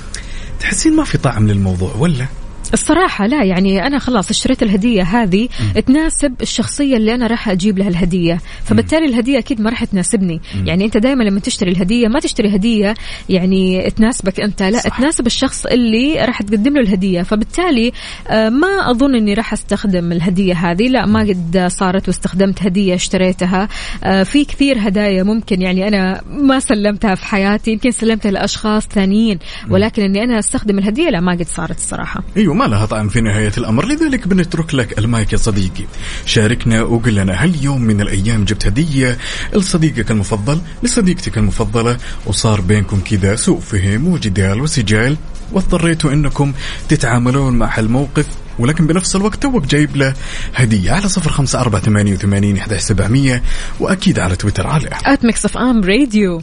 تحسين 0.61 0.97
ما 0.97 1.05
في 1.05 1.19
طعم 1.19 1.49
للموضوع 1.49 1.95
ولا؟ 1.95 2.27
الصراحة 2.73 3.27
لا 3.27 3.45
يعني 3.45 3.87
أنا 3.87 3.99
خلاص 3.99 4.31
اشتريت 4.31 4.63
الهدية 4.63 5.03
هذه 5.03 5.49
تناسب 5.87 6.35
الشخصية 6.43 6.97
اللي 6.97 7.15
أنا 7.15 7.27
راح 7.27 7.49
أجيب 7.49 7.79
لها 7.79 7.89
الهدية. 7.89 8.41
فبالتالي 8.65 9.07
الهدية 9.07 9.39
أكيد 9.39 9.61
ما 9.61 9.71
راح 9.71 9.85
تناسبني. 9.85 10.41
يعني 10.65 10.85
أنت 10.85 10.97
دائما 10.97 11.25
لما 11.25 11.41
تشتري 11.41 11.71
الهدية 11.71 12.09
ما 12.09 12.21
تشتري 12.21 12.57
هدية 12.57 12.95
يعني 13.29 13.91
تناسبك 13.91 14.41
أنت 14.41 14.63
لا 14.63 14.79
صح. 14.79 14.99
تناسب 14.99 15.27
الشخص 15.27 15.67
اللي 15.67 16.25
راح 16.25 16.43
تقدم 16.43 16.75
له 16.75 16.81
الهدية. 16.81 17.23
فبالتالي 17.23 17.93
آه، 18.29 18.49
ما 18.49 18.91
أظن 18.91 19.15
أني 19.15 19.35
راح 19.35 19.53
أستخدم 19.53 20.13
الهدية 20.13 20.55
هذه. 20.55 20.89
لا 20.89 21.07
ما 21.07 21.21
قد 21.21 21.67
صارت 21.71 22.09
واستخدمت 22.09 22.63
هدية 22.63 22.95
اشتريتها. 22.95 23.69
آه، 24.05 24.23
في 24.23 24.45
كثير 24.45 24.77
هدايا 24.79 25.23
ممكن 25.23 25.63
يعني 25.63 25.89
أنا 25.89 26.21
ما 26.31 26.61
سلمتها 26.61 27.15
في 27.15 27.25
حياتي. 27.25 27.71
يمكن 27.71 27.91
سلمتها 27.91 28.31
لأشخاص 28.31 28.87
ثانيين. 28.87 29.39
ولكن 29.71 30.03
أني 30.03 30.25
أنا 30.25 30.39
أستخدم 30.39 30.79
الهدية 30.79 31.09
لا 31.09 31.21
ما 31.21 31.33
قد 31.33 31.47
صارت 31.47 31.77
الصراحة. 31.77 32.23
أيوه 32.49 32.57
ما 32.57 32.65
لها 32.65 32.87
طعم 32.87 33.09
في 33.09 33.21
نهاية 33.21 33.53
الأمر 33.59 33.87
لذلك 33.87 34.29
بنترك 34.29 34.75
لك 34.75 34.99
المايك 34.99 35.33
يا 35.33 35.39
صديقي. 35.39 35.85
شاركنا 36.27 36.83
وقل 36.83 37.15
لنا 37.15 37.33
هل 37.33 37.65
يوم 37.65 37.83
من 37.83 38.01
الأيام 38.01 38.45
جبت 38.45 38.67
هدية 38.67 39.19
لصديقك 39.55 40.11
المفضل 40.11 40.61
لصديقتك 40.83 41.39
المفضلة؟ 41.39 41.97
وصار 42.27 42.61
بينكم 42.61 43.01
كذا 43.01 43.37
سوء 43.37 43.61
فهم 43.61 44.09
وجدال 44.09 44.61
وسجال 44.61 45.17
واضطريتوا 45.53 46.13
إنكم 46.13 46.53
تتعاملون 46.89 47.59
مع 47.59 47.79
الموقف 47.79 48.27
ولكن 48.59 48.87
بنفس 48.87 49.17
الوقت 49.17 49.43
توك 49.43 49.67
جايب 49.67 49.97
له 49.97 50.15
هدية 50.55 50.93
على 50.93 51.09
صفر 51.09 51.31
خمسة 51.31 51.61
أربعة 51.61 51.83
ثمانية 51.83 52.13
وثمانين 52.13 52.57
إحدى 52.57 52.79
سبعمية 52.79 53.43
وأكيد 53.81 54.19
على 54.19 54.37
تويتر 54.37 54.67
على 54.67 54.89
at 55.05 55.25
Mix 55.25 55.45
FM 55.45 55.85
Radio 55.85 56.43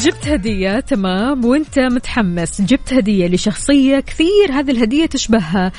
جبت 0.00 0.28
هدية 0.28 0.80
تمام 0.80 1.44
وانت 1.44 1.78
متحمس. 1.78 2.60
جبت 2.60 2.92
هدية 2.92 3.28
لشخصية 3.28 4.00
كثير 4.00 4.52
هذه 4.52 4.70
الهدية 4.70 5.06
تشبهها. 5.06 5.72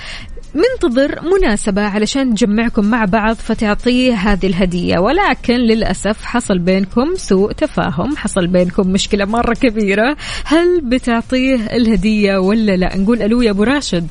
منتظر 0.55 1.19
مناسبة 1.21 1.81
علشان 1.81 2.35
تجمعكم 2.35 2.85
مع 2.85 3.05
بعض 3.05 3.35
فتعطيه 3.35 4.13
هذه 4.13 4.47
الهدية. 4.47 4.99
ولكن 4.99 5.53
للأسف 5.53 6.25
حصل 6.25 6.59
بينكم 6.59 7.15
سوء 7.15 7.51
تفاهم 7.51 8.15
حصل 8.15 8.47
بينكم 8.47 8.87
مشكلة 8.87 9.25
مرة 9.25 9.53
كبيرة. 9.53 10.17
هل 10.45 10.81
بتعطيه 10.81 11.55
الهدية 11.55 12.37
ولا 12.37 12.77
لا؟ 12.77 12.97
نقول 12.97 13.21
ألو 13.21 13.41
يا 13.41 13.51
أبو 13.51 13.63
راشد. 13.63 14.07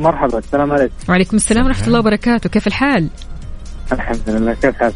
مرحبا 0.00 0.38
السلام 0.38 0.72
عليكم. 0.72 0.94
وعليكم 1.08 1.36
السلام 1.36 1.66
ورحمة 1.66 1.86
الله 1.86 1.98
وبركاته. 1.98 2.50
كيف 2.50 2.66
الحال؟ 2.66 3.08
الحمد 3.92 4.22
لله 4.28 4.54
كيف 4.54 4.74
حالك؟ 4.76 4.94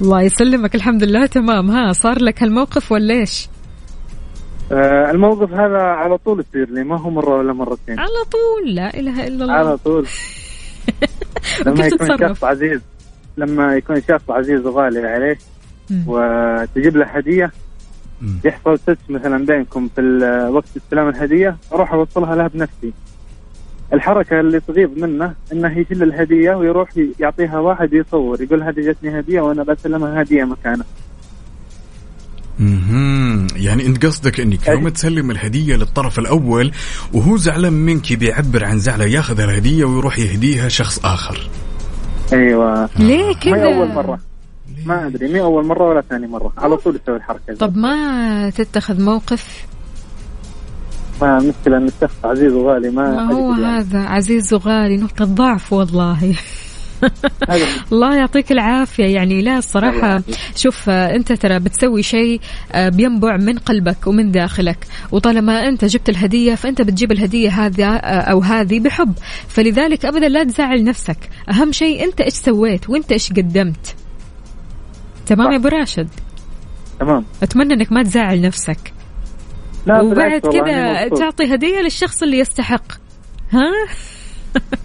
الله 0.00 0.22
يسلمك 0.22 0.74
الحمد 0.74 1.04
لله 1.04 1.26
تمام. 1.26 1.70
ها 1.70 1.92
صار 1.92 2.22
لك 2.22 2.42
هالموقف 2.42 2.92
ولا 2.92 3.14
إيش؟ 3.14 3.48
آه 4.72 5.10
الموقف 5.10 5.52
هذا 5.52 5.78
على 5.78 6.18
طول 6.18 6.40
يصير 6.40 6.70
لي 6.70 6.84
ما 6.84 6.96
هو 7.00 7.10
مرة 7.10 7.38
ولا 7.38 7.52
مرتين. 7.52 7.98
على 7.98 8.24
طول؟ 8.32 8.74
لا 8.74 8.94
إله 8.94 9.26
إلا 9.26 9.44
الله. 9.44 9.54
على 9.54 9.76
طول. 9.76 10.06
لما 11.66 11.86
يكون 11.86 11.98
تتصرف؟ 11.98 12.20
شخص 12.20 12.44
عزيز 12.44 12.80
لما 13.36 13.76
يكون 13.76 14.02
شخص 14.08 14.30
عزيز 14.30 14.66
وغالي 14.66 15.08
عليه. 15.08 15.38
وتجيب 16.06 16.96
له 16.96 17.04
هدية 17.04 17.52
يحصل 18.44 18.78
تتش 18.78 19.10
مثلا 19.10 19.46
بينكم 19.46 19.88
في 19.96 20.00
وقت 20.52 20.76
استلام 20.76 21.08
الهدية 21.08 21.56
أروح 21.72 21.92
أوصلها 21.92 22.36
له 22.36 22.46
بنفسي. 22.46 22.92
الحركة 23.92 24.40
اللي 24.40 24.60
تغيظ 24.60 24.90
منه 24.98 25.34
إنه 25.52 25.78
يشيل 25.78 26.02
الهدية 26.02 26.54
ويروح 26.54 26.90
يعطيها 27.20 27.58
واحد 27.58 27.92
يصور 27.92 28.42
يقول 28.42 28.62
هذه 28.62 28.80
جتني 28.80 29.18
هدية 29.18 29.40
وأنا 29.40 29.62
بسلمها 29.62 30.22
هدية 30.22 30.44
مكانه. 30.44 30.84
مهم. 32.58 33.46
يعني 33.56 33.86
انت 33.86 34.06
قصدك 34.06 34.40
انك 34.40 34.68
يوم 34.68 34.88
تسلم 34.88 35.30
الهدية 35.30 35.76
للطرف 35.76 36.18
الأول 36.18 36.72
وهو 37.12 37.36
زعلان 37.36 37.72
منك 37.72 38.12
بيعبر 38.12 38.64
عن 38.64 38.78
زعله 38.78 39.04
ياخذ 39.04 39.40
الهدية 39.40 39.84
ويروح 39.84 40.18
يهديها 40.18 40.68
شخص 40.68 41.04
آخر. 41.04 41.50
أيوه. 42.32 42.88
ليه 42.98 43.26
ما 43.26 43.32
كذا؟ 43.32 43.56
هي 43.56 43.64
أول 43.64 43.88
مرة. 43.88 44.18
ما 44.86 45.06
أدري 45.06 45.32
مي 45.32 45.40
أول 45.40 45.66
مرة 45.66 45.88
ولا 45.88 46.00
ثاني 46.10 46.26
مرة. 46.26 46.52
على 46.58 46.76
طول 46.76 47.00
يسوي 47.02 47.16
الحركة 47.16 47.40
دي 47.48 47.54
طب 47.54 47.76
ما 47.76 48.50
تتخذ 48.50 49.02
موقف؟ 49.02 49.66
ما 51.22 51.38
مشكلة 51.38 51.76
ان 51.76 51.86
الشخص 51.86 52.14
عزيز 52.24 52.52
وغالي 52.52 52.90
ما, 52.90 53.10
ما 53.10 53.34
هو 53.34 53.52
يعني. 53.52 53.66
هذا 53.66 53.98
عزيز 53.98 54.54
وغالي 54.54 54.96
نقطة 54.96 55.24
ضعف 55.24 55.72
والله. 55.72 56.34
الله 57.92 58.16
يعطيك 58.16 58.52
العافية. 58.52 59.04
يعني 59.04 59.42
لا 59.42 59.58
الصراحة 59.58 60.22
شوف 60.56 60.88
آه، 60.88 61.16
أنت 61.16 61.32
ترى 61.32 61.58
بتسوي 61.58 62.02
شيء 62.02 62.40
آه، 62.72 62.88
بينبع 62.88 63.36
من 63.36 63.58
قلبك 63.58 64.06
ومن 64.06 64.30
داخلك. 64.30 64.86
وطالما 65.12 65.68
أنت 65.68 65.84
جبت 65.84 66.08
الهدية 66.08 66.54
فأنت 66.54 66.82
بتجيب 66.82 67.12
الهدية 67.12 67.50
هذا 67.50 67.86
آه، 67.86 68.20
أو 68.20 68.40
هذه 68.40 68.80
بحب. 68.80 69.14
فلذلك 69.48 70.04
أبدا 70.04 70.28
لا 70.28 70.44
تزعل 70.44 70.84
نفسك. 70.84 71.18
أهم 71.50 71.72
شيء 71.72 72.04
أنت 72.04 72.20
إيش 72.20 72.34
سويت 72.34 72.90
وأنت 72.90 73.12
إيش 73.12 73.32
قدمت. 73.32 73.94
تمام 75.26 75.52
يا 75.52 75.56
أبو 75.56 75.68
راشد؟ 75.68 76.08
تمام. 77.00 77.24
أتمنى 77.42 77.74
أنك 77.74 77.92
ما 77.92 78.02
تزعل 78.02 78.40
نفسك. 78.40 78.92
لا 79.86 80.02
وبعد 80.02 80.40
كذا. 80.40 81.08
تعطي 81.08 81.54
هدية 81.54 81.80
للشخص 81.80 82.22
اللي 82.22 82.38
يستحق. 82.38 82.92
ها؟ 83.50 83.70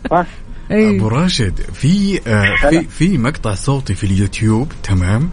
صح 0.69 0.75
أبو 0.75 1.07
راشد 1.07 1.61
في 1.73 2.21
آه 2.27 2.69
في 2.69 2.83
في 2.83 3.17
مقطع 3.17 3.53
صوتي 3.53 3.93
في 3.93 4.03
اليوتيوب 4.03 4.71
تمام؟ 4.83 5.29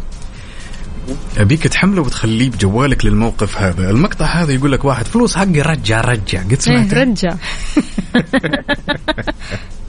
أبيك 1.38 1.66
تحمله 1.66 2.02
وتخليه 2.02 2.50
بجوالك 2.50 3.04
للموقف 3.04 3.58
هذا. 3.58 3.90
المقطع 3.90 4.24
هذا 4.24 4.52
يقول 4.52 4.72
لك 4.72 4.84
واحد 4.84 5.04
فلوس 5.04 5.36
حقي 5.36 5.60
رجع 5.60 6.00
رجع. 6.00 6.42
قد 6.42 6.50
إيه 6.50 6.58
سمعت 6.58 6.94
رجع. 6.94 7.34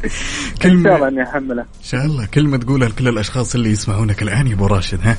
إن 0.05 0.09
كلمة 0.61 0.83
شاء 0.83 0.95
الله 0.95 1.07
إني 1.07 1.23
أحمله. 1.23 1.61
إن 1.61 1.83
شاء 1.83 2.05
الله. 2.05 2.25
كلمة 2.25 2.57
تقولها 2.57 2.89
لكل 2.89 3.07
الأشخاص 3.07 3.55
اللي 3.55 3.69
يسمعونك 3.69 4.21
الآن 4.21 4.47
يا 4.47 4.53
أبو 4.53 4.65
راشد 4.67 4.99
ها؟ 5.03 5.17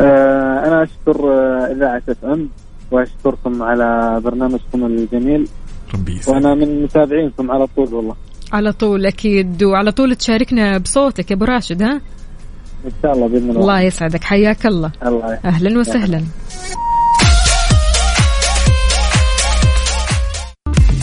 آه 0.00 0.66
أنا 0.66 0.82
أشكر 0.82 1.32
آه، 1.32 1.72
إذاعة 1.76 2.02
FM 2.08 2.48
وأشكركم 2.90 3.62
على 3.62 4.20
برنامجكم 4.24 4.86
الجميل. 4.86 5.48
ربي 5.94 6.16
يسعدك. 6.16 6.28
وأنا 6.28 6.54
من 6.54 6.82
متابعينكم 6.82 7.50
على 7.50 7.66
طول 7.76 7.94
والله. 7.94 8.16
على 8.52 8.72
طول 8.72 9.06
أكيد 9.06 9.62
وعلى 9.62 9.92
طول 9.92 10.16
تشاركنا 10.16 10.78
بصوتك 10.78 11.30
يا 11.30 11.36
أبو 11.36 11.44
راشد 11.44 11.82
ها؟ 11.82 12.00
إن 12.84 12.92
شاء 13.02 13.12
الله 13.12 13.28
بإذن 13.28 13.50
الله. 13.50 13.60
الله 13.60 13.80
يسعدك 13.80 14.24
حياك 14.24 14.66
الله. 14.66 14.90
الله 15.06 15.38
أهلا 15.44 15.78
وسهلا. 15.78 16.22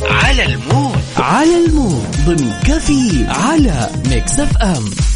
على 0.02 0.46
ال 0.46 0.54
mood. 0.54 0.98
على 1.18 1.66
ال 1.66 1.73
mood. 1.73 2.08
ضمن 2.26 2.52
كافيين 2.66 3.26
على 3.28 3.90
Mix 4.10 4.40
FM. 4.40 5.09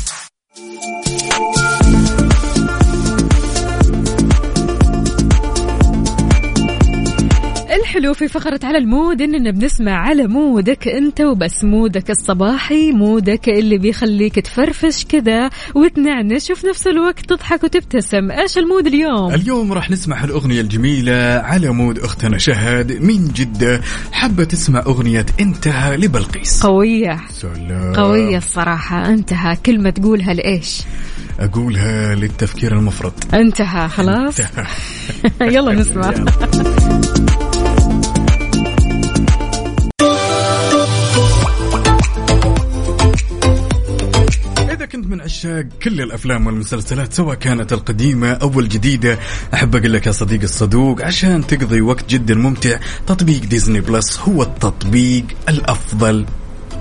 الحلو 8.03 8.13
في 8.13 8.27
فقرة 8.27 8.59
على 8.63 8.77
ال 8.77 8.86
mood 8.86 9.22
إننا 9.21 9.51
بنسمع 9.51 9.91
على 9.91 10.27
mood 10.27 10.76
ك 10.76 10.88
أنت 10.88 11.21
وبس. 11.21 11.63
mood 11.64 12.00
ك 12.00 12.10
الصباحي 12.11 12.91
mood 12.91 13.38
ك 13.38 13.49
اللي 13.49 13.77
بيخليك 13.77 14.35
تفرفش 14.35 15.05
كذا 15.05 15.49
وتنعنش 15.75 16.51
وفي 16.51 16.67
نفس 16.67 16.88
الوقت 16.88 17.19
تضحك 17.19 17.63
وتبتسم. 17.63 18.31
إيش 18.31 18.57
ال 18.57 18.64
mood 18.64 18.88
اليوم؟ 18.88 19.34
اليوم 19.34 19.73
راح 19.73 19.91
نسمع 19.91 20.23
الأغنية 20.23 20.61
الجميلة 20.61 21.41
على 21.43 21.69
mood 21.69 21.99
أختنا 21.99 22.38
شهد 22.38 22.91
من 23.01 23.27
جدة. 23.27 23.81
حابة 24.11 24.43
تسمع 24.43 24.80
أغنية 24.80 25.25
انتهى 25.39 25.97
لبلقيس. 25.97 26.63
قوية. 26.65 27.19
سلام. 27.30 27.93
قوية 27.93 28.38
الصراحة. 28.38 29.09
انتهى. 29.09 29.55
كلمة 29.65 29.89
تقولها 29.89 30.34
لإيش؟ 30.34 30.81
أقولها 31.39 32.15
للتفكير 32.15 32.77
المفرط. 32.77 33.34
انتهى. 33.34 33.89
خلاص؟ 33.89 34.39
يلا 35.41 35.73
نسمع. 35.73 36.13
من 45.14 45.22
عشاق 45.22 45.65
كل 45.84 46.02
الأفلام 46.02 46.48
والمسلسلات 46.48 47.14
سواء 47.14 47.35
كانت 47.35 47.73
القديمة 47.73 48.31
أو 48.31 48.60
الجديدة. 48.60 49.19
أحب 49.53 49.76
أقول 49.76 49.94
لك 49.94 50.07
يا 50.07 50.11
صديقي 50.11 50.44
الصدوق 50.44 51.02
عشان 51.02 51.48
تقضي 51.48 51.81
وقت 51.81 52.10
جدا 52.10 52.35
ممتع 52.35 52.80
تطبيق 53.07 53.41
ديزني 53.41 53.81
بلس 53.81 54.19
هو 54.19 54.44
التطبيق 54.44 55.26
الأفضل. 55.49 56.26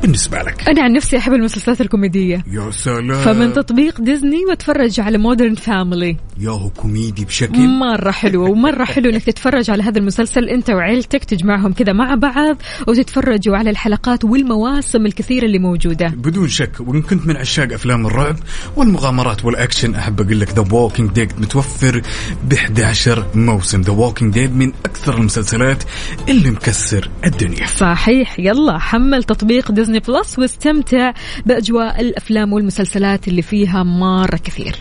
بالنسبة 0.03 0.39
لك. 0.39 0.69
أنا 0.69 0.83
عن 0.83 0.93
نفسي 0.93 1.17
أحب 1.17 1.33
المسلسلات 1.33 1.81
الكوميدية. 1.81 2.45
يا 2.47 2.71
سلام. 2.71 3.25
فمن 3.25 3.53
تطبيق 3.53 4.01
ديزني 4.01 4.45
واتفرج 4.49 5.01
على 5.01 5.19
Modern 5.19 5.55
Family 5.55 6.17
يا 6.39 6.51
هو 6.51 6.71
كوميدي 6.71 7.25
بشكل 7.25 7.69
مرة 7.69 8.11
حلو 8.11 8.53
ومرة 8.53 8.85
حلو 8.85 9.11
إنك 9.11 9.23
تتفرج 9.23 9.71
على 9.71 9.83
هذا 9.83 9.99
المسلسل. 9.99 10.49
أنت 10.49 10.71
وعيلتك 10.71 11.25
تجمعهم 11.25 11.73
كذا 11.73 11.93
مع 11.93 12.15
بعض 12.15 12.57
وتتفرجوا 12.89 13.57
على 13.57 13.71
الحلقات 13.71 14.25
والمواسم 14.25 15.07
الكثيرة 15.07 15.45
اللي 15.45 15.59
موجودة. 15.59 16.09
بدون 16.09 16.49
شك 16.49 16.73
وإن 16.81 17.03
كنت 17.03 17.27
من 17.27 17.37
عشاق 17.37 17.73
أفلام 17.73 18.07
الرعب 18.07 18.37
والمغامرات 18.77 19.45
والأكشن 19.45 19.95
أحب 19.95 20.21
أقول 20.21 20.41
لك 20.41 20.51
The 20.51 20.65
Walking 20.73 21.11
Dead 21.11 21.33
متوفر 21.39 22.03
ب 22.45 22.53
11 22.53 23.27
موسم. 23.35 23.81
The 23.81 23.93
Walking 23.93 24.35
Dead 24.35 24.57
من 24.57 24.73
أكثر 24.85 25.19
المسلسلات 25.19 25.83
اللي 26.29 26.51
مكسر 26.51 27.11
الدنيا. 27.27 27.67
صحيح. 27.67 28.41
يلا 28.41 28.79
حمل 28.79 29.25
تطبيق 29.25 29.73
ديزني. 29.73 29.92
بلس 29.99 30.39
واستمتع 30.39 31.13
بأجواء 31.47 32.01
الأفلام 32.01 32.53
والمسلسلات 32.53 33.29
اللي 33.29 33.43
فيها 33.43 33.83
مرة 33.83 34.37
كثير. 34.37 34.77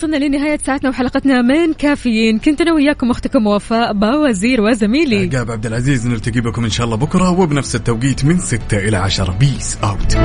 وصلنا 0.00 0.16
لنهاية 0.16 0.58
ساعتنا 0.66 0.90
وحلقتنا 0.90 1.42
من 1.42 1.72
كافيين. 1.72 2.38
كنت 2.38 2.60
أنا 2.60 2.72
وياكم 2.72 3.10
أختكم 3.10 3.46
وفاء 3.46 3.92
باوزير 3.92 4.60
وزميلي. 4.60 5.30
عقاب 5.36 5.50
عبد 5.50 5.66
العزيز 5.66 6.06
نلتقي 6.06 6.40
بكم 6.40 6.64
إن 6.64 6.70
شاء 6.70 6.86
الله 6.86 6.96
بكرة 6.96 7.30
وبنفس 7.40 7.74
التوقيت 7.74 8.24
من 8.24 8.38
6 8.38 8.78
إلى 8.78 8.96
10 8.96 9.32
بيس 9.32 9.78
أوت 9.84 10.16